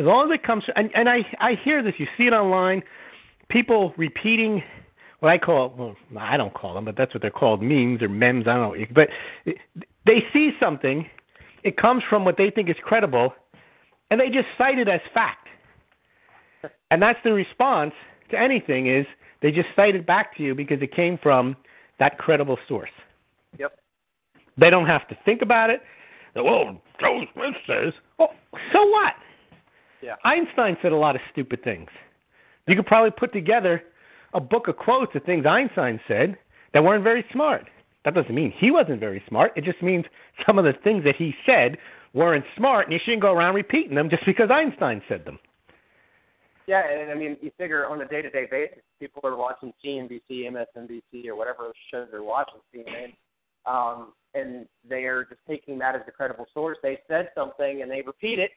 as 0.00 0.06
long 0.06 0.30
as 0.30 0.34
it 0.34 0.42
comes 0.42 0.64
and, 0.76 0.90
and 0.94 1.08
i 1.08 1.18
i 1.40 1.54
hear 1.64 1.82
this 1.82 1.94
you 1.98 2.06
see 2.16 2.24
it 2.24 2.32
online 2.32 2.82
people 3.48 3.92
repeating 3.96 4.62
what 5.20 5.30
i 5.30 5.38
call 5.38 5.74
well 5.76 5.96
i 6.18 6.36
don't 6.36 6.54
call 6.54 6.74
them 6.74 6.84
but 6.84 6.96
that's 6.96 7.14
what 7.14 7.20
they're 7.20 7.30
called 7.30 7.62
memes 7.62 8.02
or 8.02 8.08
memes 8.08 8.46
i 8.48 8.54
don't 8.54 8.78
know 8.78 8.86
but 8.94 9.08
they 10.06 10.24
see 10.32 10.50
something 10.58 11.08
it 11.62 11.76
comes 11.76 12.02
from 12.08 12.24
what 12.24 12.36
they 12.36 12.50
think 12.50 12.68
is 12.68 12.76
credible 12.82 13.32
and 14.10 14.20
they 14.20 14.28
just 14.28 14.48
cite 14.58 14.78
it 14.78 14.88
as 14.88 15.00
fact. 15.14 15.46
And 16.90 17.00
that's 17.00 17.18
the 17.24 17.32
response 17.32 17.92
to 18.30 18.38
anything 18.38 18.88
is 18.88 19.06
they 19.40 19.50
just 19.50 19.68
cite 19.76 19.94
it 19.94 20.06
back 20.06 20.36
to 20.36 20.42
you 20.42 20.54
because 20.54 20.82
it 20.82 20.94
came 20.94 21.18
from 21.22 21.56
that 21.98 22.18
credible 22.18 22.58
source. 22.68 22.90
Yep. 23.58 23.78
They 24.58 24.70
don't 24.70 24.86
have 24.86 25.06
to 25.08 25.18
think 25.24 25.42
about 25.42 25.70
it. 25.70 25.80
Well, 26.34 26.80
Joe 27.00 27.22
Smith 27.32 27.54
says, 27.66 27.92
well, 28.18 28.32
so 28.72 28.84
what? 28.86 29.14
Yeah. 30.02 30.16
Einstein 30.24 30.76
said 30.82 30.92
a 30.92 30.96
lot 30.96 31.16
of 31.16 31.22
stupid 31.32 31.62
things. 31.62 31.88
You 32.66 32.76
could 32.76 32.86
probably 32.86 33.10
put 33.10 33.32
together 33.32 33.82
a 34.34 34.40
book 34.40 34.68
of 34.68 34.76
quotes 34.76 35.14
of 35.14 35.24
things 35.24 35.44
Einstein 35.46 36.00
said 36.06 36.36
that 36.72 36.84
weren't 36.84 37.04
very 37.04 37.24
smart. 37.32 37.68
That 38.04 38.14
doesn't 38.14 38.34
mean 38.34 38.52
he 38.56 38.70
wasn't 38.70 39.00
very 39.00 39.22
smart. 39.28 39.52
It 39.56 39.64
just 39.64 39.82
means 39.82 40.04
some 40.46 40.58
of 40.58 40.64
the 40.64 40.72
things 40.84 41.04
that 41.04 41.16
he 41.16 41.34
said 41.44 41.76
weren't 42.14 42.44
smart, 42.56 42.86
and 42.86 42.92
you 42.92 42.98
shouldn't 43.04 43.22
go 43.22 43.32
around 43.32 43.54
repeating 43.54 43.94
them 43.94 44.08
just 44.08 44.24
because 44.24 44.50
Einstein 44.50 45.02
said 45.08 45.24
them. 45.24 45.38
Yeah, 46.66 46.82
and 46.88 47.10
I 47.10 47.14
mean, 47.14 47.36
you 47.42 47.50
figure 47.58 47.86
on 47.86 48.00
a 48.00 48.06
day-to-day 48.06 48.46
basis, 48.50 48.78
people 49.00 49.22
are 49.24 49.36
watching 49.36 49.72
CNBC, 49.84 50.48
MSNBC, 50.50 51.26
or 51.26 51.34
whatever 51.34 51.72
shows 51.90 52.06
they're 52.10 52.22
watching, 52.22 52.60
CNN, 52.72 53.14
um, 53.66 54.12
and 54.34 54.66
they 54.88 55.04
are 55.04 55.24
just 55.24 55.40
taking 55.48 55.78
that 55.80 55.96
as 55.96 56.02
a 56.06 56.12
credible 56.12 56.46
source. 56.54 56.78
They 56.82 57.00
said 57.08 57.30
something 57.34 57.82
and 57.82 57.90
they 57.90 58.02
repeat 58.02 58.38
it. 58.38 58.52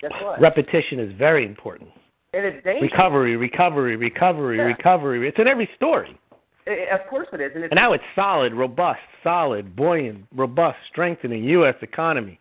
Guess 0.00 0.12
what? 0.22 0.40
Repetition 0.40 0.98
is 1.00 1.12
very 1.18 1.44
important. 1.46 1.90
and 2.34 2.46
it's 2.46 2.64
dangerous. 2.64 2.90
Recovery, 2.90 3.36
recovery, 3.36 3.96
recovery, 3.96 4.56
Yeah. 4.56 4.62
recovery. 4.64 5.28
It's 5.28 5.38
in 5.38 5.46
every 5.46 5.68
story. 5.76 6.16
I- 6.66 6.88
of 6.92 7.06
course 7.08 7.28
it 7.32 7.40
is, 7.42 7.52
and 7.54 7.64
it's 7.64 7.70
And 7.72 7.78
now 7.78 7.92
it's 7.92 8.04
solid, 8.14 8.54
robust, 8.54 9.00
solid, 9.22 9.76
buoyant, 9.76 10.26
robust, 10.34 10.78
strengthening 10.88 11.44
U.S. 11.44 11.74
economy. 11.82 12.38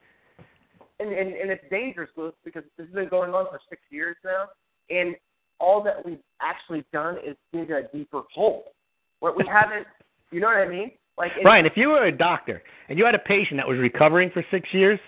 and, 1.02 1.12
and, 1.12 1.34
and 1.34 1.50
it's 1.52 1.64
dangerous 1.72 2.10
Louis, 2.16 2.32
because 2.46 2.64
this 2.78 2.86
has 2.86 2.94
been 2.96 3.10
going 3.10 3.34
on 3.34 3.48
for 3.48 3.60
six 3.70 3.82
years 3.90 4.16
now, 4.24 4.46
and 4.92 5.16
all 5.60 5.82
that 5.82 6.06
we've 6.06 6.20
actually 6.42 6.86
done 6.94 7.18
is 7.26 7.36
dig 7.52 7.72
a 7.72 7.84
deeper 7.94 8.22
hole. 8.34 8.72
Where 9.20 9.32
we 9.34 9.46
haven't, 9.48 9.88
you 10.32 10.40
know 10.40 10.48
what 10.48 10.58
I 10.58 10.68
mean? 10.68 10.92
Like, 11.18 11.32
Brian, 11.42 11.66
if 11.66 11.76
you 11.76 11.90
were 11.90 12.06
a 12.06 12.12
doctor 12.12 12.64
and 12.88 12.98
you 12.98 13.06
had 13.06 13.16
a 13.16 13.20
patient 13.20 13.58
that 13.58 13.68
was 13.68 13.78
recovering 13.80 14.30
for 14.30 14.44
six 14.52 14.74
years, 14.74 15.00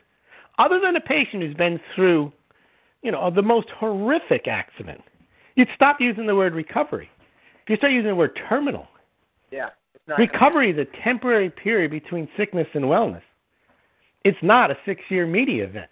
other 0.57 0.79
than 0.79 0.95
a 0.95 1.01
patient 1.01 1.43
who's 1.43 1.55
been 1.55 1.79
through, 1.95 2.31
you 3.01 3.11
know, 3.11 3.29
the 3.29 3.41
most 3.41 3.69
horrific 3.69 4.47
accident, 4.47 5.01
you'd 5.55 5.69
stop 5.75 5.97
using 5.99 6.25
the 6.25 6.35
word 6.35 6.53
recovery. 6.53 7.09
You 7.67 7.77
start 7.77 7.93
using 7.93 8.09
the 8.09 8.15
word 8.15 8.39
terminal. 8.49 8.87
yeah, 9.51 9.69
it's 9.95 10.07
not 10.07 10.19
Recovery 10.19 10.71
is 10.71 10.77
a 10.77 11.03
temporary 11.03 11.49
period 11.49 11.91
between 11.91 12.27
sickness 12.37 12.67
and 12.73 12.85
wellness. 12.85 13.21
It's 14.23 14.37
not 14.41 14.71
a 14.71 14.77
six 14.85 15.01
year 15.09 15.25
media 15.25 15.65
event. 15.65 15.89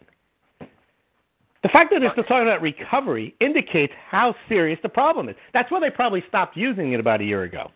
The 1.63 1.69
fact 1.69 1.91
that 1.91 1.99
they're 1.99 2.11
still 2.11 2.23
talking 2.23 2.47
about 2.47 2.61
recovery 2.61 3.35
indicates 3.39 3.93
how 4.09 4.33
serious 4.49 4.79
the 4.81 4.89
problem 4.89 5.29
is. 5.29 5.35
That's 5.53 5.69
why 5.69 5.79
they 5.79 5.91
probably 5.91 6.23
stopped 6.27 6.57
using 6.57 6.93
it 6.93 6.99
about 6.99 7.21
a 7.21 7.23
year 7.23 7.43
ago. 7.43 7.71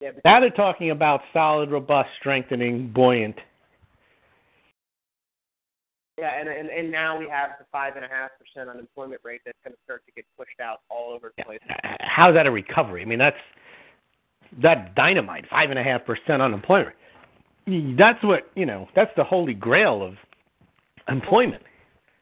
Yeah, 0.00 0.12
Now 0.24 0.40
they're 0.40 0.48
talking 0.48 0.90
about 0.90 1.20
solid, 1.34 1.70
robust, 1.70 2.08
strengthening, 2.18 2.90
buoyant. 2.92 3.36
Yeah, 6.20 6.38
and, 6.38 6.50
and 6.50 6.68
and 6.68 6.90
now 6.90 7.18
we 7.18 7.26
have 7.30 7.52
the 7.58 7.64
five 7.72 7.96
and 7.96 8.04
a 8.04 8.08
half 8.08 8.30
percent 8.38 8.68
unemployment 8.68 9.22
rate 9.24 9.40
that's 9.46 9.56
going 9.64 9.72
to 9.72 9.78
start 9.84 10.04
to 10.04 10.12
get 10.12 10.26
pushed 10.36 10.60
out 10.62 10.82
all 10.90 11.14
over 11.14 11.32
the 11.34 11.44
place. 11.44 11.58
How's 12.00 12.34
that 12.34 12.46
a 12.46 12.50
recovery? 12.50 13.00
I 13.00 13.06
mean, 13.06 13.18
that's 13.18 13.38
that 14.62 14.94
dynamite, 14.94 15.46
five 15.48 15.70
and 15.70 15.78
a 15.78 15.82
half 15.82 16.04
percent 16.04 16.42
unemployment. 16.42 16.94
That's 17.96 18.22
what 18.22 18.50
you 18.54 18.66
know. 18.66 18.86
That's 18.94 19.10
the 19.16 19.24
holy 19.24 19.54
grail 19.54 20.02
of 20.02 20.14
employment. 21.08 21.62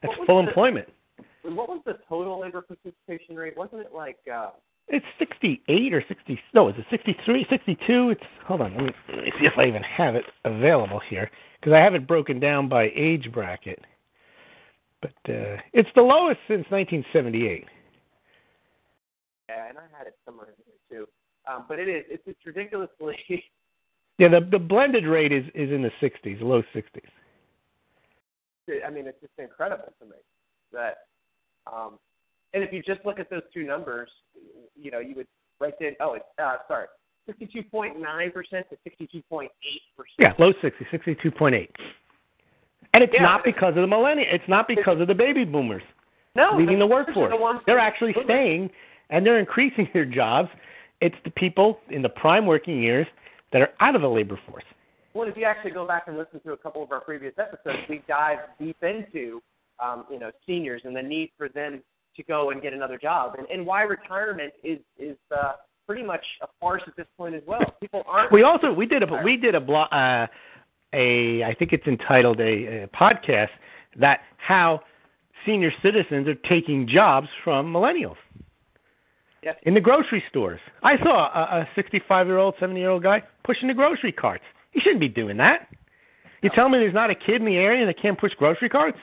That's 0.02 0.14
full 0.26 0.40
the- 0.40 0.48
employment. 0.48 0.88
What 1.42 1.68
was 1.68 1.80
the 1.84 1.98
total 2.08 2.40
labor 2.40 2.62
participation 2.62 3.34
rate? 3.34 3.56
Wasn't 3.56 3.80
it 3.80 3.94
like 3.94 4.18
uh, 4.32 4.50
It's 4.88 5.06
68 5.18 5.94
or 5.94 6.04
60. 6.06 6.38
No, 6.52 6.68
is 6.68 6.74
it 6.76 6.84
63, 6.90 7.46
62? 7.48 8.10
It's 8.10 8.20
hold 8.46 8.60
on. 8.60 8.74
Let 8.74 8.84
me, 8.84 8.92
let 9.08 9.24
me 9.24 9.32
see 9.40 9.46
if 9.46 9.54
I 9.56 9.64
even 9.66 9.82
have 9.82 10.14
it 10.14 10.24
available 10.44 11.00
here 11.08 11.30
because 11.60 11.72
I 11.72 11.78
have 11.78 11.94
it 11.94 12.06
broken 12.06 12.40
down 12.40 12.68
by 12.68 12.90
age 12.94 13.30
bracket. 13.32 13.80
But 15.00 15.12
uh, 15.28 15.56
it's 15.72 15.88
the 15.94 16.02
lowest 16.02 16.40
since 16.48 16.66
1978. 16.70 17.64
yeah, 19.48 19.68
and 19.68 19.78
I 19.78 19.82
had 19.96 20.06
it 20.06 20.16
somewhere 20.24 20.48
in 20.48 20.54
there 20.66 21.00
too. 21.00 21.08
Um, 21.50 21.64
but 21.68 21.78
it 21.78 21.88
is 21.88 22.04
it's, 22.08 22.22
it's 22.26 22.46
ridiculously 22.46 23.16
Yeah, 24.18 24.28
the 24.28 24.40
the 24.50 24.58
blended 24.58 25.06
rate 25.06 25.32
is 25.32 25.44
is 25.54 25.70
in 25.70 25.82
the 25.82 25.92
60s, 26.02 26.40
low 26.42 26.62
60s. 26.74 26.84
I 28.86 28.90
mean 28.90 29.06
it's 29.06 29.20
just 29.20 29.32
incredible 29.38 29.92
to 30.00 30.04
me 30.04 30.16
that 30.72 31.06
um 31.72 31.98
and 32.52 32.62
if 32.62 32.72
you 32.72 32.82
just 32.82 33.04
look 33.04 33.18
at 33.18 33.30
those 33.30 33.42
two 33.54 33.64
numbers, 33.64 34.10
you 34.74 34.90
know, 34.90 34.98
you 34.98 35.14
would 35.14 35.28
right 35.60 35.74
then 35.80 35.94
oh 36.00 36.14
it's 36.14 36.24
uh 36.42 36.56
sorry. 36.66 36.86
Sixty 37.28 37.46
two 37.52 37.62
point 37.62 38.00
nine 38.00 38.32
percent 38.32 38.66
to 38.70 38.76
62.8%. 38.88 39.48
Yeah, 40.18 40.32
low 40.38 40.52
60, 40.62 40.86
62.8. 40.90 41.68
And 42.94 43.04
it's 43.04 43.12
Yeah, 43.12 43.22
not 43.22 43.44
because 43.44 43.76
of 43.76 43.82
the 43.82 43.86
millennial. 43.86 44.26
It's 44.32 44.48
not 44.48 44.66
because 44.66 44.98
of 44.98 45.08
the 45.08 45.14
baby 45.14 45.44
boomers. 45.44 45.82
No, 46.34 46.56
leaving 46.56 46.78
the 46.78 46.86
workforce. 46.86 47.30
the 47.30 47.60
They're 47.66 47.78
actually 47.78 48.14
staying 48.24 48.70
and 49.10 49.26
they're 49.26 49.38
increasing 49.38 49.88
their 49.92 50.06
jobs. 50.06 50.48
It's 51.02 51.16
the 51.24 51.30
people 51.30 51.80
in 51.90 52.00
the 52.00 52.08
prime 52.08 52.46
working 52.46 52.82
years 52.82 53.06
that 53.52 53.60
are 53.60 53.70
out 53.80 53.94
of 53.94 54.00
the 54.00 54.08
labor 54.08 54.40
force. 54.48 54.64
Well, 55.12 55.28
if 55.28 55.36
you 55.36 55.44
actually 55.44 55.72
go 55.72 55.86
back 55.86 56.04
and 56.06 56.16
listen 56.16 56.40
to 56.40 56.52
a 56.52 56.56
couple 56.56 56.82
of 56.82 56.92
our 56.92 57.00
previous 57.00 57.34
episodes, 57.38 57.78
we 57.90 58.02
dive 58.08 58.38
deep 58.58 58.76
into, 58.82 59.42
um, 59.84 60.06
you 60.10 60.18
know, 60.18 60.30
seniors 60.46 60.82
and 60.84 60.96
the 60.96 61.02
need 61.02 61.30
for 61.36 61.50
them 61.50 61.82
to 62.16 62.22
go 62.24 62.50
and 62.50 62.62
get 62.62 62.72
another 62.72 62.98
job, 62.98 63.34
and, 63.38 63.46
and 63.48 63.64
why 63.64 63.82
retirement 63.82 64.52
is 64.64 64.78
is 64.98 65.16
uh, 65.36 65.52
pretty 65.88 66.02
much 66.02 66.24
a 66.42 66.46
farce 66.60 66.82
at 66.86 66.94
this 66.96 67.06
point 67.16 67.34
as 67.34 67.42
well. 67.46 67.60
People 67.80 68.02
aren't. 68.06 68.30
We 68.30 68.42
also 68.42 68.72
we 68.72 68.86
did 68.86 69.02
a 69.02 69.22
we 69.24 69.36
did 69.38 69.54
a 69.54 69.60
blog 69.60 69.88
uh, 69.90 70.26
a 70.92 71.42
I 71.42 71.54
think 71.58 71.72
it's 71.72 71.86
entitled 71.86 72.40
a, 72.40 72.84
a 72.84 72.88
podcast 72.88 73.48
that 73.96 74.20
how 74.36 74.82
senior 75.46 75.72
citizens 75.82 76.28
are 76.28 76.34
taking 76.34 76.86
jobs 76.86 77.28
from 77.42 77.72
millennials 77.72 78.16
Yes. 79.42 79.56
in 79.62 79.72
the 79.72 79.80
grocery 79.80 80.22
stores. 80.28 80.60
I 80.82 80.98
saw 80.98 81.28
a, 81.32 81.60
a 81.60 81.68
65 81.76 82.26
year 82.26 82.38
old, 82.38 82.54
70 82.58 82.78
year 82.80 82.90
old 82.90 83.04
guy 83.04 83.22
pushing 83.44 83.68
the 83.68 83.74
grocery 83.74 84.12
carts. 84.12 84.42
He 84.72 84.80
shouldn't 84.80 85.00
be 85.00 85.08
doing 85.08 85.36
that. 85.38 85.68
You 86.42 86.50
tell 86.54 86.68
me 86.68 86.78
there's 86.78 86.92
not 86.92 87.10
a 87.10 87.14
kid 87.14 87.36
in 87.36 87.44
the 87.46 87.56
area 87.56 87.86
that 87.86 88.00
can't 88.02 88.18
push 88.18 88.34
grocery 88.34 88.68
carts? 88.68 88.98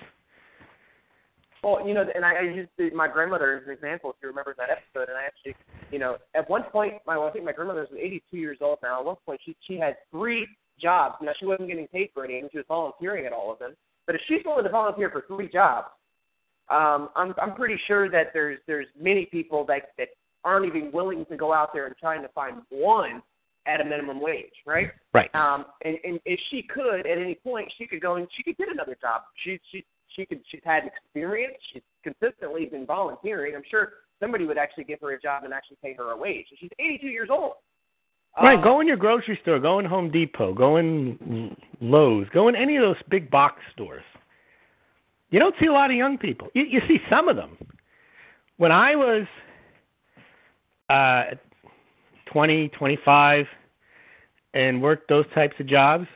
Well, 1.66 1.86
you 1.86 1.96
know, 1.96 2.06
and 2.14 2.24
I, 2.24 2.36
I 2.36 2.42
used 2.42 2.70
the, 2.78 2.92
my 2.92 3.08
grandmother 3.08 3.58
as 3.58 3.64
an 3.66 3.74
example. 3.74 4.12
If 4.12 4.18
you 4.22 4.30
remember 4.30 4.54
that 4.60 4.70
episode, 4.70 5.10
and 5.10 5.18
I 5.18 5.26
actually, 5.26 5.56
you 5.92 5.98
know, 5.98 6.18
at 6.36 6.48
one 6.48 6.62
point, 6.62 6.94
my 7.08 7.18
well, 7.18 7.28
I 7.28 7.32
think 7.32 7.44
my 7.44 7.54
grandmother 7.54 7.88
was 7.90 8.00
82 8.00 8.38
years 8.38 8.60
old 8.62 8.78
now. 8.84 9.00
At 9.00 9.06
one 9.06 9.16
point, 9.26 9.42
she 9.44 9.56
she 9.68 9.80
had 9.80 9.96
three 10.12 10.48
jobs. 10.80 11.16
Now 11.24 11.32
she 11.40 11.48
wasn't 11.48 11.70
getting 11.70 11.88
paid 11.88 12.12
for 12.14 12.24
any, 12.24 12.38
and 12.38 12.50
she 12.52 12.60
was 12.60 12.68
volunteering 12.68 13.26
at 13.26 13.34
all 13.34 13.52
of 13.52 13.58
them. 13.58 13.74
But 14.06 14.14
if 14.14 14.22
she's 14.28 14.42
willing 14.46 14.64
to 14.64 14.70
volunteer 14.70 15.10
for 15.10 15.24
three 15.28 15.50
jobs, 15.50 15.88
um, 16.70 17.10
I'm 17.16 17.34
I'm 17.42 17.56
pretty 17.56 17.80
sure 17.88 18.12
that 18.12 18.28
there's 18.32 18.60
there's 18.68 18.88
many 19.02 19.26
people 19.26 19.66
that 19.66 19.90
that 19.98 20.10
aren't 20.44 20.68
even 20.68 20.92
willing 20.92 21.26
to 21.32 21.36
go 21.36 21.52
out 21.52 21.74
there 21.74 21.88
and 21.88 21.96
trying 21.98 22.22
to 22.22 22.30
find 22.30 22.58
one 22.70 23.24
at 23.66 23.82
a 23.82 23.84
minimum 23.84 24.22
wage, 24.22 24.54
right? 24.68 24.92
Right. 25.16 25.34
Um, 25.34 25.66
and, 25.84 25.98
and 26.04 26.20
if 26.26 26.40
she 26.52 26.62
could 26.62 27.08
at 27.08 27.18
any 27.18 27.40
point, 27.44 27.74
she 27.80 27.88
could 27.88 28.02
go 28.02 28.18
and 28.18 28.28
she 28.38 28.44
could 28.44 28.56
get 28.56 28.70
another 28.70 28.96
job. 29.02 29.24
She 29.44 29.60
she 29.72 29.84
she 30.16 30.26
could 30.26 30.42
she's 30.50 30.62
had 30.64 30.84
experience. 30.86 31.56
She's 31.74 31.82
consistently 32.04 32.66
been 32.66 32.86
volunteering. 32.86 33.56
I'm 33.56 33.64
sure 33.70 33.94
somebody 34.20 34.46
would 34.46 34.58
actually 34.58 34.86
give 34.86 35.00
her 35.02 35.14
a 35.14 35.22
job 35.22 35.44
and 35.44 35.54
actually 35.54 35.78
pay 35.84 35.94
her 35.94 36.12
a 36.12 36.18
wage. 36.18 36.48
And 36.50 36.60
she's 36.60 36.70
82 36.80 37.08
years 37.08 37.30
old. 37.32 37.54
Right, 38.42 38.58
Um, 38.58 38.64
go 38.64 38.82
in 38.82 38.88
your 38.88 38.98
grocery 38.98 39.40
store, 39.42 39.60
go 39.60 39.80
in 39.80 39.86
Home 39.86 40.12
Depot, 40.12 40.54
go 40.54 40.78
in 40.78 41.56
Lowe's, 41.80 42.28
go 42.34 42.48
in 42.50 42.56
any 42.56 42.76
of 42.76 42.82
those 42.82 43.02
big 43.10 43.32
box 43.32 43.62
stores. 43.74 44.04
You 45.30 45.40
don't 45.40 45.56
see 45.60 45.68
a 45.68 45.72
lot 45.72 45.90
of 45.90 45.98
young 45.98 46.18
people. 46.18 46.50
You, 46.54 46.64
you 46.64 46.82
see 46.88 46.98
some 47.10 47.30
of 47.30 47.36
them. 47.36 47.58
When 48.58 48.72
I 48.72 48.96
was 48.96 49.26
uh, 50.90 51.36
20, 52.32 52.70
25, 52.70 53.46
and 54.54 54.82
worked 54.82 55.10
those 55.10 55.26
types 55.36 55.56
of 55.60 55.68
jobs, 55.68 56.08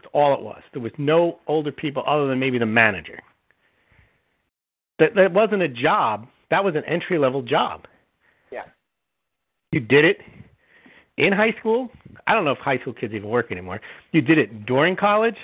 that's 0.00 0.10
all 0.14 0.34
it 0.34 0.40
was. 0.40 0.62
There 0.72 0.82
was 0.82 0.92
no 0.98 1.38
older 1.46 1.72
people 1.72 2.02
other 2.06 2.26
than 2.26 2.38
maybe 2.38 2.58
the 2.58 2.66
manager. 2.66 3.20
That, 4.98 5.14
that 5.14 5.32
wasn't 5.32 5.62
a 5.62 5.68
job. 5.68 6.26
That 6.50 6.64
was 6.64 6.74
an 6.74 6.84
entry 6.86 7.18
level 7.18 7.42
job. 7.42 7.86
Yeah. 8.50 8.64
You 9.72 9.80
did 9.80 10.04
it 10.04 10.18
in 11.16 11.32
high 11.32 11.54
school. 11.58 11.90
I 12.26 12.34
don't 12.34 12.44
know 12.44 12.52
if 12.52 12.58
high 12.58 12.78
school 12.78 12.94
kids 12.94 13.12
even 13.14 13.28
work 13.28 13.52
anymore. 13.52 13.80
You 14.12 14.20
did 14.20 14.38
it 14.38 14.66
during 14.66 14.96
college. 14.96 15.36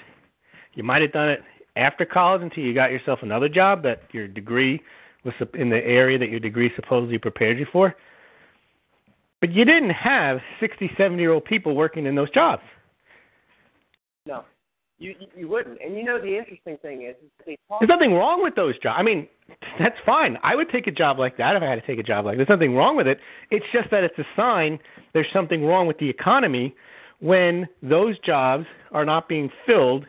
You 0.74 0.82
might 0.82 1.02
have 1.02 1.12
done 1.12 1.28
it 1.28 1.40
after 1.76 2.04
college 2.04 2.42
until 2.42 2.64
you 2.64 2.74
got 2.74 2.90
yourself 2.90 3.20
another 3.22 3.48
job 3.48 3.82
that 3.82 4.02
your 4.12 4.26
degree 4.26 4.80
was 5.24 5.34
in 5.54 5.68
the 5.68 5.84
area 5.84 6.18
that 6.18 6.30
your 6.30 6.40
degree 6.40 6.70
supposedly 6.76 7.18
prepared 7.18 7.58
you 7.58 7.66
for. 7.72 7.94
But 9.40 9.52
you 9.52 9.64
didn't 9.64 9.90
have 9.90 10.38
60, 10.60 10.90
70 10.96 11.20
year 11.20 11.32
old 11.32 11.44
people 11.44 11.74
working 11.74 12.06
in 12.06 12.14
those 12.14 12.30
jobs. 12.30 12.62
No, 14.26 14.44
you 14.98 15.14
you- 15.36 15.48
wouldn't. 15.48 15.80
And 15.80 15.96
you 15.96 16.04
know 16.04 16.20
the 16.20 16.36
interesting 16.36 16.76
thing 16.78 17.02
is, 17.02 17.16
is 17.24 17.30
they 17.44 17.56
talk. 17.68 17.80
There's 17.80 17.88
nothing 17.88 18.14
wrong 18.14 18.42
with 18.42 18.54
those 18.54 18.78
jobs. 18.78 18.96
I 18.98 19.02
mean, 19.02 19.28
that's 19.78 19.96
fine. 20.04 20.38
I 20.42 20.54
would 20.54 20.70
take 20.70 20.86
a 20.86 20.90
job 20.92 21.18
like 21.18 21.36
that 21.36 21.56
if 21.56 21.62
I 21.62 21.66
had 21.66 21.80
to 21.80 21.86
take 21.86 21.98
a 21.98 22.02
job 22.02 22.24
like. 22.24 22.34
That. 22.36 22.46
There's 22.46 22.58
nothing 22.58 22.74
wrong 22.74 22.96
with 22.96 23.06
it. 23.06 23.18
It's 23.50 23.66
just 23.72 23.90
that 23.90 24.04
it's 24.04 24.18
a 24.18 24.26
sign 24.34 24.78
there's 25.12 25.26
something 25.32 25.64
wrong 25.64 25.86
with 25.86 25.98
the 25.98 26.08
economy 26.08 26.74
when 27.20 27.66
those 27.82 28.18
jobs 28.18 28.66
are 28.92 29.04
not 29.04 29.28
being 29.28 29.50
filled 29.64 30.06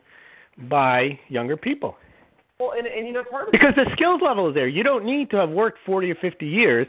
by 0.69 1.17
younger 1.29 1.55
people. 1.55 1.95
Well, 2.59 2.71
and 2.77 2.87
and 2.87 3.05
you 3.05 3.13
know 3.13 3.23
part 3.23 3.47
of 3.47 3.51
Because 3.51 3.75
the 3.75 3.85
skills 3.93 4.21
level 4.23 4.49
is 4.49 4.55
there. 4.55 4.67
You 4.67 4.83
don't 4.83 5.05
need 5.05 5.29
to 5.29 5.37
have 5.37 5.49
worked 5.49 5.79
40 5.85 6.11
or 6.11 6.15
50 6.15 6.45
years 6.45 6.87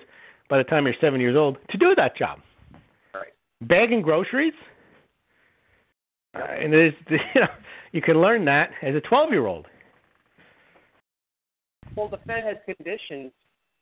by 0.49 0.59
the 0.59 0.65
time 0.65 0.87
you're 0.87 0.95
seven 1.01 1.21
years 1.21 1.37
old 1.37 1.59
to 1.71 1.79
do 1.79 1.95
that 1.95 2.17
job. 2.17 2.41
Right. 3.15 3.33
Bagging 3.63 4.01
groceries, 4.01 4.55
uh, 6.35 6.43
and 6.43 6.73
there's 6.73 6.95
you 7.11 7.41
know 7.41 7.49
you 7.93 8.03
can 8.03 8.21
learn 8.21 8.45
that 8.45 8.71
as 8.83 8.95
a 8.95 9.01
12 9.01 9.31
year 9.31 9.47
old. 9.47 9.67
Well, 11.97 12.09
the 12.09 12.19
Fed 12.19 12.45
has 12.45 12.57
conditioned 12.65 13.33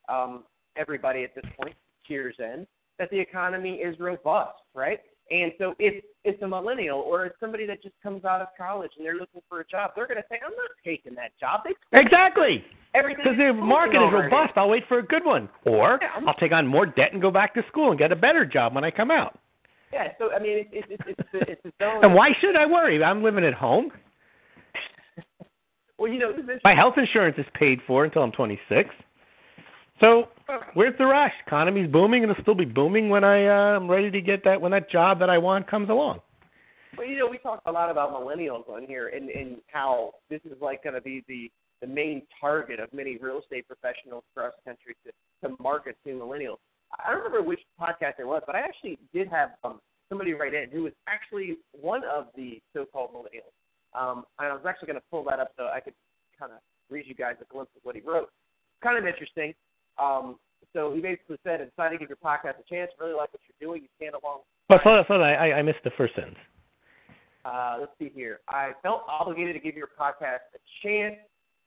um, 0.09 0.45
everybody 0.77 1.25
at 1.25 1.35
this 1.35 1.45
point, 1.61 1.75
year's 2.09 2.37
in, 2.39 2.67
that 2.99 3.11
the 3.11 3.19
economy 3.19 3.75
is 3.75 3.99
robust, 3.99 4.63
right? 4.75 5.01
And 5.31 5.53
so 5.59 5.75
if 5.81 6.05
it's 6.25 6.41
a 6.43 6.47
millennial 6.47 7.01
or 7.01 7.27
it's 7.27 7.35
somebody 7.41 7.67
that 7.67 7.83
just 7.83 7.97
comes 8.01 8.25
out 8.25 8.41
of 8.41 8.49
college 8.57 8.93
and 8.97 9.05
they're 9.05 9.17
looking 9.17 9.41
for 9.49 9.61
a 9.61 9.67
job, 9.67 9.91
they're 9.97 10.07
going 10.07 10.19
to 10.19 10.25
say, 10.31 10.39
"I'm 10.45 10.53
not 10.53 10.71
taking 10.85 11.15
that 11.17 11.33
job." 11.39 11.63
They 11.65 11.75
Exactly. 11.99 12.65
Because 12.95 13.37
the 13.37 13.53
market 13.53 13.97
is 13.97 14.13
robust, 14.13 14.53
I'll 14.57 14.71
wait 14.71 14.85
for 14.89 14.99
a 14.99 15.03
good 15.03 15.25
one. 15.25 15.51
Or 15.67 15.99
Yeah, 16.01 16.27
I'll 16.27 16.35
take 16.35 16.53
on 16.53 16.67
more 16.67 16.87
debt 16.87 17.13
and 17.13 17.21
go 17.21 17.31
back 17.31 17.53
to 17.55 17.63
school 17.69 17.91
and 17.91 17.99
get 17.99 18.11
a 18.11 18.17
better 18.17 18.47
job 18.47 18.75
when 18.75 18.85
I 18.85 18.91
come 18.91 19.11
out. 19.11 19.39
Yeah, 19.93 20.09
so 20.19 20.33
I 20.33 20.39
mean, 20.39 20.67
it's 20.73 20.87
it's 20.91 21.03
it's 21.07 21.19
it's, 21.19 21.29
it's 21.49 21.61
its 21.65 21.77
own. 21.81 22.05
And 22.05 22.15
why 22.15 22.29
should 22.41 22.57
I 22.57 22.67
worry? 22.67 23.03
I'm 23.03 23.23
living 23.23 23.45
at 23.45 23.55
home. 23.55 23.91
Well, 25.99 26.13
you 26.13 26.19
know, 26.19 26.31
My 26.63 26.75
health 26.75 26.99
insurance 26.99 27.37
is 27.39 27.47
paid 27.55 27.79
for 27.87 28.05
until 28.05 28.23
I'm 28.23 28.31
26. 28.31 28.91
So 29.99 30.29
where's 30.75 30.97
the 30.99 31.07
rush? 31.07 31.33
Economy's 31.47 31.91
booming, 31.91 32.23
and 32.23 32.31
it'll 32.31 32.43
still 32.43 32.55
be 32.55 32.67
booming 32.67 33.09
when 33.09 33.25
I 33.25 33.47
uh, 33.47 33.77
I'm 33.77 33.91
ready 33.91 34.11
to 34.11 34.21
get 34.21 34.45
that 34.45 34.61
when 34.61 34.73
that 34.73 34.91
job 34.91 35.19
that 35.21 35.31
I 35.31 35.39
want 35.39 35.67
comes 35.67 35.89
along. 35.89 36.21
Well, 36.99 37.07
you 37.07 37.19
know, 37.19 37.27
we 37.27 37.39
talk 37.39 37.63
a 37.67 37.73
lot 37.73 37.91
about 37.91 38.13
millennials 38.13 38.69
on 38.69 38.87
here, 38.87 39.09
and 39.09 39.31
and 39.31 39.57
how 39.73 40.13
this 40.29 40.41
is 40.45 40.61
like 40.61 40.83
going 40.83 40.95
to 40.95 41.01
be 41.01 41.25
the 41.29 41.51
the 41.81 41.87
main 41.87 42.23
target 42.41 42.79
of 42.81 42.93
many 42.93 43.17
real 43.17 43.39
estate 43.39 43.67
professionals 43.67 44.25
across 44.35 44.53
the 44.65 44.71
country 44.71 44.97
to 45.05 45.49
to 45.49 45.63
market 45.63 45.97
to 46.05 46.11
millennials. 46.11 46.59
I 46.93 47.11
don't 47.11 47.23
remember 47.23 47.43
which 47.43 47.61
podcast 47.81 48.19
it 48.19 48.27
was, 48.27 48.43
but 48.47 48.55
I 48.55 48.61
actually 48.61 48.99
did 49.13 49.29
have 49.29 49.51
um, 49.65 49.81
somebody 50.09 50.33
write 50.35 50.55
in 50.55 50.71
who 50.71 50.85
was 50.85 50.93
actually 51.09 51.57
one 51.73 52.03
of 52.05 52.27
the 52.37 52.61
so-called 52.73 53.11
millennials. 53.13 53.53
Um, 53.99 54.25
and 54.39 54.49
I 54.49 54.55
was 54.55 54.65
actually 54.69 54.87
going 54.87 54.99
to 55.01 55.07
pull 55.11 55.25
that 55.25 55.41
up 55.41 55.53
so 55.57 55.69
I 55.73 55.81
could 55.81 55.95
kind 56.39 56.53
of 56.53 56.59
read 56.91 57.05
you 57.07 57.15
guys 57.15 57.35
a 57.41 57.45
glimpse 57.53 57.71
of 57.77 57.83
what 57.85 57.95
he 57.97 58.03
wrote. 58.03 58.31
Kind 58.83 58.99
of 58.99 59.07
interesting. 59.07 59.55
Um, 59.99 60.37
so 60.73 60.93
he 60.95 61.01
basically 61.01 61.39
said, 61.45 61.61
"I 61.61 61.65
decided 61.65 61.99
to 61.99 61.99
give 62.01 62.09
your 62.11 62.19
podcast 62.23 62.61
a 62.61 62.67
chance. 62.69 62.91
Really 63.01 63.15
like 63.15 63.33
what 63.33 63.41
you're 63.49 63.69
doing. 63.69 63.83
You 63.83 63.89
stand 63.97 64.15
along 64.23 64.41
But 64.69 64.83
hold 64.83 64.99
on, 64.99 65.05
hold 65.07 65.23
on. 65.23 65.27
I, 65.29 65.53
I 65.53 65.63
missed 65.63 65.79
the 65.85 65.91
first 65.97 66.15
sentence. 66.15 66.37
uh, 67.45 67.77
let's 67.81 67.93
see 67.99 68.11
here. 68.15 68.41
I 68.49 68.73
felt 68.83 69.03
obligated 69.09 69.55
to 69.55 69.61
give 69.61 69.75
your 69.77 69.89
podcast 69.99 70.45
a 70.55 70.61
chance. 70.83 71.17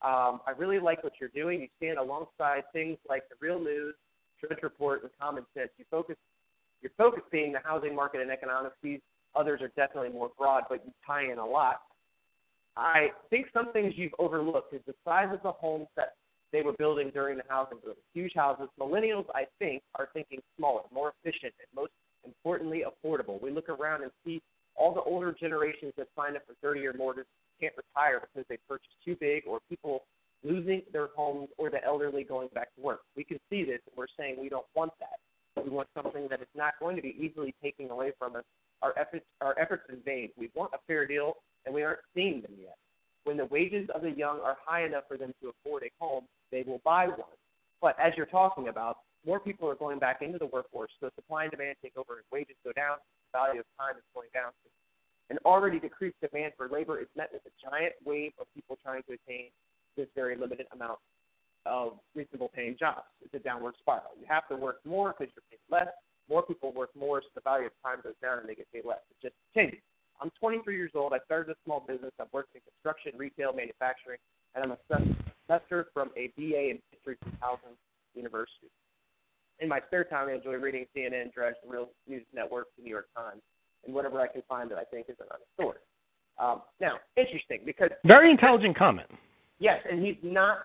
Um, 0.02 0.42
I 0.48 0.52
really 0.58 0.80
like 0.80 1.04
what 1.04 1.14
you're 1.20 1.30
doing. 1.34 1.62
You 1.62 1.68
stand 1.78 1.98
alongside 1.98 2.64
things 2.72 2.98
like 3.10 3.24
the 3.30 3.36
real 3.42 3.60
news, 3.60 3.96
Drudge 4.42 4.64
Report, 4.64 5.04
and 5.04 5.12
Common 5.20 5.46
Sense. 5.54 5.70
You 5.78 5.86
focus, 5.90 6.16
your 6.82 6.92
focus 6.98 7.24
being 7.32 7.54
the 7.54 7.60
housing 7.64 7.96
market 7.96 8.22
and 8.22 8.32
economics. 8.32 8.76
These 8.82 9.00
others 9.36 9.62
are 9.62 9.70
definitely 9.70 10.10
more 10.10 10.32
broad, 10.38 10.64
but 10.70 10.84
you 10.86 10.92
tie 11.06 11.32
in 11.32 11.38
a 11.38 11.46
lot. 11.46 11.82
I 12.76 13.10
think 13.30 13.48
some 13.54 13.74
things 13.74 13.94
you've 13.98 14.16
overlooked 14.20 14.74
is 14.74 14.82
the 14.88 14.96
size 15.04 15.28
of 15.34 15.42
the 15.44 15.52
homes 15.52 15.88
that 15.96 16.14
they 16.52 16.62
were 16.62 16.74
building 16.74 17.12
during 17.14 17.38
the 17.38 17.44
housing 17.48 17.78
boom. 17.84 17.96
Huge 18.14 18.34
houses. 18.36 18.70
Millennials, 18.80 19.26
I 19.36 19.46
think, 19.60 19.84
are 19.96 20.10
thinking 20.14 20.40
smaller, 20.58 20.82
more 20.94 21.14
efficient, 21.24 21.54
and 21.60 21.68
most 21.76 21.92
importantly, 22.26 22.84
affordable. 22.84 23.42
We 23.42 23.52
look 23.52 23.70
around 23.70 24.04
and 24.04 24.12
see 24.26 24.42
all 24.76 24.94
the 24.94 25.02
older 25.02 25.36
generations 25.38 25.94
that 25.98 26.08
signed 26.16 26.38
up 26.38 26.44
for 26.48 26.54
30 26.62 26.80
year 26.80 26.94
mortgages 26.98 27.28
can't 27.60 27.74
retire 27.76 28.22
because 28.22 28.48
they 28.50 28.58
purchased 28.68 28.96
too 29.04 29.16
big 29.20 29.44
or 29.46 29.60
people 29.70 30.04
losing 30.44 30.82
their 30.92 31.10
homes 31.16 31.50
or 31.58 31.70
the 31.70 31.84
elderly 31.84 32.24
going 32.24 32.50
back 32.54 32.74
to 32.76 32.82
work. 32.82 33.02
We 33.16 33.24
can 33.24 33.40
see 33.50 33.64
this 33.64 33.80
and 33.88 33.98
we're 33.98 34.08
saying 34.18 34.38
we 34.40 34.50
don't 34.50 34.66
want 34.76 34.92
that. 35.00 35.64
We 35.64 35.70
want 35.70 35.90
something 35.94 36.28
that 36.30 36.42
is 36.42 36.48
not 36.56 36.74
going 36.80 36.96
to 36.96 37.02
be 37.02 37.16
easily 37.20 37.54
taken 37.62 37.90
away 37.90 38.12
from 38.18 38.36
us. 38.36 38.44
Our 38.82 38.98
efforts 38.98 39.26
our 39.42 39.58
efforts 39.60 39.84
in 39.90 39.98
vain. 40.06 40.30
We 40.38 40.50
want 40.56 40.72
a 40.74 40.78
fair 40.88 41.06
deal 41.06 41.34
and 41.66 41.76
we 41.76 41.84
aren't 41.84 42.00
seeing 42.16 42.42
them 42.42 42.54
yet. 42.60 42.78
When 43.26 43.36
the 43.36 43.46
wages 43.46 43.90
of 43.94 44.02
the 44.02 44.12
young 44.12 44.40
are 44.40 44.58
high 44.66 44.86
enough 44.86 45.04
for 45.08 45.18
them 45.18 45.34
to 45.42 45.50
afford 45.50 45.84
a 45.84 45.90
home, 46.00 46.24
they 46.52 46.64
will 46.66 46.82
buy 46.86 47.08
one. 47.08 47.36
But 47.82 47.98
as 48.00 48.14
you're 48.16 48.26
talking 48.26 48.70
about, 48.70 48.98
more 49.26 49.40
people 49.40 49.70
are 49.70 49.76
going 49.76 50.00
back 50.00 50.22
into 50.22 50.38
the 50.38 50.46
workforce, 50.46 50.92
so 51.00 51.10
supply 51.16 51.44
and 51.44 51.52
demand 51.52 51.76
take 51.84 51.98
over 51.98 52.16
and 52.16 52.24
wages 52.32 52.56
go 52.64 52.72
down, 52.72 52.98
the 53.32 53.38
value 53.38 53.60
of 53.60 53.66
time 53.78 53.98
is 53.98 54.04
going 54.16 54.30
down. 54.34 54.52
An 55.30 55.38
already 55.46 55.80
decreased 55.80 56.18
demand 56.22 56.54
for 56.58 56.70
labor 56.70 57.00
is 57.00 57.08
met 57.16 57.30
with 57.32 57.44
a 57.46 57.54
giant 57.62 57.94
wave 58.06 58.32
of 58.40 58.48
people 58.56 58.78
trying 58.82 59.04
to 59.04 59.14
attain 59.14 59.50
this 59.98 60.08
very 60.16 60.36
limited 60.36 60.68
amount 60.74 61.00
of 61.66 61.94
reasonable 62.16 62.50
paying 62.54 62.76
jobs. 62.80 63.08
It's 63.24 63.34
a 63.34 63.40
downward 63.40 63.76
spiral. 63.80 64.12
You 64.20 64.26
have 64.30 64.48
to 64.50 64.56
work 64.56 64.80
more 64.86 65.14
because 65.18 65.34
you're 65.36 65.44
paid 65.50 65.60
less. 65.70 65.94
More 66.30 66.44
people 66.44 66.72
work 66.72 66.90
more, 66.96 67.22
so 67.22 67.28
the 67.36 67.42
value 67.42 67.68
of 67.68 67.74
time 67.84 68.00
goes 68.04 68.14
down 68.22 68.40
and 68.40 68.48
they 68.48 68.56
get 68.56 68.72
paid 68.72 68.86
less. 68.86 69.02
It 69.10 69.28
just 69.28 69.36
continues. 69.54 69.82
I'm 70.22 70.32
23 70.40 70.76
years 70.76 70.92
old. 70.96 71.14
I 71.14 71.20
started 71.26 71.52
a 71.52 71.56
small 71.66 71.80
business. 71.88 72.12
I've 72.20 72.32
worked 72.32 72.56
in 72.56 72.62
construction, 72.62 73.14
retail, 73.18 73.54
manufacturing, 73.54 74.20
and 74.54 74.64
I'm 74.64 74.72
a 74.72 74.78
professor 75.48 75.88
from 75.94 76.12
a 76.18 76.32
BA 76.38 76.70
in 76.70 76.80
history 76.92 77.18
from 77.22 77.32
Towson 77.42 77.74
University. 78.16 78.70
In 79.60 79.68
my 79.68 79.82
spare 79.88 80.04
time, 80.04 80.30
I 80.30 80.34
enjoy 80.34 80.54
reading 80.54 80.86
CNN, 80.96 81.34
Drudge, 81.34 81.56
the 81.64 81.72
Real 81.72 81.90
News 82.08 82.24
Network, 82.34 82.68
the 82.78 82.84
New 82.84 82.90
York 82.90 83.08
Times, 83.16 83.42
and 83.86 83.94
whatever 83.94 84.22
I 84.22 84.28
can 84.28 84.42
find 84.48 84.70
that 84.72 84.78
I 84.78 84.84
think 84.84 85.08
is 85.10 85.16
an 85.20 85.28
honest 85.32 85.50
source. 85.60 85.80
Um, 86.38 86.62
now, 86.80 86.98
interesting 87.18 87.60
because 87.66 87.90
Very 88.06 88.32
intelligent 88.32 88.78
comment. 88.78 89.10
Yes, 89.60 89.80
and 89.90 90.04
he's 90.06 90.18
not 90.24 90.60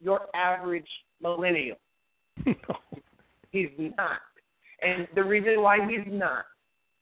your 0.00 0.22
average 0.34 0.88
millennial. 1.20 1.76
He's 3.50 3.68
not. 3.78 4.20
And 4.80 5.06
the 5.14 5.22
reason 5.22 5.60
why 5.60 5.86
he's 5.86 6.10
not 6.10 6.46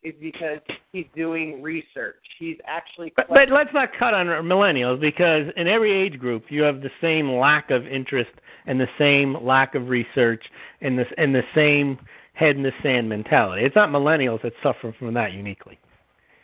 is 0.03 0.15
because 0.21 0.59
he's 0.93 1.07
doing 1.15 1.63
research. 1.63 2.17
He's 2.39 2.57
actually 2.67 3.13
But, 3.17 3.29
but 3.29 3.51
let's 3.51 3.73
not 3.73 3.91
cut 3.99 4.15
on 4.15 4.27
millennials 4.27 5.01
because 5.01 5.47
in 5.57 5.69
every 5.69 5.93
age 5.93 6.19
group 6.19 6.45
you 6.49 6.63
have 6.63 6.81
the 6.81 6.91
same 7.01 7.31
lack 7.31 7.71
of 7.71 7.87
interest 7.87 8.31
and 8.67 8.81
the 8.81 8.89
same 8.99 9.37
lack 9.45 9.75
of 9.75 9.89
research 9.89 10.43
and 10.81 10.99
the 10.99 11.05
and 11.19 11.35
the 11.35 11.45
same 11.55 11.99
head 12.33 12.57
in 12.57 12.63
the 12.63 12.73
sand 12.83 13.09
mentality. 13.09 13.65
It's 13.65 13.77
not 13.77 13.91
millennials 13.91 14.43
that 14.43 14.53
suffer 14.63 14.95
from 14.99 15.15
that 15.15 15.33
uniquely. 15.33 15.79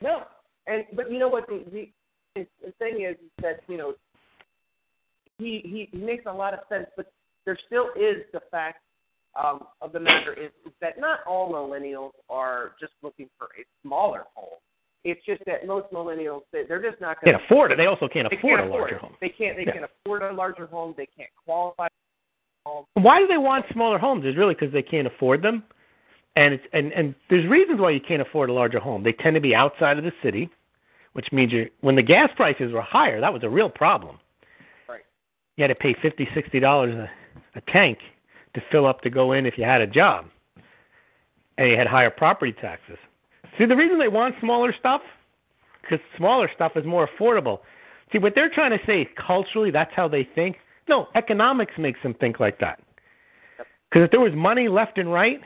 no. 0.01 0.23
And 0.69 0.85
but 0.95 1.11
you 1.11 1.19
know 1.19 1.29
what 1.29 1.47
the 1.47 1.65
the, 2.35 2.47
the 2.65 2.73
thing 2.79 3.07
is 3.09 3.17
that 3.43 3.61
you 3.69 3.77
know 3.77 3.95
he, 5.39 5.89
he 5.93 5.99
makes 5.99 6.25
a 6.27 6.33
lot 6.33 6.55
of 6.55 6.61
sense, 6.69 6.87
but 6.97 7.07
there 7.45 7.59
still 7.67 7.89
is 7.97 8.25
the 8.33 8.41
fact 8.51 8.81
um, 9.43 9.61
of 9.81 9.93
the 9.93 10.01
matter 10.01 10.33
is, 10.33 10.51
is 10.65 10.73
that 10.81 10.99
not 10.99 11.21
all 11.27 11.53
millennials 11.53 12.13
are 12.31 12.73
just 12.81 12.93
looking 13.03 13.29
for 13.39 13.47
a 13.59 13.65
smaller 13.83 14.25
home. 14.35 14.59
It's 15.05 15.25
just 15.25 15.43
that 15.47 15.67
most 15.67 15.93
millennials 15.93 16.43
they- 16.53 16.65
they're 16.65 16.83
just 16.83 17.01
not 17.01 17.21
going 17.21 17.33
Can't 17.33 17.45
afford 17.45 17.71
it. 17.71 17.77
They 17.77 17.87
also 17.87 18.09
can't 18.09 18.29
they 18.29 18.37
afford 18.37 18.59
can't 18.61 18.71
a 18.71 18.73
larger 18.73 18.97
afford 18.97 19.11
home. 19.11 19.17
They 19.21 19.29
can't. 19.29 19.57
They 19.57 19.65
Yeah. 19.65 19.73
can't 19.73 19.85
afford 19.85 20.23
a 20.23 20.33
larger 20.33 20.67
home. 20.67 20.95
They 20.97 21.07
can't 21.07 21.31
qualify. 21.45 21.87
For 22.65 22.71
a 22.71 22.75
home. 22.75 22.85
Why 22.95 23.21
do 23.21 23.27
they 23.29 23.39
want 23.39 23.67
smaller 23.73 23.99
homes? 23.99 24.25
Is 24.25 24.37
really 24.37 24.55
because 24.55 24.73
they 24.73 24.83
can't 24.83 25.07
afford 25.07 25.43
them, 25.43 25.63
and 26.35 26.55
it's 26.55 26.65
and 26.73 26.93
and 26.93 27.15
there's 27.29 27.47
reasons 27.47 27.79
why 27.79 27.91
you 27.91 28.01
can't 28.01 28.23
afford 28.23 28.51
a 28.51 28.53
larger 28.53 28.81
home. 28.81 29.05
They 29.05 29.13
tend 29.13 29.35
to 29.35 29.41
be 29.41 29.55
outside 29.55 29.97
of 29.99 30.03
the 30.03 30.13
city, 30.23 30.49
which 31.13 31.31
means 31.31 31.53
you 31.53 31.71
when 31.83 31.95
the 31.95 32.03
gas 32.03 32.31
prices 32.35 32.73
were 32.73 32.83
higher, 32.83 33.21
that 33.21 33.33
was 33.33 33.45
a 33.45 33.49
real 33.49 33.71
problem. 33.71 34.19
You 35.57 35.63
had 35.63 35.69
to 35.69 35.75
pay 35.75 35.95
fifty, 36.01 36.29
sixty 36.35 36.61
dollars 36.61 36.95
a 36.95 37.11
a 37.57 37.61
tank 37.73 37.99
to 38.55 38.63
fill 38.71 38.87
up 38.87 39.01
to 39.01 39.11
go 39.11 39.33
in 39.33 39.47
if 39.47 39.59
you 39.59 39.65
had 39.65 39.81
a 39.81 39.87
job, 39.87 40.27
and 41.59 41.71
you 41.71 41.77
had 41.77 41.87
higher 41.87 42.11
property 42.11 42.53
taxes. 42.53 42.99
See, 43.59 43.65
the 43.65 43.77
reason 43.77 43.99
they 43.99 44.09
want 44.09 44.35
smaller 44.41 44.75
stuff, 44.79 45.01
because 45.83 45.99
smaller 46.17 46.51
stuff 46.55 46.73
is 46.77 46.85
more 46.85 47.09
affordable. 47.09 47.61
See, 48.13 48.19
what 48.19 48.35
they're 48.35 48.51
trying 48.51 48.79
to 48.79 48.85
say 48.87 49.09
culturally, 49.27 49.71
that's 49.71 49.93
how 49.95 50.07
they 50.07 50.29
think. 50.35 50.57
No, 50.89 51.09
economics 51.15 51.73
makes 51.79 52.01
them 52.03 52.15
think 52.15 52.39
like 52.39 52.61
that. 52.61 52.81
Because 53.91 54.05
if 54.05 54.11
there 54.11 54.21
was 54.21 54.33
money 54.35 54.69
left 54.69 54.99
and 54.99 55.13
right, 55.13 55.41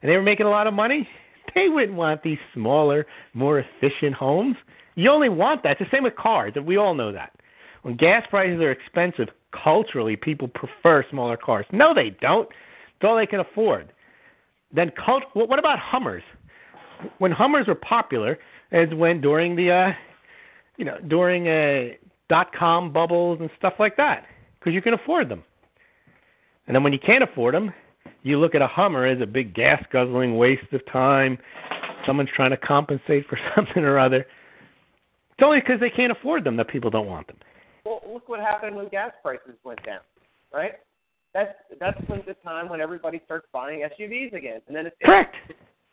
and 0.00 0.10
they 0.10 0.16
were 0.16 0.22
making 0.22 0.46
a 0.46 0.50
lot 0.50 0.66
of 0.66 0.74
money, 0.74 1.06
they 1.54 1.68
wouldn't 1.68 1.96
want 1.96 2.22
these 2.22 2.38
smaller, 2.54 3.06
more 3.34 3.60
efficient 3.60 4.14
homes. 4.14 4.56
You 4.94 5.10
only 5.10 5.28
want 5.28 5.62
that. 5.62 5.72
It's 5.72 5.90
the 5.90 5.96
same 5.96 6.04
with 6.04 6.16
cars. 6.16 6.54
We 6.64 6.76
all 6.76 6.94
know 6.94 7.12
that. 7.12 7.32
When 7.82 7.96
gas 7.96 8.24
prices 8.30 8.60
are 8.60 8.70
expensive, 8.70 9.28
culturally, 9.52 10.16
people 10.16 10.48
prefer 10.48 11.04
smaller 11.10 11.36
cars. 11.36 11.66
No, 11.72 11.94
they 11.94 12.10
don't. 12.20 12.48
It's 12.48 13.04
all 13.04 13.16
they 13.16 13.26
can 13.26 13.40
afford. 13.40 13.92
Then, 14.72 14.90
cult- 15.04 15.24
what 15.34 15.58
about 15.58 15.78
Hummers? 15.78 16.22
When 17.18 17.32
Hummers 17.32 17.66
were 17.66 17.74
popular, 17.74 18.38
is 18.70 18.92
when 18.94 19.20
during 19.20 19.54
the, 19.54 19.70
uh, 19.70 19.92
you 20.78 20.84
know, 20.84 20.98
during 21.08 21.48
uh, 21.48 21.94
dot 22.28 22.52
com 22.54 22.92
bubbles 22.92 23.38
and 23.40 23.50
stuff 23.58 23.74
like 23.78 23.96
that, 23.96 24.24
because 24.58 24.72
you 24.72 24.80
can 24.80 24.94
afford 24.94 25.28
them. 25.28 25.42
And 26.66 26.74
then 26.74 26.82
when 26.82 26.92
you 26.92 26.98
can't 26.98 27.22
afford 27.22 27.54
them, 27.54 27.72
you 28.22 28.38
look 28.38 28.54
at 28.54 28.62
a 28.62 28.66
Hummer 28.66 29.04
as 29.04 29.20
a 29.20 29.26
big 29.26 29.54
gas 29.54 29.84
guzzling 29.92 30.36
waste 30.36 30.72
of 30.72 30.84
time. 30.86 31.38
Someone's 32.06 32.30
trying 32.34 32.50
to 32.50 32.56
compensate 32.56 33.26
for 33.28 33.38
something 33.54 33.84
or 33.84 33.98
other. 33.98 34.20
It's 35.32 35.42
only 35.42 35.60
because 35.60 35.80
they 35.80 35.90
can't 35.90 36.12
afford 36.12 36.44
them 36.44 36.56
that 36.56 36.68
people 36.68 36.90
don't 36.90 37.06
want 37.06 37.26
them. 37.26 37.36
Well, 37.84 38.00
look 38.12 38.28
what 38.28 38.40
happened 38.40 38.76
when 38.76 38.88
gas 38.88 39.12
prices 39.22 39.54
went 39.64 39.84
down, 39.84 40.00
right? 40.52 40.74
That's 41.34 41.54
that's 41.80 41.98
when 42.08 42.22
the 42.26 42.34
time 42.44 42.68
when 42.68 42.80
everybody 42.80 43.20
starts 43.24 43.46
buying 43.52 43.86
SUVs 43.98 44.34
again, 44.34 44.60
and 44.66 44.76
then 44.76 44.86
if 44.86 44.92
Correct. 45.02 45.34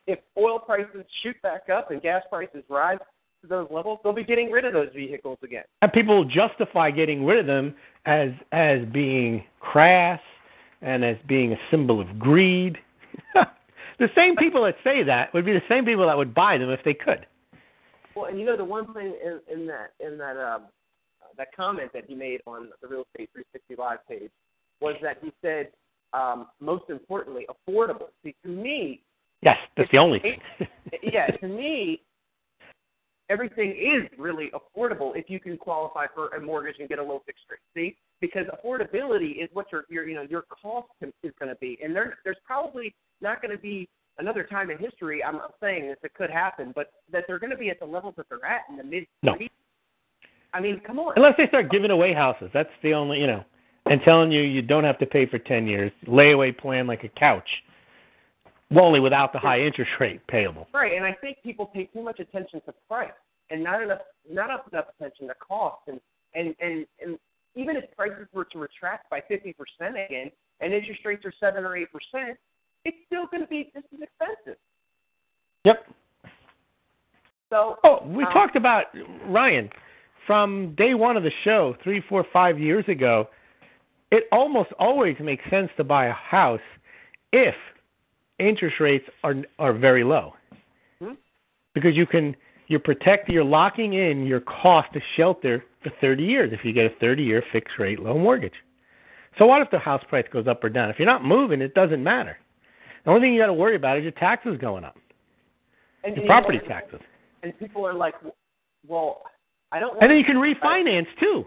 if 0.08 0.20
oil 0.38 0.60
prices 0.60 1.06
shoot 1.24 1.42
back 1.42 1.70
up 1.70 1.92
and 1.92 2.02
gas 2.02 2.24
prices 2.30 2.64
rise 2.70 2.98
to 3.42 3.48
those 3.48 3.68
levels, 3.72 4.00
they'll 4.04 4.14
be 4.14 4.24
getting 4.24 4.52
rid 4.52 4.66
of 4.66 4.74
those 4.74 4.90
vehicles 4.94 5.38
again. 5.44 5.64
And 5.82 5.94
people 5.94 6.26
justify 6.26 6.92
getting 6.92 7.26
rid 7.26 7.40
of 7.40 7.46
them 7.46 7.74
as 8.06 8.30
as 8.52 8.80
being 8.92 9.44
crass 9.62 10.20
and 10.82 11.04
as 11.04 11.18
being 11.28 11.54
a 11.54 11.58
symbol 11.72 12.02
of 12.02 12.20
greed. 12.20 12.78
the 14.00 14.10
same 14.16 14.36
people 14.36 14.64
that 14.66 14.76
say 14.84 15.04
that 15.04 15.34
would 15.34 15.46
be 15.46 15.54
the 15.54 15.62
same 15.70 15.86
people 15.86 16.06
that 16.06 16.18
would 16.18 16.34
buy 16.34 16.58
them 16.58 16.70
if 16.70 16.82
they 16.84 16.94
could. 16.94 17.26
Well, 18.16 18.26
and 18.26 18.38
you 18.38 18.46
know 18.46 18.58
the 18.58 18.66
one 18.66 18.94
thing 18.94 19.14
in, 19.24 19.40
in 19.52 19.68
that 19.68 19.94
in 20.00 20.18
that 20.18 20.38
um, 20.38 20.64
that 21.38 21.56
comment 21.56 21.92
that 21.94 22.06
he 22.08 22.16
made 22.16 22.42
on 22.46 22.70
the 22.82 22.88
Real 22.88 23.06
Estate 23.14 23.30
360 23.34 23.76
Live 23.78 24.08
page 24.08 24.32
was 24.82 24.96
that 25.02 25.18
he 25.22 25.32
said, 25.42 25.70
um, 26.14 26.48
most 26.60 26.90
importantly, 26.90 27.46
affordable. 27.50 28.08
See, 28.24 28.36
to 28.44 28.50
me, 28.50 29.02
Yes, 29.42 29.58
that's 29.78 29.90
the 29.92 29.98
only 29.98 30.20
thing. 30.20 30.40
yeah, 31.02 31.28
to 31.42 31.48
me, 31.48 32.02
everything 33.30 33.72
is 33.72 34.10
really 34.18 34.52
affordable 34.54 35.16
if 35.16 35.30
you 35.30 35.40
can 35.40 35.58
qualify 35.58 36.08
for 36.14 36.30
a 36.30 36.42
mortgage 36.42 36.76
and 36.80 36.90
get 36.90 37.00
a 37.00 37.04
low 37.04 37.22
fixed 37.26 37.44
rate. 37.50 37.60
See, 37.74 37.98
because 38.20 38.46
affordability 38.48 39.42
is 39.42 39.50
what 39.54 39.68
your 39.72 39.86
your 39.90 40.08
you 40.08 40.16
know 40.16 40.24
your 40.30 40.44
cost 40.62 40.88
is 41.02 41.34
going 41.40 41.50
to 41.50 41.56
be, 41.56 41.78
and 41.84 41.96
there 41.96 42.18
there's 42.24 42.38
probably 42.46 42.94
not 43.22 43.42
going 43.42 43.56
to 43.56 43.62
be 43.62 43.88
another 44.18 44.44
time 44.44 44.70
in 44.72 44.78
history. 44.78 45.24
I'm 45.24 45.36
not 45.36 45.54
saying 45.62 45.88
this; 45.88 45.98
it 46.04 46.14
could 46.16 46.30
happen, 46.30 46.74
but 46.76 46.92
that 47.12 47.24
they're 47.28 47.40
going 47.40 47.52
to 47.52 47.58
be 47.58 47.70
at 47.70 47.80
the 47.80 47.86
levels 47.86 48.16
that 48.18 48.26
they're 48.30 48.46
at 48.46 48.64
in 48.70 48.78
the 48.78 48.84
mid. 48.84 49.06
No. 49.24 49.36
I 50.54 50.60
mean, 50.60 50.82
come 50.86 51.00
on. 51.00 51.14
Unless 51.16 51.36
they 51.38 51.48
start 51.48 51.70
giving 51.70 51.92
away 51.92 52.14
houses. 52.14 52.50
That's 52.54 52.70
the 52.82 52.94
only, 52.94 53.20
you 53.20 53.28
know, 53.28 53.44
and 53.86 54.02
telling 54.04 54.32
you 54.32 54.42
you 54.42 54.62
don't 54.62 54.84
have 54.84 54.98
to 55.00 55.06
pay 55.06 55.26
for 55.26 55.40
10 55.40 55.68
years. 55.68 55.92
Layaway 56.08 56.58
plan 56.58 56.88
like 56.88 57.04
a 57.04 57.10
couch. 57.10 57.48
Only 58.76 59.00
without 59.00 59.34
the 59.34 59.40
high 59.40 59.62
interest 59.62 59.92
rate 60.00 60.26
payable. 60.28 60.68
Right, 60.74 60.94
and 60.94 61.04
I 61.04 61.14
think 61.14 61.38
people 61.44 61.66
pay 61.66 61.86
too 61.86 62.04
much 62.04 62.20
attention 62.20 62.62
to 62.66 62.74
price 62.88 63.10
and 63.50 63.64
not 63.64 63.82
enough 63.82 64.02
not 64.32 64.46
enough 64.72 64.86
attention 64.96 65.28
to 65.28 65.34
cost 65.36 65.82
and 65.88 66.00
and 66.36 66.54
and, 66.60 66.86
and 67.02 67.18
even 67.56 67.76
if 67.76 67.86
prices 67.98 68.28
were 68.32 68.46
to 68.46 68.60
retract 68.60 69.10
by 69.10 69.24
fifty 69.28 69.54
percent 69.54 69.96
again 69.96 70.30
and 70.62 70.72
interest 70.72 71.02
rates 71.04 71.26
are 71.26 71.34
seven 71.40 71.66
or 71.66 71.76
eight 71.76 71.88
percent, 71.92 72.38
it's 72.86 72.98
still 73.08 73.26
going 73.26 73.42
to 73.42 73.48
be 73.48 73.72
just 73.74 73.88
as 73.92 74.02
expensive. 74.02 74.60
Yep. 75.66 75.88
So 77.50 77.78
Oh, 77.84 78.04
we 78.06 78.24
um, 78.24 78.32
talked 78.32 78.56
about 78.56 78.86
Ryan 79.26 79.68
from 80.30 80.76
day 80.76 80.94
one 80.94 81.18
of 81.18 81.24
the 81.24 81.32
show, 81.44 81.76
three, 81.84 82.04
four, 82.08 82.24
five 82.32 82.60
years 82.60 82.86
ago. 82.88 83.28
It 84.12 84.26
almost 84.32 84.70
always 84.78 85.16
makes 85.20 85.44
sense 85.50 85.72
to 85.78 85.84
buy 85.84 86.06
a 86.06 86.14
house 86.14 86.60
if 87.34 87.56
interest 88.38 88.76
rates 88.80 89.06
are 89.24 89.38
are 89.58 89.74
very 89.74 90.04
low, 90.04 90.34
Hmm? 91.00 91.14
because 91.74 91.96
you 91.96 92.06
can 92.06 92.36
you're 92.68 92.80
protecting, 92.80 93.34
you're 93.34 93.44
locking 93.44 93.94
in 93.94 94.28
your 94.28 94.42
cost 94.42 94.96
of 94.96 95.02
shelter 95.18 95.66
for 95.82 95.92
30 96.00 96.24
years 96.24 96.54
if 96.54 96.64
you 96.64 96.74
get 96.74 96.86
a 96.86 96.96
30 97.00 97.24
year 97.24 97.44
fixed 97.52 97.80
rate 97.80 98.00
low 98.00 98.16
mortgage. 98.16 98.54
So 99.40 99.48
what 99.48 99.64
if 99.64 99.72
the 99.72 99.80
house 99.80 100.04
price 100.10 100.26
goes 100.32 100.46
up 100.46 100.64
or 100.64 100.70
down? 100.70 100.92
If 100.92 101.00
you're 101.00 101.08
not 101.08 101.26
moving, 101.26 101.60
it 101.60 101.74
doesn't 101.74 102.04
matter. 102.04 102.38
The 103.04 103.10
only 103.10 103.22
thing 103.22 103.34
you 103.34 103.42
got 103.42 103.48
to 103.48 103.54
worry 103.54 103.78
about 103.78 103.98
is 103.98 104.04
your 104.04 104.12
taxes 104.12 104.60
going 104.62 104.84
up, 104.84 104.98
and, 106.04 106.16
your 106.16 106.22
and, 106.22 106.30
property 106.30 106.60
you 106.62 106.70
know, 106.70 106.76
taxes, 106.76 107.00
And 107.42 107.58
people 107.58 107.84
are 107.88 107.96
like, 107.96 108.14
well, 108.88 109.24
I 109.72 109.80
don't. 109.80 110.02
And 110.02 110.10
then 110.10 110.18
you 110.18 110.24
can 110.24 110.38
refinance 110.38 111.08
too 111.20 111.46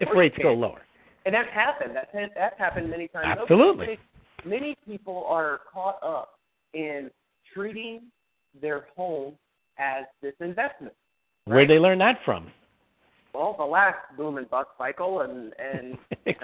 if 0.00 0.08
rates 0.14 0.36
go 0.42 0.52
lower. 0.52 0.82
And 1.26 1.34
that's 1.34 1.48
happened. 1.52 1.94
That's 1.94 2.30
that's 2.34 2.58
happened 2.58 2.90
many 2.90 3.08
times. 3.08 3.38
Absolutely. 3.40 3.98
Many 4.44 4.76
people 4.86 5.24
are 5.28 5.60
caught 5.72 5.98
up 6.02 6.38
in 6.74 7.10
treating 7.52 8.02
their 8.60 8.86
home 8.96 9.34
as 9.78 10.04
this 10.22 10.34
investment. 10.40 10.94
Where'd 11.44 11.68
they 11.68 11.78
learn 11.78 11.98
that 11.98 12.18
from? 12.24 12.50
Well, 13.34 13.54
the 13.58 13.64
last 13.64 13.98
boom 14.16 14.38
and 14.38 14.48
bust 14.48 14.68
cycle, 14.78 15.20
and 15.20 15.52
and 15.58 15.98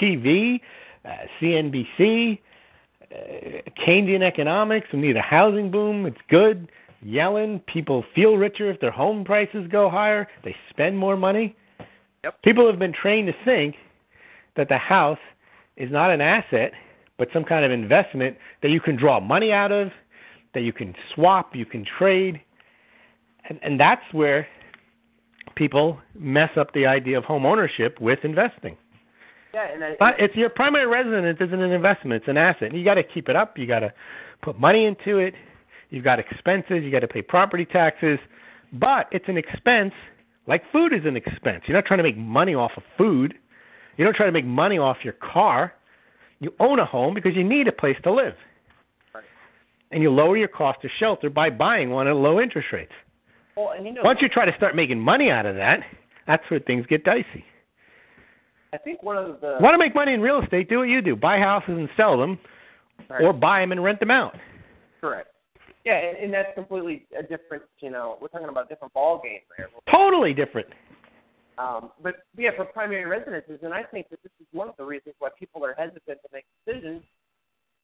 TV, 0.00 0.60
uh, 1.04 1.08
CNBC, 1.40 2.38
uh, 3.10 3.16
Keynesian 3.86 4.22
economics. 4.22 4.88
We 4.92 5.00
need 5.00 5.16
a 5.16 5.22
housing 5.22 5.70
boom. 5.70 6.06
It's 6.06 6.16
good. 6.28 6.68
Yellen. 7.06 7.64
People 7.66 8.04
feel 8.14 8.36
richer 8.36 8.70
if 8.70 8.80
their 8.80 8.90
home 8.90 9.24
prices 9.24 9.66
go 9.70 9.88
higher. 9.88 10.26
They 10.44 10.54
spend 10.70 10.98
more 10.98 11.16
money. 11.16 11.56
Yep. 12.24 12.42
People 12.42 12.66
have 12.66 12.78
been 12.78 12.92
trained 12.92 13.28
to 13.28 13.34
think 13.44 13.76
that 14.56 14.68
the 14.68 14.78
house 14.78 15.18
is 15.76 15.90
not 15.90 16.10
an 16.10 16.20
asset, 16.20 16.72
but 17.18 17.28
some 17.32 17.44
kind 17.44 17.64
of 17.64 17.70
investment 17.70 18.36
that 18.62 18.70
you 18.70 18.80
can 18.80 18.96
draw 18.96 19.20
money 19.20 19.52
out 19.52 19.72
of, 19.72 19.90
that 20.54 20.62
you 20.62 20.72
can 20.72 20.94
swap, 21.14 21.54
you 21.54 21.66
can 21.66 21.84
trade. 21.98 22.40
And, 23.48 23.58
and 23.62 23.78
that's 23.78 24.02
where 24.12 24.48
people 25.54 26.00
mess 26.14 26.50
up 26.56 26.72
the 26.74 26.86
idea 26.86 27.18
of 27.18 27.24
home 27.24 27.46
ownership 27.46 28.00
with 28.00 28.18
investing. 28.24 28.76
Yeah, 29.54 29.72
and 29.72 29.84
I, 29.84 29.96
But 29.98 30.14
it's 30.18 30.34
your 30.34 30.50
primary 30.50 30.86
residence 30.86 31.38
isn't 31.40 31.60
an 31.60 31.70
investment; 31.70 32.22
it's 32.22 32.28
an 32.28 32.36
asset. 32.36 32.68
and 32.68 32.78
You 32.78 32.84
got 32.84 32.94
to 32.94 33.02
keep 33.02 33.28
it 33.28 33.36
up. 33.36 33.56
You 33.56 33.66
got 33.66 33.80
to 33.80 33.92
put 34.42 34.58
money 34.58 34.84
into 34.84 35.18
it. 35.18 35.34
You've 35.90 36.04
got 36.04 36.18
expenses. 36.18 36.82
You 36.82 36.90
got 36.90 37.00
to 37.00 37.08
pay 37.08 37.22
property 37.22 37.64
taxes. 37.64 38.18
But 38.72 39.06
it's 39.12 39.26
an 39.28 39.36
expense, 39.38 39.92
like 40.46 40.62
food 40.72 40.92
is 40.92 41.04
an 41.04 41.16
expense. 41.16 41.62
You're 41.66 41.76
not 41.76 41.86
trying 41.86 41.98
to 41.98 42.02
make 42.02 42.16
money 42.16 42.54
off 42.54 42.72
of 42.76 42.82
food. 42.98 43.34
You 43.96 44.04
don't 44.04 44.14
try 44.16 44.26
to 44.26 44.32
make 44.32 44.44
money 44.44 44.78
off 44.78 44.98
your 45.04 45.14
car. 45.14 45.72
You 46.40 46.52
own 46.60 46.78
a 46.80 46.84
home 46.84 47.14
because 47.14 47.34
you 47.34 47.44
need 47.44 47.68
a 47.68 47.72
place 47.72 47.96
to 48.02 48.12
live. 48.12 48.34
Right. 49.14 49.24
And 49.92 50.02
you 50.02 50.10
lower 50.10 50.36
your 50.36 50.48
cost 50.48 50.84
of 50.84 50.90
shelter 50.98 51.30
by 51.30 51.48
buying 51.50 51.90
one 51.90 52.08
at 52.08 52.16
low 52.16 52.40
interest 52.40 52.68
rates. 52.72 52.92
well, 53.56 53.70
and 53.76 53.86
you 53.86 53.92
know, 53.94 54.02
Once 54.02 54.18
you 54.20 54.28
try 54.28 54.44
to 54.44 54.54
start 54.56 54.74
making 54.76 55.00
money 55.00 55.30
out 55.30 55.46
of 55.46 55.54
that, 55.56 55.80
that's 56.26 56.42
where 56.50 56.60
things 56.60 56.84
get 56.86 57.04
dicey. 57.04 57.44
I 58.72 58.78
think 58.78 59.02
one 59.02 59.16
of 59.16 59.40
the 59.40 59.56
Want 59.60 59.72
to 59.74 59.78
make 59.78 59.94
money 59.94 60.12
in 60.12 60.20
real 60.20 60.42
estate? 60.42 60.68
Do 60.68 60.78
what 60.80 60.88
you 60.88 61.00
do: 61.00 61.16
buy 61.16 61.38
houses 61.38 61.70
and 61.78 61.88
sell 61.96 62.18
them, 62.18 62.38
Right. 63.08 63.22
or 63.22 63.32
buy 63.32 63.60
them 63.60 63.72
and 63.72 63.82
rent 63.82 64.00
them 64.00 64.10
out. 64.10 64.36
correct. 65.00 65.28
Yeah, 65.86 65.98
and, 65.98 66.16
and 66.18 66.34
that's 66.34 66.52
completely 66.56 67.06
a 67.16 67.22
different. 67.22 67.62
You 67.80 67.90
know, 67.90 68.18
we're 68.20 68.26
talking 68.26 68.48
about 68.48 68.66
a 68.66 68.68
different 68.68 68.92
ball 68.92 69.22
game 69.22 69.40
there. 69.56 69.68
Totally 69.90 70.34
different. 70.34 70.66
Um, 71.58 71.92
but 72.02 72.16
yeah, 72.36 72.50
for 72.56 72.64
primary 72.64 73.06
residences, 73.06 73.60
and 73.62 73.72
I 73.72 73.84
think 73.84 74.10
that 74.10 74.20
this 74.24 74.32
is 74.40 74.46
one 74.52 74.68
of 74.68 74.76
the 74.76 74.84
reasons 74.84 75.14
why 75.20 75.28
people 75.38 75.64
are 75.64 75.74
hesitant 75.78 76.18
to 76.20 76.28
make 76.32 76.44
decisions, 76.66 77.02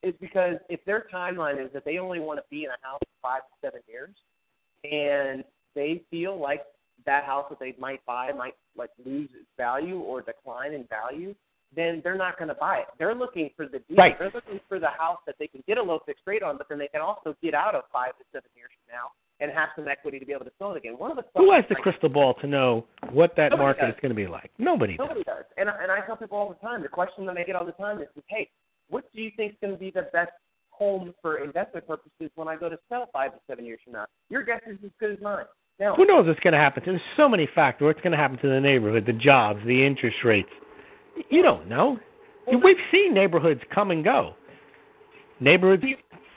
is 0.03 0.15
because 0.21 0.57
if 0.69 0.85
their 0.85 1.07
timeline 1.15 1.65
is 1.65 1.73
that 1.73 1.85
they 1.85 1.99
only 1.99 2.19
want 2.19 2.41
to 2.41 2.45
be 2.51 2.65
in 2.65 2.71
a 2.71 2.87
house 2.87 2.99
for 3.01 3.29
five 3.29 3.43
to 3.43 3.67
seven 3.67 3.81
years, 3.89 4.11
and 4.85 5.45
they 5.77 6.03
feel 6.11 6.39
like 6.39 6.63
that 7.07 7.25
house 7.25 7.47
that 7.51 7.61
they 7.61 7.75
might 7.79 8.05
buy 8.05 8.33
might 8.33 8.55
like 8.77 8.91
lose 9.07 9.31
its 9.33 9.49
value 9.57 10.01
or 10.01 10.23
decline 10.23 10.73
in 10.73 10.85
value, 10.89 11.35
then 11.75 12.01
they're 12.05 12.17
not 12.17 12.39
going 12.39 12.49
to 12.49 12.55
buy 12.55 12.79
it. 12.79 12.87
They're 12.99 13.15
looking 13.15 13.51
for 13.57 13.67
the 13.67 13.79
deal. 13.89 13.97
Right. 13.97 14.19
They're 14.19 14.31
looking 14.35 14.61
for 14.69 14.79
the 14.79 14.89
house 14.91 15.19
that 15.27 15.37
they 15.39 15.47
can 15.47 15.63
get 15.67 15.79
a 15.79 15.83
low 15.83 16.01
fixed 16.05 16.23
rate 16.27 16.43
on, 16.43 16.59
but 16.59 16.69
then 16.69 16.79
they 16.79 16.89
can 16.89 17.01
also 17.01 17.35
get 17.43 17.55
out 17.55 17.75
of 17.75 17.83
five 17.93 18.17
to 18.19 18.25
seven 18.33 18.51
years 18.57 18.71
from 18.85 18.95
now 18.97 19.09
and 19.41 19.51
have 19.51 19.71
some 19.75 19.89
equity 19.89 20.19
to 20.19 20.27
be 20.27 20.33
able 20.33 20.45
to 20.45 20.53
sell 20.59 20.73
it 20.73 20.77
again. 20.77 20.95
One 20.99 21.11
of 21.11 21.17
the 21.17 21.25
Who 21.37 21.51
has 21.53 21.65
the 21.69 21.75
crystal 21.75 22.09
ball 22.09 22.35
to 22.35 22.47
know 22.47 22.85
what 23.11 23.35
that 23.37 23.51
Nobody 23.51 23.63
market 23.63 23.81
does. 23.87 23.95
is 23.95 24.01
going 24.01 24.11
to 24.11 24.15
be 24.17 24.27
like? 24.27 24.51
Nobody 24.59 24.97
does. 24.97 25.07
Nobody 25.09 25.25
does. 25.25 25.45
And, 25.57 25.69
I- 25.71 25.83
and 25.83 25.91
I 25.91 26.01
tell 26.07 26.17
people 26.17 26.39
all 26.39 26.49
the 26.49 26.67
time, 26.67 26.83
the 26.83 26.89
question 26.89 27.25
that 27.27 27.37
I 27.37 27.43
get 27.43 27.57
all 27.57 27.65
the 27.67 27.73
time 27.73 27.99
is, 28.01 28.09
is 28.17 28.23
hey, 28.29 28.49
what 28.89 29.05
do 29.15 29.21
you 29.23 29.31
think 29.37 29.53
is 29.53 29.59
going 29.61 29.73
to 29.73 29.79
be 29.81 29.91
the 29.91 30.09
best 30.13 30.33
home 30.71 31.15
for 31.23 31.39
investment 31.39 31.87
purposes 31.87 32.31
when 32.35 32.49
I 32.49 32.57
go 32.57 32.69
to 32.69 32.79
sell 32.89 33.09
five 33.13 33.33
to 33.33 33.39
seven 33.49 33.65
years 33.65 33.81
from 33.83 33.95
now? 33.95 34.07
Your 34.29 34.43
guess 34.45 34.61
is 34.67 34.77
as 34.85 34.91
good 35.01 35.13
as 35.13 35.19
mine. 35.23 35.45
Now, 35.81 35.95
Who 35.97 36.05
knows 36.05 36.27
what's 36.27 36.39
going 36.41 36.53
to 36.53 36.59
happen? 36.61 36.83
There's 36.85 37.01
so 37.17 37.29
many 37.29 37.49
factors. 37.55 37.87
What's 37.87 38.01
going 38.03 38.13
to 38.13 38.19
happen 38.19 38.39
to 38.39 38.49
the 38.49 38.61
neighborhood, 38.61 39.07
the 39.07 39.13
jobs, 39.15 39.59
the 39.67 39.85
interest 39.85 40.19
rates? 40.25 40.51
You 41.31 41.43
don't 41.43 41.69
know. 41.69 41.99
We've 42.63 42.77
seen 42.91 43.15
neighborhoods 43.15 43.61
come 43.75 43.91
and 43.91 44.03
go. 44.03 44.35
Neighborhoods 45.41 45.85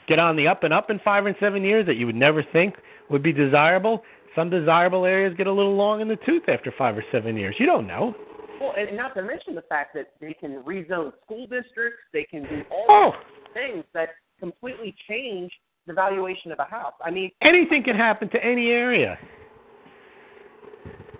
get 0.08 0.18
on 0.18 0.36
the 0.36 0.46
up 0.46 0.62
and 0.62 0.72
up 0.72 0.90
in 0.90 0.98
five 1.00 1.26
and 1.26 1.34
seven 1.40 1.62
years 1.62 1.86
that 1.86 1.96
you 1.96 2.06
would 2.06 2.14
never 2.14 2.42
think 2.52 2.74
would 3.10 3.22
be 3.22 3.32
desirable. 3.32 4.02
Some 4.34 4.50
desirable 4.50 5.04
areas 5.04 5.34
get 5.36 5.46
a 5.46 5.52
little 5.52 5.74
long 5.76 6.00
in 6.00 6.08
the 6.08 6.16
tooth 6.26 6.48
after 6.48 6.72
five 6.76 6.96
or 6.96 7.04
seven 7.10 7.36
years. 7.36 7.54
You 7.58 7.66
don't 7.66 7.86
know. 7.86 8.14
well, 8.60 8.74
and 8.76 8.96
not 8.96 9.14
to 9.14 9.22
mention 9.22 9.54
the 9.54 9.62
fact 9.62 9.94
that 9.94 10.12
they 10.20 10.34
can 10.34 10.62
rezone 10.62 11.12
school 11.24 11.46
districts, 11.46 12.00
they 12.12 12.24
can 12.24 12.42
do 12.42 12.62
all 12.70 12.86
Oh, 12.88 13.12
things 13.54 13.84
that 13.94 14.10
completely 14.38 14.94
change 15.08 15.50
the 15.86 15.92
valuation 15.94 16.52
of 16.52 16.58
a 16.58 16.64
house. 16.64 16.92
I 17.04 17.10
mean, 17.10 17.30
anything 17.42 17.82
can 17.82 17.96
happen 17.96 18.28
to 18.30 18.44
any 18.44 18.68
area. 18.70 19.18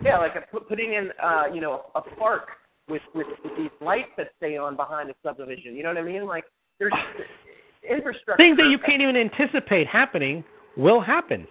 yeah, 0.03 0.19
like 0.19 0.35
a, 0.37 0.43
putting 0.61 0.93
in, 0.95 1.11
uh, 1.23 1.45
you 1.53 1.61
know, 1.61 1.87
a 1.95 2.03
park 2.03 2.49
with, 2.89 3.03
with 3.15 3.27
with 3.43 3.53
these 3.57 3.71
lights 3.81 4.11
that 4.17 4.29
stay 4.37 4.57
on 4.57 4.77
behind 4.77 5.11
a 5.11 5.15
subdivision. 5.23 5.75
You 5.75 5.83
know 5.83 5.91
what 5.91 5.99
I 5.99 6.03
mean? 6.03 6.27
Like 6.27 6.45
there's 6.79 6.93
infrastructure. 7.91 8.43
Things 8.43 8.57
that 8.59 8.69
you 8.71 8.79
can't 8.79 9.03
even 9.03 9.17
anticipate 9.17 9.87
happening 9.87 10.45
will 10.77 11.01
happen. 11.01 11.47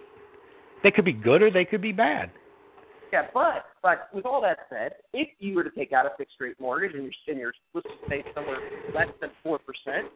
They 0.82 0.90
could 0.90 1.04
be 1.04 1.12
good 1.12 1.42
or 1.42 1.50
they 1.50 1.64
could 1.64 1.82
be 1.82 1.92
bad. 1.92 2.30
Yeah, 3.12 3.28
but 3.32 3.66
but 3.82 4.08
with 4.12 4.26
all 4.26 4.40
that 4.42 4.58
said, 4.68 4.94
if 5.12 5.28
you 5.38 5.54
were 5.54 5.64
to 5.64 5.70
take 5.70 5.92
out 5.92 6.06
a 6.06 6.10
fixed 6.18 6.36
rate 6.40 6.56
mortgage 6.60 6.92
and 6.94 7.04
you're 7.04 7.12
and 7.28 7.38
you're 7.38 7.52
supposed 7.68 7.86
to 7.86 8.06
stay 8.06 8.24
somewhere 8.34 8.58
less 8.94 9.08
than 9.20 9.30
four 9.42 9.58
percent, 9.58 10.06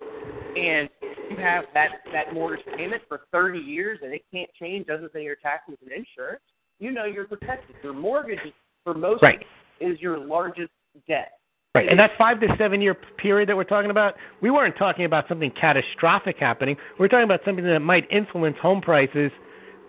and 0.57 0.89
you 1.31 1.37
have 1.37 1.65
that 1.75 2.01
that 2.13 2.35
mortgage 2.35 2.65
payment 2.77 3.03
for 3.09 3.23
thirty 3.33 3.61
years 3.61 4.01
and 4.03 4.13
it 4.13 4.23
can't 4.33 4.51
change 4.59 4.89
other 4.93 5.09
than 5.13 5.23
your 5.23 5.37
taxes 5.37 5.77
and 5.83 5.93
insurance, 5.93 6.43
you 6.79 6.91
know 6.91 7.05
you're 7.05 7.29
protected. 7.29 7.77
Your 7.83 7.93
mortgage 7.93 8.41
is, 8.45 8.53
for 8.83 8.95
most 8.95 9.23
Right. 9.23 9.47
is 9.81 10.01
your 10.01 10.19
largest 10.19 10.71
debt. 11.07 11.33
Right. 11.75 11.89
And 11.89 11.99
that 12.01 12.11
five 12.19 12.41
to 12.41 12.49
seven 12.59 12.81
year 12.81 12.97
period 13.17 13.49
that 13.49 13.57
we're 13.57 13.63
talking 13.63 13.91
about, 13.91 14.15
we 14.43 14.51
weren't 14.51 14.77
talking 14.77 15.05
about 15.05 15.29
something 15.29 15.53
catastrophic 15.53 16.37
happening. 16.39 16.77
We're 16.99 17.07
talking 17.07 17.25
about 17.25 17.41
something 17.45 17.65
that 17.65 17.79
might 17.79 18.11
influence 18.11 18.57
home 18.61 18.81
prices 18.81 19.31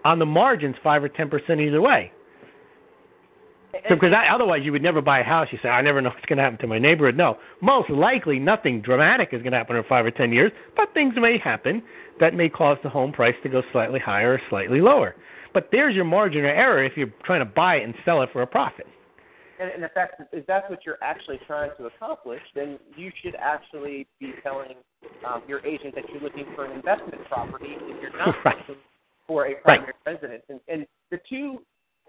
on 0.06 0.20
the 0.20 0.26
margins 0.26 0.76
five 0.84 1.04
or 1.04 1.10
ten 1.10 1.30
percent 1.30 1.60
either 1.60 1.82
way. 1.82 2.12
So, 3.88 3.95
because 3.95 4.12
that, 4.12 4.30
otherwise 4.30 4.62
you 4.64 4.72
would 4.74 4.84
never 4.84 5.02
buy 5.02 5.22
a 5.22 5.24
house. 5.24 5.47
You 5.52 5.58
say, 5.64 5.70
I 5.70 5.82
never 5.82 6.02
know 6.02 6.10
what's 6.10 6.26
going 6.26 6.38
to 6.38 6.43
happen 6.43 6.60
to 6.60 6.68
my 6.68 6.78
neighborhood. 6.78 7.16
No, 7.16 7.38
most 7.62 7.89
likely 7.89 8.38
nothing 8.38 8.82
dramatic 8.82 9.30
is 9.32 9.41
going 9.41 9.54
to 9.54 9.58
happen 9.58 9.76
in 9.76 9.84
five 9.86 10.06
or 10.06 10.12
ten 10.12 10.32
years, 10.32 10.52
but 10.76 10.93
things 10.93 11.14
may 11.18 11.38
happen 11.38 11.82
that 12.20 12.36
may 12.36 12.49
cause 12.49 12.78
the 12.84 12.89
home 12.89 13.12
price 13.12 13.36
to 13.43 13.49
go 13.49 13.64
slightly 13.72 13.99
higher 13.99 14.34
or 14.34 14.41
slightly 14.49 14.82
lower. 14.82 15.16
But 15.54 15.70
there's 15.72 15.95
your 15.95 16.06
margin 16.06 16.41
of 16.41 16.52
error 16.52 16.84
if 16.84 16.93
you're 16.95 17.14
trying 17.24 17.39
to 17.39 17.45
buy 17.45 17.78
it 17.78 17.84
and 17.86 17.95
sell 18.06 18.22
it 18.22 18.30
for 18.32 18.41
a 18.41 18.47
profit. 18.47 18.88
And, 19.62 19.84
if 19.84 19.91
that's 19.93 20.14
if 20.32 20.45
that's 20.47 20.68
what 20.70 20.86
you're 20.86 21.01
actually 21.03 21.39
trying 21.45 21.72
to 21.78 21.86
accomplish, 21.86 22.41
then 22.55 22.80
you 22.95 23.12
should 23.22 23.36
actually 23.36 24.07
be 24.20 24.34
telling 24.41 24.76
um, 25.28 25.43
your 25.47 25.64
agent 25.66 25.93
that 25.95 26.05
you're 26.12 26.22
looking 26.22 26.45
for 26.55 26.66
an 26.66 26.72
investment 26.72 27.24
property 27.30 27.76
if 27.80 28.01
you're 28.01 28.18
not 28.18 28.36
Right. 28.43 28.57
looking 28.68 28.82
for 29.28 29.45
a 29.47 29.55
primary 29.55 29.93
residence. 30.05 30.43
And, 30.49 30.59
and 30.68 30.88
the 31.12 31.20
two 31.30 31.59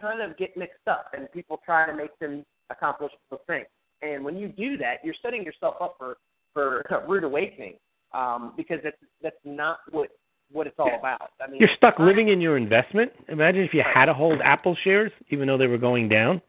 kind 0.00 0.22
of 0.22 0.36
get 0.38 0.56
mixed 0.56 0.86
up, 0.86 1.12
and 1.16 1.30
people 1.32 1.60
try 1.64 1.86
to 1.86 1.94
make 1.94 2.18
them 2.18 2.44
accomplish 2.70 3.12
both 3.30 3.40
things. 3.46 3.66
And 4.00 4.24
when 4.24 4.36
you 4.36 4.48
do 4.48 4.76
that, 4.78 5.04
you're 5.04 5.14
setting 5.22 5.44
yourself 5.44 5.76
up 5.80 5.96
for 5.98 6.16
for 6.54 6.80
a 6.90 7.06
rude 7.08 7.24
awakening 7.24 7.74
um, 8.14 8.54
because 8.56 8.78
that's 8.82 8.96
that's 9.22 9.36
not 9.44 9.80
what 9.90 10.08
what 10.52 10.66
it's 10.66 10.78
all 10.78 10.94
about. 10.98 11.30
I 11.40 11.50
mean, 11.50 11.60
You're 11.60 11.70
stuck 11.76 11.98
living 11.98 12.28
in 12.28 12.40
your 12.40 12.56
investment. 12.56 13.12
Imagine 13.28 13.62
if 13.62 13.72
you 13.74 13.82
had 13.82 14.06
to 14.06 14.14
hold 14.14 14.40
Apple 14.42 14.76
shares, 14.84 15.10
even 15.30 15.46
though 15.46 15.56
they 15.56 15.66
were 15.66 15.78
going 15.78 16.08
down, 16.08 16.42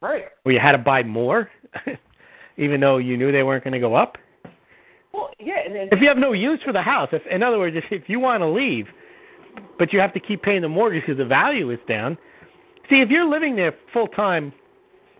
right. 0.00 0.24
or 0.44 0.52
you 0.52 0.58
had 0.60 0.72
to 0.72 0.78
buy 0.78 1.02
more, 1.02 1.50
even 2.56 2.80
though 2.80 2.98
you 2.98 3.16
knew 3.16 3.32
they 3.32 3.42
weren't 3.42 3.64
going 3.64 3.72
to 3.72 3.80
go 3.80 3.94
up. 3.94 4.16
Well, 5.12 5.30
yeah, 5.38 5.60
and 5.64 5.74
then 5.74 5.88
If 5.92 6.00
you 6.00 6.08
have 6.08 6.18
no 6.18 6.32
use 6.32 6.60
for 6.64 6.72
the 6.72 6.82
house, 6.82 7.08
if 7.12 7.22
in 7.30 7.42
other 7.42 7.58
words, 7.58 7.76
if, 7.76 7.84
if 7.90 8.08
you 8.08 8.20
want 8.20 8.42
to 8.42 8.48
leave, 8.48 8.86
but 9.78 9.92
you 9.92 10.00
have 10.00 10.12
to 10.14 10.20
keep 10.20 10.42
paying 10.42 10.62
the 10.62 10.68
mortgage 10.68 11.02
because 11.06 11.18
the 11.18 11.24
value 11.24 11.70
is 11.70 11.78
down. 11.88 12.18
See, 12.90 12.96
if 13.00 13.08
you're 13.08 13.28
living 13.28 13.56
there 13.56 13.74
full 13.92 14.08
time 14.08 14.52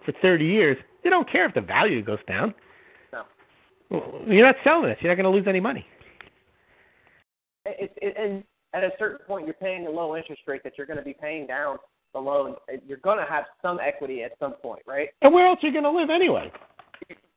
for 0.05 0.13
30 0.23 0.45
years, 0.45 0.77
you 1.03 1.11
don't 1.11 1.31
care 1.31 1.47
if 1.47 1.55
the 1.55 1.61
value 1.61 2.03
goes 2.03 2.19
down. 2.29 2.55
No. 3.13 3.23
Well, 3.91 4.21
You're 4.27 4.47
not 4.47 4.57
selling 4.63 4.91
it. 4.91 4.99
You're 5.01 5.11
not 5.11 5.21
going 5.21 5.33
to 5.33 5.37
lose 5.37 5.49
any 5.49 5.61
money. 5.61 5.87
it, 7.65 7.93
it, 8.03 8.17
and 8.19 8.45
at 8.75 8.85
a 8.85 8.91
certain 8.99 9.19
point, 9.27 9.47
you're 9.47 9.55
paying 9.55 9.87
a 9.87 9.91
low 9.91 10.17
interest 10.17 10.43
rate 10.47 10.63
that 10.65 10.75
you're 10.77 10.87
going 10.87 10.99
to 10.99 11.05
be 11.05 11.15
paying 11.19 11.47
down 11.47 11.79
loan. 12.19 12.55
You're 12.87 12.99
going 12.99 13.19
to 13.19 13.25
have 13.31 13.45
some 13.63 13.79
equity 13.81 14.23
at 14.23 14.33
some 14.39 14.53
point, 14.55 14.83
right? 14.87 15.09
And 15.23 15.33
where 15.33 15.47
else 15.47 15.59
are 15.63 15.67
you 15.67 15.73
going 15.73 15.85
to 15.85 15.91
live 15.91 16.11
anyway? 16.11 16.51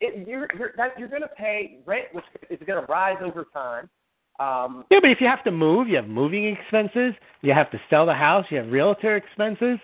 It, 0.01 0.27
you're 0.27 0.47
you're 0.57 0.71
that 0.77 0.97
you're 0.97 1.09
going 1.09 1.21
to 1.23 1.27
pay 1.27 1.79
rent, 1.85 2.05
which 2.13 2.23
is 2.49 2.59
going 2.65 2.81
to 2.83 2.91
rise 2.91 3.17
over 3.21 3.45
time. 3.53 3.89
Um, 4.39 4.85
Yeah, 4.89 4.99
but 5.01 5.09
if 5.11 5.19
you 5.19 5.27
have 5.27 5.43
to 5.43 5.51
move, 5.51 5.89
you 5.89 5.97
have 5.97 6.07
moving 6.07 6.45
expenses, 6.47 7.13
you 7.41 7.53
have 7.53 7.69
to 7.71 7.79
sell 7.89 8.05
the 8.05 8.13
house, 8.13 8.45
you 8.49 8.57
have 8.57 8.71
realtor 8.71 9.17
expenses, 9.17 9.77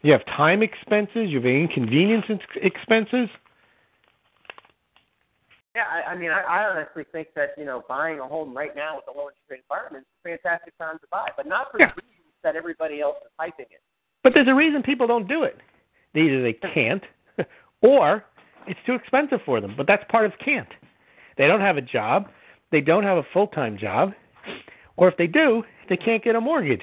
you 0.00 0.12
have 0.12 0.24
time 0.24 0.62
expenses, 0.62 1.28
you 1.28 1.36
have 1.36 1.44
inconvenience 1.46 2.24
expenses. 2.56 3.28
yeah, 5.76 5.84
I, 5.90 6.12
I 6.12 6.16
mean, 6.16 6.30
I, 6.30 6.40
I 6.42 6.64
honestly 6.70 7.04
think 7.12 7.28
that 7.36 7.50
you 7.58 7.64
know 7.64 7.82
buying 7.88 8.20
a 8.20 8.26
home 8.26 8.56
right 8.56 8.74
now 8.74 8.96
with 8.96 9.04
a 9.14 9.18
low 9.18 9.26
interest 9.28 9.50
rate 9.50 9.62
environment 9.68 10.06
is 10.06 10.32
a 10.32 10.38
fantastic 10.38 10.78
time 10.78 10.98
to 11.00 11.06
buy, 11.10 11.28
but 11.36 11.46
not 11.46 11.70
for 11.70 11.80
Yeah. 11.80 11.92
the 11.94 12.02
reasons 12.02 12.34
that 12.42 12.56
everybody 12.56 13.00
else 13.00 13.16
is 13.24 13.30
hyping 13.40 13.68
it. 13.70 13.82
But 14.24 14.32
there's 14.34 14.48
a 14.48 14.54
reason 14.54 14.82
people 14.82 15.06
don't 15.06 15.28
do 15.28 15.44
it. 15.44 15.58
Either 16.16 16.42
they 16.42 16.54
can't, 16.54 17.02
or 17.82 18.24
it's 18.66 18.80
too 18.86 18.94
expensive 18.94 19.40
for 19.44 19.60
them. 19.60 19.74
But 19.76 19.86
that's 19.86 20.02
part 20.10 20.24
of 20.26 20.32
can't. 20.44 20.68
They 21.36 21.46
don't 21.46 21.60
have 21.60 21.76
a 21.76 21.82
job, 21.82 22.28
they 22.72 22.80
don't 22.80 23.04
have 23.04 23.18
a 23.18 23.26
full 23.32 23.46
time 23.48 23.76
job, 23.78 24.12
or 24.96 25.08
if 25.08 25.16
they 25.16 25.26
do, 25.26 25.62
they 25.88 25.96
can't 25.96 26.24
get 26.24 26.34
a 26.34 26.40
mortgage. 26.40 26.82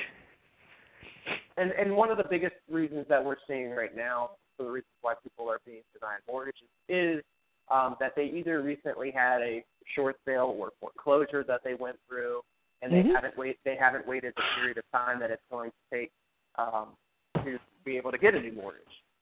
And 1.57 1.71
and 1.71 1.95
one 1.95 2.11
of 2.11 2.17
the 2.17 2.25
biggest 2.29 2.55
reasons 2.69 3.05
that 3.09 3.23
we're 3.23 3.37
seeing 3.47 3.71
right 3.71 3.95
now 3.95 4.31
for 4.57 4.63
the 4.63 4.69
reasons 4.69 4.93
why 5.01 5.15
people 5.23 5.49
are 5.49 5.59
being 5.65 5.81
denied 5.93 6.19
mortgages 6.29 6.67
is 6.87 7.23
um, 7.69 7.95
that 7.99 8.13
they 8.15 8.25
either 8.25 8.61
recently 8.61 9.11
had 9.11 9.41
a 9.41 9.63
short 9.95 10.17
sale 10.25 10.55
or 10.57 10.71
foreclosure 10.79 11.43
that 11.47 11.61
they 11.63 11.73
went 11.73 11.95
through, 12.07 12.41
and 12.81 12.91
they 12.91 13.03
Mhm. 13.03 13.15
haven't 13.15 13.37
wait 13.37 13.57
they 13.63 13.75
haven't 13.75 14.05
waited 14.05 14.33
the 14.35 14.43
period 14.55 14.77
of 14.77 14.83
time 14.91 15.19
that 15.19 15.31
it's 15.31 15.43
going 15.49 15.71
to 15.71 15.97
take 15.97 16.11
um, 16.55 16.97
to 17.45 17.59
be 17.85 17.97
able 17.97 18.11
to 18.11 18.17
get 18.17 18.35
a 18.35 18.39
new 18.39 18.53
mortgage, 18.53 18.81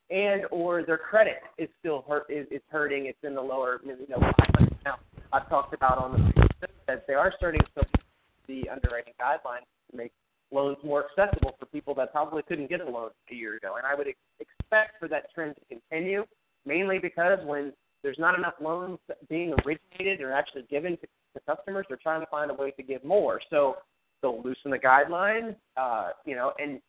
and 0.09 0.43
or 0.51 0.83
their 0.83 0.97
credit 0.97 1.37
is 1.57 1.69
still 1.79 2.03
hurt 2.07 2.25
is, 2.29 2.47
is 2.51 2.61
hurting. 2.69 3.05
It's 3.05 3.17
in 3.23 3.35
the 3.35 3.41
lower 3.41 3.81
you 3.83 3.95
know 4.09 4.19
500 4.19 4.77
now. 4.85 4.95
I've 5.31 5.47
talked 5.49 5.73
about 5.73 5.97
on 5.97 6.11
the 6.13 6.49
that 6.87 7.05
they 7.07 7.13
are 7.13 7.31
starting 7.37 7.61
to 7.75 7.83
the 8.47 8.67
underwriting 8.69 9.13
guidelines 9.21 9.67
to 9.91 9.97
make 9.97 10.11
loans 10.51 10.77
more 10.83 11.05
accessible 11.05 11.55
for 11.59 11.67
people 11.67 11.93
that 11.93 12.11
probably 12.11 12.41
couldn't 12.41 12.69
get 12.69 12.81
a 12.81 12.89
loan 12.89 13.11
a 13.31 13.35
year 13.35 13.55
ago. 13.55 13.75
And 13.77 13.85
I 13.85 13.93
would 13.93 14.07
ex- 14.07 14.17
expect 14.39 14.99
for 14.99 15.07
that 15.07 15.31
trend 15.33 15.55
to 15.55 15.61
continue, 15.75 16.25
mainly 16.65 16.97
because 16.97 17.37
when 17.45 17.71
there's 18.01 18.17
not 18.17 18.37
enough 18.37 18.55
loans 18.59 18.97
being 19.29 19.53
originated 19.65 20.21
or 20.21 20.33
actually 20.33 20.63
given 20.69 20.97
to, 20.97 21.07
to 21.35 21.55
customers, 21.55 21.85
they're 21.87 21.99
trying 22.01 22.21
to 22.21 22.27
find 22.27 22.49
a 22.49 22.53
way 22.53 22.71
to 22.71 22.83
give 22.83 23.03
more. 23.03 23.39
So 23.51 23.75
they'll 24.21 24.41
loosen 24.41 24.71
the 24.71 24.79
guidelines, 24.79 25.55
uh, 25.77 26.09
you 26.25 26.35
know, 26.35 26.53
and 26.57 26.81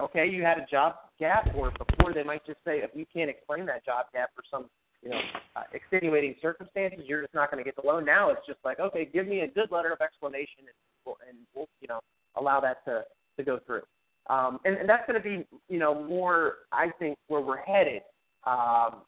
okay, 0.00 0.26
you 0.26 0.42
had 0.42 0.58
a 0.58 0.66
job 0.70 0.94
gap, 1.18 1.48
or 1.54 1.70
before 1.70 2.12
they 2.12 2.22
might 2.22 2.44
just 2.46 2.58
say 2.64 2.78
if 2.78 2.90
you 2.94 3.06
can't 3.12 3.30
explain 3.30 3.66
that 3.66 3.84
job 3.84 4.06
gap 4.12 4.30
for 4.34 4.42
some 4.50 4.66
you 5.02 5.10
know, 5.10 5.20
uh, 5.56 5.62
extenuating 5.72 6.34
circumstances, 6.42 7.00
you're 7.06 7.22
just 7.22 7.34
not 7.34 7.50
going 7.50 7.62
to 7.62 7.64
get 7.64 7.80
the 7.80 7.86
loan. 7.86 8.04
Now 8.04 8.30
it's 8.30 8.44
just 8.46 8.58
like, 8.64 8.80
okay, 8.80 9.08
give 9.12 9.26
me 9.26 9.40
a 9.40 9.48
good 9.48 9.70
letter 9.70 9.92
of 9.92 10.00
explanation, 10.00 10.60
and 10.60 10.76
we'll, 11.04 11.16
and 11.28 11.38
we'll 11.54 11.68
you 11.80 11.88
know, 11.88 12.00
allow 12.36 12.60
that 12.60 12.84
to 12.86 13.04
to 13.36 13.44
go 13.44 13.58
through. 13.64 13.82
Um, 14.28 14.58
and, 14.64 14.76
and 14.76 14.88
that's 14.88 15.06
going 15.06 15.20
to 15.20 15.26
be, 15.26 15.46
you 15.68 15.78
know, 15.78 16.04
more, 16.04 16.54
I 16.72 16.90
think, 16.98 17.16
where 17.28 17.40
we're 17.40 17.62
headed. 17.62 18.02
Um, 18.44 19.02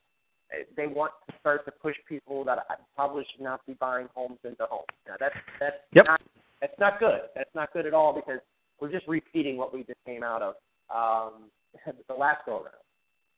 they 0.77 0.87
want 0.87 1.13
to 1.29 1.35
start 1.41 1.65
to 1.67 1.73
push 1.73 1.97
people 2.09 2.45
that 2.45 2.59
probably 2.97 3.25
should 3.31 3.43
not 3.43 3.65
be 3.67 3.75
buying 3.75 4.09
homes 4.15 4.39
into 4.45 4.65
homes. 4.69 4.87
Now, 5.07 5.15
that's 5.19 5.35
that's 5.59 5.77
Yep. 5.95 6.07
not 6.07 6.23
that's 6.61 6.79
not 6.79 7.01
good. 7.01 7.21
That's 7.35 7.55
not 7.55 7.73
good 7.73 7.87
at 7.87 7.95
all 7.95 8.13
because 8.13 8.41
we're 8.81 8.91
just 8.91 9.07
repeating 9.07 9.57
what 9.57 9.73
we 9.75 9.81
just 9.85 10.03
came 10.07 10.23
out 10.23 10.43
of 10.43 10.55
um, 10.95 11.51
the 12.09 12.15
last 12.15 12.45
go 12.47 12.63
around. 12.63 12.75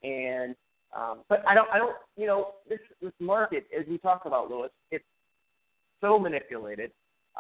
And 0.03 0.57
um, 0.94 1.20
but 1.28 1.42
I 1.48 1.55
don't, 1.55 1.70
I 1.70 1.78
don't, 1.78 1.96
you 2.16 2.26
know, 2.26 2.53
this 2.68 2.80
this 3.00 3.12
market, 3.18 3.64
as 3.78 3.86
we 3.88 3.98
talked 3.98 4.26
about, 4.26 4.50
Lewis, 4.50 4.70
it's 4.90 5.05
so 6.00 6.18
manipulated. 6.18 6.90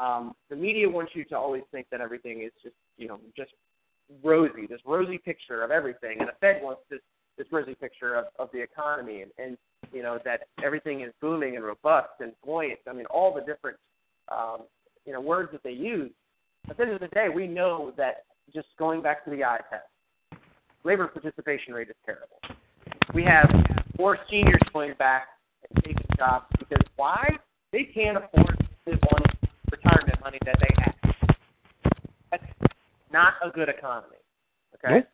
Um, 0.00 0.34
the 0.48 0.56
media 0.56 0.88
wants 0.88 1.12
you 1.14 1.24
to 1.26 1.36
always 1.36 1.62
think 1.70 1.86
that 1.90 2.00
everything 2.00 2.42
is 2.42 2.52
just, 2.62 2.74
you 2.96 3.08
know, 3.08 3.20
just 3.36 3.50
rosy, 4.24 4.66
this 4.66 4.80
rosy 4.86 5.18
picture 5.18 5.62
of 5.62 5.70
everything, 5.70 6.18
and 6.20 6.28
the 6.28 6.32
Fed 6.40 6.62
wants 6.62 6.80
this 6.90 7.00
this 7.38 7.46
rosy 7.50 7.74
picture 7.74 8.14
of, 8.14 8.26
of 8.38 8.48
the 8.52 8.60
economy, 8.60 9.22
and, 9.22 9.30
and 9.38 9.58
you 9.92 10.02
know 10.02 10.18
that 10.24 10.48
everything 10.64 11.02
is 11.02 11.12
booming 11.20 11.56
and 11.56 11.64
robust 11.64 12.20
and 12.20 12.32
buoyant. 12.44 12.80
I 12.88 12.94
mean, 12.94 13.06
all 13.06 13.34
the 13.34 13.40
different, 13.40 13.76
um, 14.30 14.62
you 15.04 15.12
know, 15.12 15.20
words 15.20 15.50
that 15.52 15.62
they 15.62 15.72
use. 15.72 16.10
At 16.70 16.76
the 16.76 16.84
end 16.84 16.92
of 16.92 17.00
the 17.00 17.08
day, 17.08 17.26
we 17.34 17.46
know 17.46 17.92
that 17.96 18.24
just 18.54 18.68
going 18.78 19.02
back 19.02 19.24
to 19.24 19.30
the 19.30 19.44
eye 19.44 19.60
test, 19.68 19.84
labor 20.84 21.06
participation 21.08 21.74
rate 21.74 21.88
is 21.88 21.96
terrible 22.04 22.38
we 23.14 23.24
have 23.24 23.50
more 23.98 24.18
seniors 24.30 24.60
going 24.72 24.94
back 24.98 25.28
and 25.68 25.84
taking 25.84 26.06
jobs 26.16 26.46
because 26.58 26.82
why? 26.96 27.28
They 27.72 27.84
can't 27.84 28.16
afford 28.16 28.58
to 28.58 28.90
live 28.90 29.00
on 29.12 29.22
retirement 29.70 30.20
money 30.20 30.38
that 30.44 30.56
they 30.60 30.82
have. 30.82 31.36
That's 32.30 32.44
not 33.12 33.34
a 33.44 33.50
good 33.50 33.68
economy. 33.68 34.16
Okay. 34.74 34.96
Nope. 34.96 35.04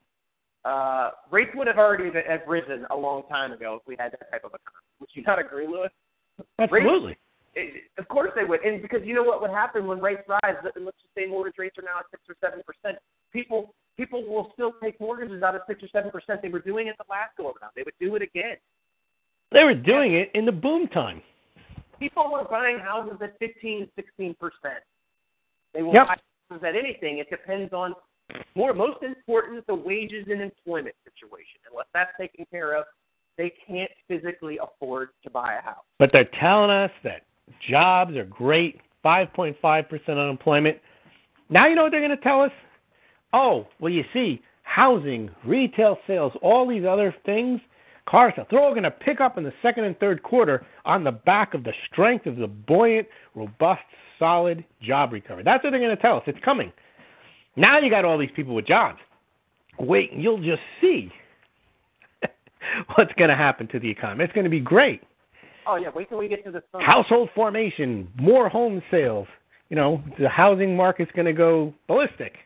Uh, 0.65 1.11
rates 1.31 1.51
would 1.55 1.67
have 1.67 1.79
already 1.79 2.11
been, 2.11 2.25
have 2.29 2.41
risen 2.47 2.85
a 2.91 2.97
long 2.97 3.23
time 3.29 3.53
ago 3.53 3.79
if 3.81 3.87
we 3.87 3.97
had 3.99 4.13
that 4.13 4.31
type 4.31 4.45
of 4.45 4.51
economy. 4.51 4.91
Would 5.01 5.09
you 5.15 5.23
not 5.23 5.39
agree, 5.39 5.67
Lewis? 5.67 5.91
Absolutely. 6.59 7.17
It, 7.55 7.85
of 7.97 8.07
course 8.09 8.31
they 8.37 8.45
would, 8.45 8.61
and 8.63 8.83
because 8.83 9.01
you 9.05 9.15
know 9.15 9.23
what 9.23 9.41
would 9.41 9.51
happen 9.51 9.87
when 9.87 10.01
rates 10.01 10.23
rise? 10.29 10.55
Let's 10.63 10.77
just 10.77 11.15
say 11.17 11.27
mortgage 11.27 11.55
rates 11.59 11.77
are 11.79 11.83
now 11.83 11.99
at 11.99 12.07
six 12.11 12.23
or 12.29 12.37
seven 12.41 12.63
percent. 12.67 12.99
People 13.33 13.75
people 13.99 14.25
will 14.27 14.51
still 14.55 14.73
take 14.83 14.99
mortgages 15.01 15.43
out 15.43 15.55
of 15.55 15.63
six 15.67 15.83
or 15.83 15.89
seven 15.89 16.11
percent. 16.11 16.41
They 16.41 16.49
were 16.49 16.61
doing 16.61 16.87
it 16.87 16.97
the 16.97 17.05
last 17.11 17.37
go 17.37 17.45
around. 17.47 17.73
They 17.77 17.83
would 17.83 17.99
do 18.01 18.15
it 18.15 18.23
again. 18.23 18.57
They 19.53 19.65
were 19.65 19.75
doing 19.75 20.15
it 20.15 20.31
in 20.35 20.47
the 20.47 20.53
boom 20.53 20.89
time. 20.89 21.21
People 21.99 22.31
were 22.31 22.45
buying 22.45 22.79
houses 22.79 23.19
at 23.21 23.39
15, 23.39 23.89
16 23.97 24.35
percent. 24.35 24.83
They 25.75 25.83
will 25.83 25.95
Yep. 25.95 26.07
buy 26.07 26.17
houses 26.49 26.65
at 26.65 26.77
anything. 26.77 27.19
It 27.19 27.29
depends 27.29 27.73
on 27.73 27.95
more. 28.55 28.73
Most 28.73 29.03
important, 29.03 29.67
the 29.67 29.75
wages 29.75 30.27
and 30.31 30.41
employment 30.41 30.95
situation. 31.05 31.61
Unless 31.71 31.89
that's 31.93 32.17
taken 32.19 32.47
care 32.51 32.75
of, 32.75 32.85
they 33.37 33.51
can't 33.67 33.91
physically 34.07 34.59
afford 34.63 35.11
to 35.25 35.31
buy 35.31 35.55
a 35.55 35.63
house. 35.63 35.85
But 35.99 36.13
they're 36.13 36.29
telling 36.41 36.71
us 36.71 36.91
that 37.03 37.23
jobs 37.69 38.17
are 38.17 38.25
great, 38.25 38.81
5.5% 39.05 40.09
unemployment. 40.09 40.79
Now 41.49 41.67
you 41.67 41.75
know 41.75 41.85
what 41.85 41.93
they're 41.93 42.01
going 42.01 42.17
to 42.17 42.23
tell 42.23 42.43
us? 42.43 42.53
Oh, 43.33 43.67
well, 43.81 43.93
you 43.93 44.05
see, 44.13 44.43
housing, 44.63 45.31
retail 45.45 45.99
sales, 46.07 46.33
all 46.43 46.69
these 46.69 46.85
other 46.85 47.15
things, 47.27 47.61
car 48.09 48.33
sales, 48.35 48.49
they're 48.51 48.61
all 48.61 48.71
going 48.71 48.83
to 48.85 48.91
pick 48.91 49.21
up 49.21 49.39
in 49.39 49.45
the 49.45 49.53
second 49.63 49.85
and 49.85 49.99
third 49.99 50.23
quarter 50.23 50.67
on 50.85 51.05
the 51.05 51.13
back 51.13 51.55
of 51.55 51.65
the 51.65 51.73
strength 51.91 52.27
of 52.27 52.37
the 52.37 52.47
buoyant, 52.47 53.07
robust, 53.35 53.83
solid 54.19 54.65
job 54.83 55.13
recovery. 55.13 55.43
That's 55.45 55.63
what 55.63 55.71
they're 55.71 55.81
going 55.81 55.95
to 55.95 56.03
tell 56.03 56.17
us. 56.17 56.23
It's 56.27 56.39
coming. 56.45 56.73
Now 57.57 57.79
you 57.79 57.91
got 57.91 58.05
all 58.05 58.19
these 58.19 58.31
people 58.35 58.55
with 58.55 58.67
jobs. 58.67 58.99
Wait, 59.79 60.13
you'll 60.13 60.43
just 60.43 60.63
see 60.81 61.11
what's 62.95 63.13
going 63.15 63.31
to 63.31 63.37
happen 63.37 63.69
to 63.69 63.79
the 63.79 63.91
economy. 63.91 64.25
It's 64.25 64.33
going 64.33 64.45
to 64.45 64.51
be 64.51 64.61
great 64.61 65.03
Oh 65.69 65.77
yeah, 65.77 65.91
wait 65.95 66.09
till 66.09 66.17
we 66.17 66.29
get 66.29 66.43
to 66.45 66.51
the 66.51 66.63
summer. 66.73 66.83
household 66.83 67.29
formation, 67.35 68.09
more 68.17 68.49
home 68.49 68.83
sales. 68.91 69.27
You 69.69 69.77
know, 69.77 70.03
the 70.19 70.29
housing 70.29 70.75
market's 70.75 71.13
going 71.13 71.27
to 71.27 71.35
go 71.35 71.75
ballistic. 71.87 72.37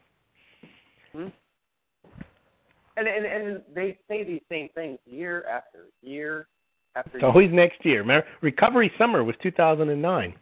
And, 2.97 3.09
and 3.09 3.25
and 3.25 3.63
they 3.75 3.97
say 4.09 4.25
these 4.25 4.43
same 4.51 4.69
things 4.75 4.99
year 5.07 5.45
after 5.51 5.87
year 6.03 6.47
after 6.95 7.11
It's 7.15 7.23
year. 7.23 7.31
always 7.31 7.51
next 7.53 7.85
year. 7.85 8.01
Remember, 8.01 8.27
recovery 8.43 8.93
summer 8.99 9.25
was 9.25 9.35
2009. 9.43 10.35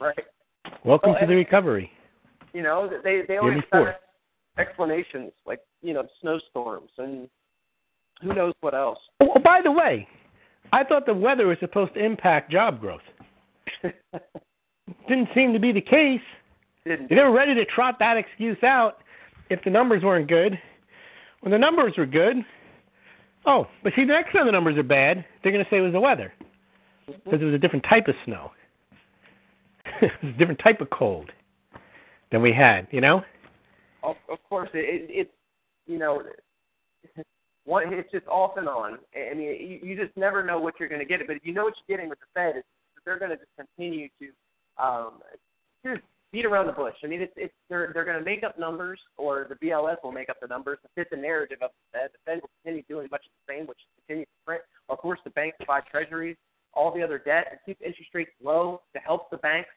Right. 0.00 0.18
Welcome 0.84 1.12
Well, 1.12 1.20
to 1.20 1.26
the 1.26 1.34
recovery. 1.34 1.90
You 2.52 2.62
know, 2.62 2.88
they 3.02 3.22
they 3.26 3.38
always 3.38 3.62
have 3.72 3.96
explanations 4.58 5.32
like 5.46 5.60
you 5.82 5.94
know 5.94 6.06
snowstorms 6.20 6.90
and 6.98 7.28
who 8.20 8.34
knows 8.34 8.54
what 8.60 8.74
else. 8.74 8.98
Oh, 9.20 9.30
oh, 9.36 9.40
by 9.40 9.60
the 9.62 9.72
way, 9.72 10.06
I 10.72 10.84
thought 10.84 11.06
the 11.06 11.14
weather 11.14 11.46
was 11.46 11.58
supposed 11.60 11.94
to 11.94 12.04
impact 12.04 12.52
job 12.52 12.80
growth. 12.80 13.00
Didn't 15.08 15.28
seem 15.34 15.52
to 15.52 15.58
be 15.58 15.72
the 15.72 15.80
case. 15.80 16.20
Didn't 16.84 17.10
They 17.10 17.16
were 17.16 17.32
ready 17.32 17.54
to 17.54 17.64
trot 17.64 17.96
that 17.98 18.16
excuse 18.16 18.62
out 18.62 18.98
if 19.50 19.62
the 19.64 19.70
numbers 19.70 20.02
weren't 20.02 20.28
good. 20.28 20.58
When 21.42 21.52
the 21.52 21.58
numbers 21.58 21.94
were 21.96 22.06
good, 22.06 22.36
oh, 23.46 23.66
but 23.84 23.92
see, 23.94 24.04
the 24.04 24.12
next 24.12 24.32
time 24.32 24.46
the 24.46 24.52
numbers 24.52 24.78
are 24.78 24.82
bad, 24.82 25.24
they're 25.42 25.52
going 25.52 25.64
to 25.64 25.70
say 25.70 25.78
it 25.78 25.82
was 25.82 25.92
the 25.92 26.00
weather 26.00 26.32
because 27.06 27.40
it 27.40 27.44
was 27.44 27.54
a 27.54 27.58
different 27.58 27.84
type 27.88 28.08
of 28.08 28.14
snow. 28.24 28.50
it 30.00 30.10
was 30.22 30.34
a 30.34 30.38
different 30.38 30.60
type 30.62 30.80
of 30.80 30.88
cold 30.90 31.30
than 32.30 32.42
we 32.42 32.52
had, 32.52 32.86
you 32.90 33.00
know? 33.00 33.22
of, 34.02 34.16
of 34.30 34.38
course 34.48 34.70
it, 34.74 34.78
it 34.78 35.06
it's 35.10 35.30
you 35.86 35.98
know 35.98 36.22
one 37.64 37.92
it's 37.92 38.10
just 38.10 38.26
off 38.26 38.56
and 38.56 38.68
on. 38.68 38.98
I 39.14 39.34
mean 39.34 39.48
you, 39.48 39.90
you 39.90 39.96
just 39.96 40.16
never 40.16 40.44
know 40.44 40.60
what 40.60 40.74
you're 40.78 40.88
going 40.88 41.00
to 41.00 41.06
get. 41.06 41.26
But 41.26 41.36
if 41.36 41.44
you 41.44 41.52
know 41.52 41.64
what 41.64 41.74
you're 41.86 41.96
getting 41.96 42.08
with 42.08 42.18
the 42.20 42.26
Fed 42.34 42.56
that 42.56 42.64
they're 43.04 43.18
going 43.18 43.30
to 43.30 43.36
just 43.36 43.50
continue 43.56 44.08
to 44.20 44.82
um, 44.82 45.12
just 45.84 46.02
beat 46.32 46.44
around 46.44 46.66
the 46.66 46.72
bush. 46.72 46.94
I 47.04 47.06
mean 47.06 47.22
it's 47.22 47.32
it's 47.36 47.54
they're 47.68 47.90
they're 47.92 48.04
going 48.04 48.18
to 48.18 48.24
make 48.24 48.42
up 48.42 48.58
numbers 48.58 48.98
or 49.16 49.46
the 49.48 49.66
BLS 49.66 49.96
will 50.02 50.12
make 50.12 50.28
up 50.28 50.40
the 50.40 50.48
numbers 50.48 50.78
to 50.82 50.88
fit 50.94 51.08
the 51.10 51.16
narrative 51.16 51.58
of 51.62 51.70
the 51.70 51.98
Fed. 51.98 52.10
The 52.12 52.30
Fed 52.30 52.40
will 52.42 52.50
continue 52.62 52.82
doing 52.88 53.08
much 53.10 53.22
the 53.24 53.54
same, 53.54 53.66
which 53.66 53.78
is 53.78 54.04
continue 54.06 54.24
to 54.24 54.30
print. 54.46 54.62
Of 54.88 54.98
course, 54.98 55.20
the 55.24 55.30
banks 55.30 55.58
buy 55.66 55.80
treasuries, 55.80 56.36
all 56.74 56.92
the 56.94 57.02
other 57.02 57.18
debt, 57.18 57.48
and 57.50 57.60
keep 57.66 57.80
interest 57.84 58.10
rates 58.14 58.30
low 58.42 58.82
to 58.94 59.00
help 59.00 59.30
the 59.30 59.36
banks 59.38 59.70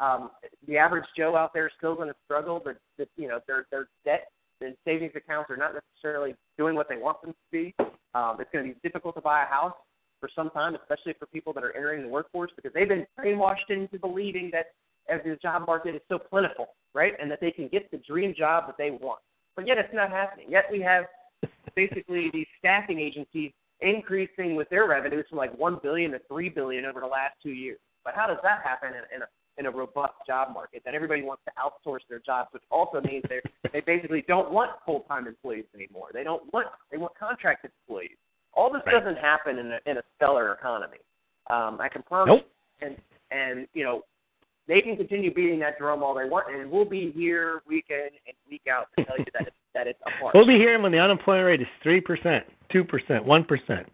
um, 0.00 0.30
the 0.66 0.78
average 0.78 1.04
Joe 1.16 1.36
out 1.36 1.52
there 1.52 1.66
is 1.66 1.72
still 1.76 1.94
going 1.94 2.08
to 2.08 2.14
struggle. 2.24 2.60
But 2.64 2.78
the, 2.98 3.06
you 3.16 3.28
know, 3.28 3.40
their 3.46 3.66
their 3.70 3.88
debt 4.04 4.28
and 4.60 4.74
savings 4.84 5.12
accounts 5.14 5.50
are 5.50 5.56
not 5.56 5.72
necessarily 5.74 6.34
doing 6.58 6.74
what 6.74 6.88
they 6.88 6.96
want 6.96 7.20
them 7.22 7.32
to 7.32 7.36
be. 7.52 7.74
Um, 8.14 8.38
it's 8.40 8.50
going 8.52 8.66
to 8.66 8.74
be 8.74 8.80
difficult 8.82 9.14
to 9.14 9.20
buy 9.20 9.44
a 9.44 9.46
house 9.46 9.74
for 10.18 10.28
some 10.34 10.50
time, 10.50 10.74
especially 10.74 11.14
for 11.18 11.26
people 11.26 11.52
that 11.52 11.64
are 11.64 11.74
entering 11.76 12.02
the 12.02 12.08
workforce, 12.08 12.50
because 12.56 12.72
they've 12.74 12.88
been 12.88 13.06
brainwashed 13.18 13.70
into 13.70 13.98
believing 13.98 14.50
that 14.52 14.66
as 15.10 15.20
the 15.24 15.36
job 15.36 15.66
market 15.66 15.94
is 15.94 16.02
so 16.08 16.18
plentiful, 16.18 16.68
right, 16.94 17.14
and 17.20 17.30
that 17.30 17.40
they 17.40 17.50
can 17.50 17.68
get 17.68 17.90
the 17.90 17.98
dream 17.98 18.34
job 18.36 18.64
that 18.66 18.76
they 18.78 18.90
want. 18.90 19.20
But 19.56 19.66
yet 19.66 19.78
it's 19.78 19.92
not 19.92 20.10
happening. 20.10 20.46
Yet 20.48 20.64
we 20.70 20.80
have 20.80 21.04
basically 21.74 22.30
these 22.32 22.46
staffing 22.58 22.98
agencies 22.98 23.52
increasing 23.80 24.56
with 24.56 24.68
their 24.68 24.86
revenues 24.86 25.26
from 25.28 25.38
like 25.38 25.56
one 25.58 25.78
billion 25.82 26.10
to 26.12 26.20
three 26.28 26.48
billion 26.48 26.84
over 26.84 27.00
the 27.00 27.06
last 27.06 27.34
two 27.42 27.50
years. 27.50 27.78
But 28.04 28.14
how 28.14 28.26
does 28.26 28.38
that 28.42 28.60
happen 28.64 28.90
in, 28.90 29.16
in 29.16 29.22
a 29.22 29.26
in 29.58 29.66
a 29.66 29.70
robust 29.70 30.14
job 30.26 30.54
market 30.54 30.80
that 30.84 30.94
everybody 30.94 31.22
wants 31.22 31.42
to 31.44 31.52
outsource 31.60 32.00
their 32.08 32.20
jobs, 32.20 32.48
which 32.52 32.62
also 32.70 33.00
means 33.02 33.24
they 33.28 33.40
they 33.72 33.80
basically 33.80 34.24
don't 34.26 34.50
want 34.50 34.70
full 34.86 35.00
time 35.00 35.26
employees 35.26 35.64
anymore. 35.74 36.08
They 36.12 36.24
don't 36.24 36.42
want 36.52 36.68
they 36.90 36.96
want 36.96 37.12
contracted 37.18 37.70
employees. 37.86 38.16
All 38.54 38.72
this 38.72 38.82
Right. 38.86 38.98
doesn't 38.98 39.18
happen 39.18 39.58
in 39.58 39.72
a 39.72 39.78
in 39.86 39.98
a 39.98 40.02
stellar 40.16 40.52
economy. 40.52 40.98
Um, 41.48 41.78
I 41.80 41.88
can 41.88 42.02
promise. 42.02 42.36
Nope. 42.36 42.46
And 42.80 42.96
and 43.30 43.66
you 43.74 43.84
know, 43.84 44.02
they 44.70 44.80
can 44.80 44.96
continue 44.96 45.34
beating 45.34 45.58
that 45.58 45.78
drum 45.78 46.00
all 46.00 46.14
they 46.14 46.28
want, 46.28 46.46
and 46.54 46.70
we'll 46.70 46.84
be 46.84 47.10
here 47.10 47.62
week 47.66 47.86
in 47.90 48.08
and 48.26 48.36
week 48.48 48.62
out 48.70 48.86
to 48.96 49.04
tell 49.04 49.18
you 49.18 49.24
that 49.32 49.48
it's, 49.48 49.56
that 49.74 49.86
it's 49.88 49.98
a 50.06 50.20
farce. 50.20 50.32
We'll 50.32 50.46
be 50.46 50.58
here 50.58 50.80
when 50.80 50.92
the 50.92 50.98
unemployment 50.98 51.46
rate 51.46 51.60
is 51.60 51.66
three 51.82 52.00
percent, 52.00 52.44
two 52.70 52.84
percent, 52.84 53.24
one 53.24 53.44
percent. 53.44 53.88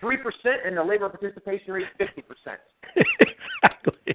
Three 0.00 0.18
percent, 0.18 0.60
and 0.64 0.76
the 0.76 0.84
labor 0.84 1.08
participation 1.08 1.72
rate 1.72 1.86
fifty 1.98 2.22
percent. 2.22 2.60
exactly. 2.96 4.14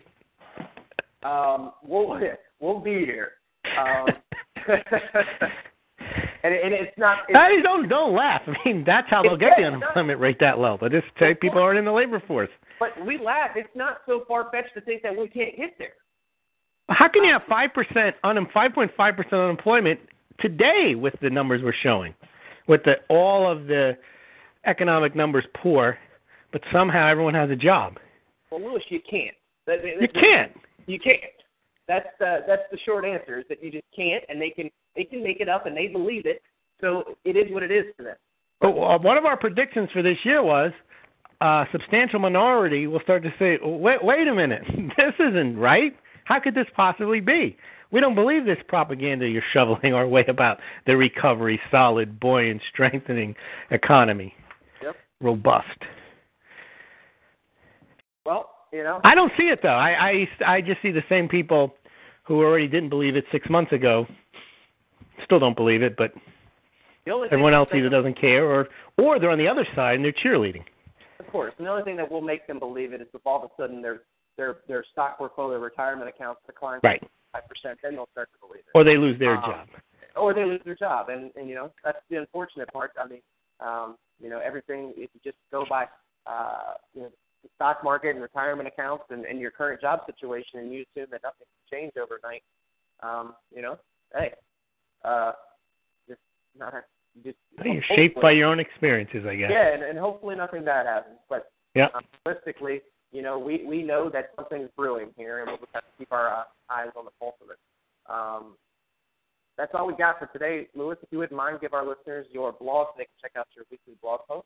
Um, 1.23 1.73
we'll 1.83 2.17
we'll 2.61 2.79
be 2.79 3.05
here. 3.05 3.31
Um, 3.77 4.07
and, 4.67 6.53
and 6.53 6.73
it's 6.73 6.97
not. 6.97 7.17
It's, 7.27 7.63
don't 7.63 7.89
don't 7.89 8.15
laugh. 8.15 8.41
I 8.47 8.53
mean, 8.65 8.85
that's 8.85 9.09
how 9.09 9.21
they'll 9.21 9.35
get 9.35 9.53
the 9.57 9.63
not- 9.63 9.73
unemployment 9.73 10.21
rate 10.21 10.37
that 10.39 10.59
low. 10.59 10.77
But 10.79 10.93
just 10.93 11.07
say 11.19 11.33
people 11.33 11.59
aren't 11.59 11.77
in 11.77 11.83
the 11.83 11.91
labor 11.91 12.23
force. 12.25 12.49
but 12.79 12.91
we 13.05 13.17
laugh. 13.17 13.51
It's 13.57 13.67
not 13.75 13.97
so 14.05 14.23
far 14.29 14.49
fetched 14.49 14.75
to 14.75 14.81
think 14.81 15.01
that 15.03 15.11
we 15.11 15.27
can't 15.27 15.57
get 15.57 15.75
there. 15.77 15.93
How 16.89 17.07
can 17.07 17.23
you 17.23 17.31
have 17.31 17.43
five 17.49 17.73
percent 17.73 18.15
un 18.23 18.47
five 18.53 18.73
point 18.73 18.91
five 18.95 19.15
percent 19.15 19.33
unemployment 19.33 19.99
today 20.39 20.93
with 20.95 21.13
the 21.21 21.29
numbers 21.29 21.61
we're 21.63 21.73
showing, 21.81 22.13
with 22.67 22.83
the 22.83 22.95
all 23.09 23.49
of 23.49 23.67
the 23.67 23.97
economic 24.65 25.15
numbers 25.15 25.45
poor, 25.61 25.97
but 26.51 26.61
somehow 26.71 27.07
everyone 27.07 27.33
has 27.33 27.49
a 27.49 27.55
job? 27.55 27.97
Well, 28.51 28.61
Lewis, 28.61 28.83
you 28.89 28.99
can't. 29.09 29.35
That- 29.65 29.81
that- 29.81 30.01
You 30.01 30.07
can't. 30.07 30.51
You 30.85 30.99
can't. 30.99 31.21
That's 31.87 32.07
the 32.19 32.43
that's 32.47 32.63
the 32.71 32.77
short 32.85 33.05
answer 33.05 33.39
is 33.39 33.45
that 33.49 33.63
you 33.63 33.71
just 33.71 33.85
can't, 33.95 34.23
and 34.29 34.41
they 34.41 34.49
can 34.49 34.69
they 34.95 35.03
can 35.03 35.23
make 35.23 35.39
it 35.39 35.49
up 35.49 35.65
and 35.65 35.75
they 35.75 35.87
believe 35.87 36.25
it. 36.25 36.41
So 36.81 37.17
it 37.23 37.35
is 37.35 37.51
what 37.51 37.63
it 37.63 37.71
is 37.71 37.85
for 37.95 38.03
them. 38.03 38.15
But 38.61 38.69
uh, 38.69 38.97
one 38.99 39.17
of 39.17 39.25
our 39.25 39.37
predictions 39.37 39.89
for 39.91 40.01
this 40.01 40.17
year 40.23 40.41
was 40.43 40.71
a 41.41 41.65
substantial 41.71 42.19
minority 42.19 42.87
will 42.87 43.01
start 43.01 43.23
to 43.23 43.33
say, 43.37 43.57
wait, 43.61 44.03
wait 44.03 44.27
a 44.27 44.33
minute, 44.33 44.63
this 44.97 45.13
isn't 45.19 45.57
right. 45.57 45.95
How 46.25 46.39
could 46.39 46.55
this 46.55 46.67
possibly 46.75 47.21
be? 47.21 47.55
We 47.91 48.01
don't 48.01 48.15
believe 48.15 48.45
this 48.45 48.57
propaganda 48.67 49.27
you're 49.27 49.43
shoveling 49.53 49.93
our 49.93 50.07
way 50.07 50.25
about 50.27 50.59
the 50.85 50.97
recovery, 50.97 51.59
solid, 51.71 52.19
buoyant, 52.19 52.61
strengthening 52.73 53.35
economy, 53.71 54.33
Yep. 54.81 54.95
robust. 55.21 55.79
Well, 58.25 58.49
you 58.73 58.83
know, 58.83 58.99
I 59.03 59.15
don't 59.15 59.31
see 59.37 59.45
it 59.45 59.59
though. 59.61 59.69
I, 59.69 60.27
I 60.45 60.55
I 60.55 60.61
just 60.61 60.81
see 60.81 60.91
the 60.91 61.03
same 61.07 61.29
people 61.29 61.75
who 62.23 62.41
already 62.43 62.67
didn't 62.67 62.89
believe 62.89 63.15
it 63.15 63.23
six 63.31 63.47
months 63.49 63.71
ago. 63.71 64.07
Still 65.23 65.39
don't 65.39 65.55
believe 65.55 65.83
it, 65.83 65.95
but 65.95 66.11
everyone 67.07 67.53
else 67.53 67.69
either 67.73 67.89
doesn't 67.89 68.19
care 68.19 68.45
or 68.45 68.67
or 68.97 69.19
they're 69.19 69.29
on 69.29 69.37
the 69.37 69.47
other 69.47 69.65
side 69.75 69.95
and 69.95 70.03
they're 70.03 70.11
cheerleading. 70.11 70.63
Of 71.19 71.27
course, 71.27 71.53
and 71.57 71.67
the 71.67 71.71
only 71.71 71.83
thing 71.83 71.95
that 71.97 72.11
will 72.11 72.21
make 72.21 72.47
them 72.47 72.59
believe 72.59 72.93
it 72.93 73.01
is 73.01 73.07
if 73.13 73.21
all 73.25 73.43
of 73.43 73.51
a 73.51 73.61
sudden 73.61 73.81
their 73.81 74.01
their 74.37 74.57
their 74.67 74.83
stock 74.91 75.17
portfolio, 75.17 75.59
retirement 75.59 76.09
accounts 76.09 76.41
decline 76.45 76.79
Right. 76.83 77.01
five 77.31 77.47
percent, 77.47 77.79
then 77.83 77.95
they'll 77.95 78.09
start 78.11 78.29
to 78.33 78.47
believe 78.47 78.63
it. 78.67 78.71
Or 78.73 78.83
they 78.83 78.97
lose 78.97 79.17
their 79.19 79.35
Um, 79.35 79.41
job. 79.43 79.67
or 80.15 80.33
they 80.33 80.45
lose 80.45 80.61
their 80.63 80.75
job, 80.75 81.09
and 81.09 81.31
and 81.35 81.49
you 81.49 81.55
know 81.55 81.71
that's 81.83 81.99
the 82.09 82.17
unfortunate 82.17 82.71
part. 82.71 82.91
I 82.99 83.07
mean, 83.07 83.21
um, 83.59 83.97
you 84.19 84.29
know 84.29 84.39
everything 84.39 84.93
if 84.97 85.09
you 85.13 85.19
just 85.23 85.37
go 85.51 85.65
by 85.69 85.87
uh, 86.25 86.75
you 86.93 87.01
know 87.03 87.11
the 87.43 87.49
stock 87.55 87.83
market 87.83 88.09
and 88.11 88.21
retirement 88.21 88.67
accounts 88.67 89.03
and, 89.09 89.25
and 89.25 89.39
your 89.39 89.51
current 89.51 89.79
job 89.81 90.01
situation, 90.05 90.59
and 90.59 90.73
you 90.73 90.83
assume 90.95 91.07
that 91.11 91.21
nothing 91.23 91.45
can 91.69 91.79
change 91.79 91.93
overnight. 91.97 92.43
Um, 93.03 93.35
you 93.53 93.61
know, 93.61 93.77
hey, 94.13 94.33
uh, 95.03 95.33
just 96.07 96.21
not 96.57 96.73
just 97.23 97.37
You're 97.63 97.81
shaped 97.95 98.19
by 98.19 98.31
your 98.31 98.47
own 98.47 98.59
experiences, 98.59 99.25
I 99.27 99.35
guess. 99.35 99.49
yeah, 99.51 99.73
and, 99.73 99.83
and 99.83 99.97
hopefully 99.99 100.35
nothing 100.35 100.65
bad 100.65 100.85
happens. 100.85 101.19
But 101.29 101.51
Yeah. 101.75 101.87
um, 101.93 102.03
realistically, 102.25 102.81
you 103.15 103.21
know, 103.21 103.39
we 103.39 103.65
we 103.65 103.81
know 103.81 104.09
that 104.09 104.31
something's 104.35 104.69
brewing 104.75 105.07
here, 105.15 105.39
and 105.39 105.47
we'll 105.47 105.57
just 105.57 105.69
have 105.73 105.83
to 105.83 105.89
keep 105.97 106.11
our 106.11 106.27
uh, 106.27 106.43
eyes 106.69 106.89
on 106.97 107.05
the 107.05 107.11
pulse 107.17 107.35
of 107.41 107.49
it. 107.49 107.57
Um, 108.09 108.55
that's 109.57 109.71
all 109.73 109.87
we 109.87 109.93
got 109.95 110.19
for 110.19 110.25
today, 110.27 110.67
Lewis. 110.75 110.97
If 111.01 111.07
you 111.11 111.19
wouldn't 111.19 111.37
mind, 111.37 111.59
give 111.61 111.73
our 111.73 111.87
listeners 111.87 112.27
your 112.29 112.51
blog 112.51 112.87
so 112.87 112.93
they 112.97 113.05
can 113.05 113.13
check 113.21 113.31
out 113.37 113.47
your 113.55 113.63
weekly 113.71 113.93
blog 114.01 114.19
post. 114.27 114.45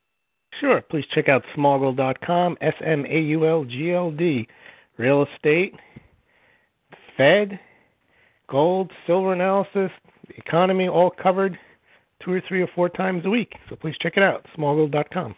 Sure. 0.60 0.82
Please 0.82 1.06
check 1.16 1.30
out 1.30 1.44
smaulgld.com, 1.58 2.58
S 2.62 2.76
M 2.86 3.06
A 3.08 3.20
U 3.20 3.48
L 3.48 3.66
G 3.66 3.92
L 3.92 4.12
D. 4.12 4.48
Real 4.98 5.26
estate, 5.34 5.74
Fed, 7.18 7.60
gold, 8.50 8.92
silver 9.08 9.34
analysis, 9.34 9.90
the 10.28 10.36
economy, 10.38 10.88
all 10.88 11.10
covered 11.10 11.58
two 12.24 12.34
or 12.34 12.42
three 12.48 12.62
or 12.62 12.68
four 12.76 12.90
times 12.90 13.26
a 13.26 13.30
week. 13.30 13.54
So 13.70 13.76
please 13.76 13.96
check 14.02 14.14
it 14.18 14.24
out, 14.24 14.46
smaulgld.com. 14.56 15.36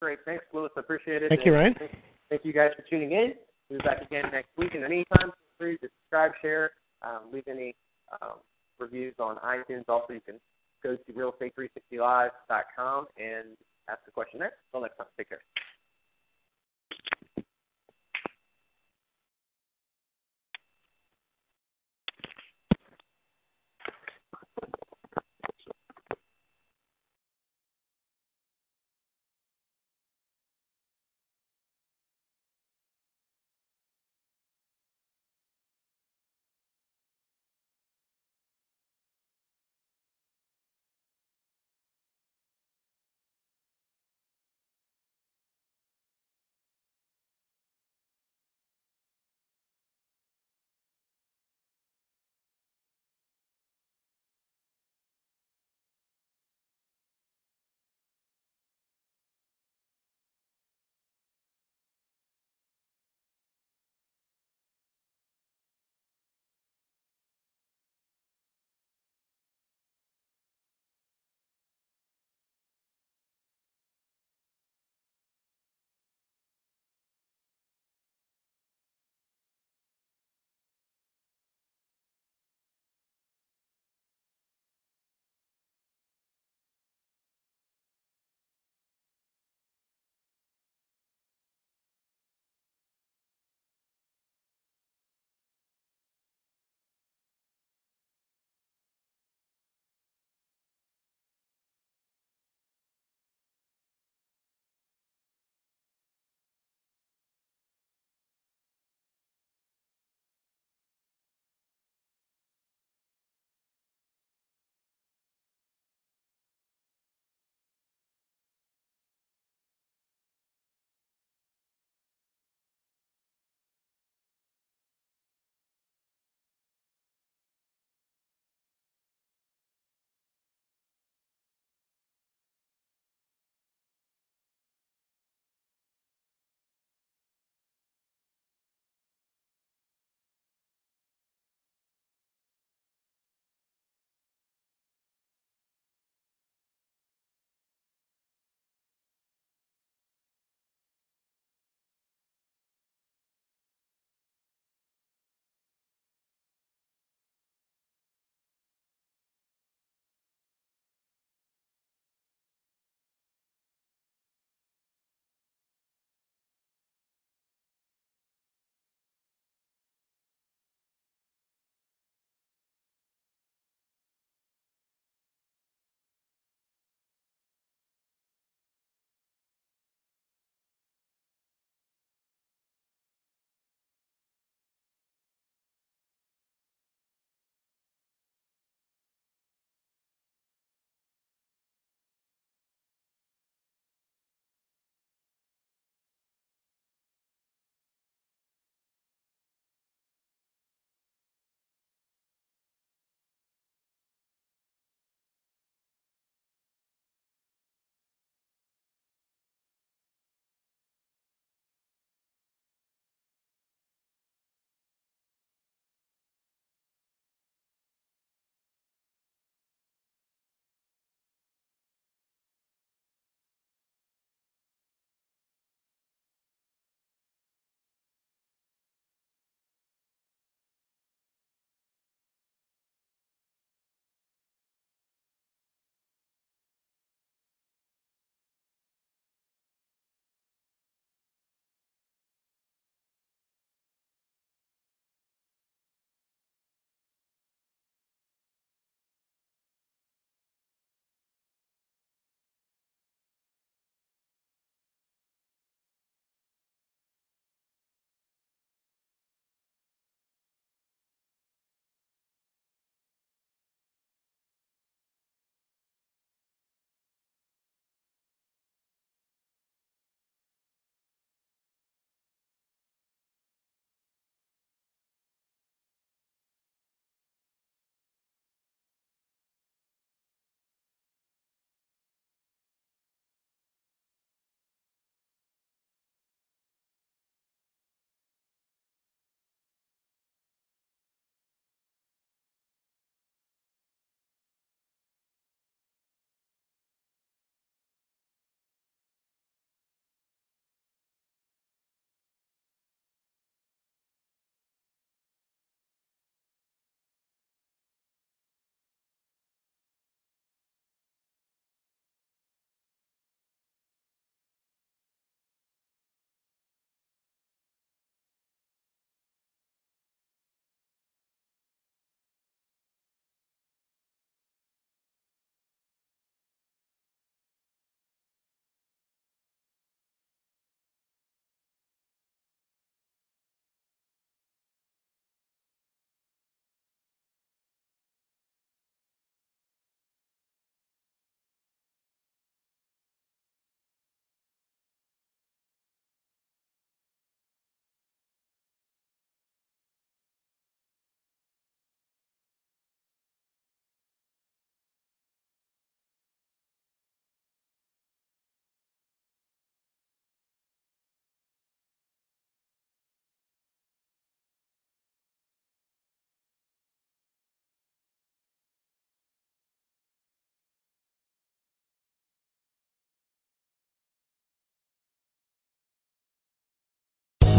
Great, 0.00 0.18
thanks, 0.24 0.44
Lewis. 0.52 0.70
I 0.76 0.80
appreciate 0.80 1.22
it. 1.22 1.28
Thank 1.28 1.44
you, 1.44 1.54
Ryan. 1.54 1.74
Thank, 1.78 1.92
thank 2.30 2.44
you 2.44 2.52
guys 2.52 2.70
for 2.76 2.82
tuning 2.88 3.12
in. 3.12 3.34
We'll 3.68 3.80
be 3.80 3.84
back 3.84 4.02
again 4.02 4.24
next 4.32 4.48
week. 4.56 4.74
And 4.74 4.84
anytime, 4.84 5.30
feel 5.30 5.32
free 5.58 5.78
to 5.78 5.88
subscribe, 6.00 6.32
share, 6.40 6.70
um, 7.02 7.22
leave 7.32 7.48
any 7.48 7.74
um, 8.22 8.38
reviews 8.78 9.14
on 9.18 9.36
iTunes. 9.36 9.84
Also, 9.88 10.12
you 10.14 10.20
can 10.20 10.36
go 10.82 10.96
to 10.96 11.12
realestate360live.com 11.12 13.06
and 13.18 13.56
ask 13.90 14.00
a 14.06 14.10
question 14.10 14.38
there. 14.38 14.52
Until 14.72 14.82
next 14.82 14.96
time, 14.96 15.06
take 15.16 15.28
care. 15.28 15.40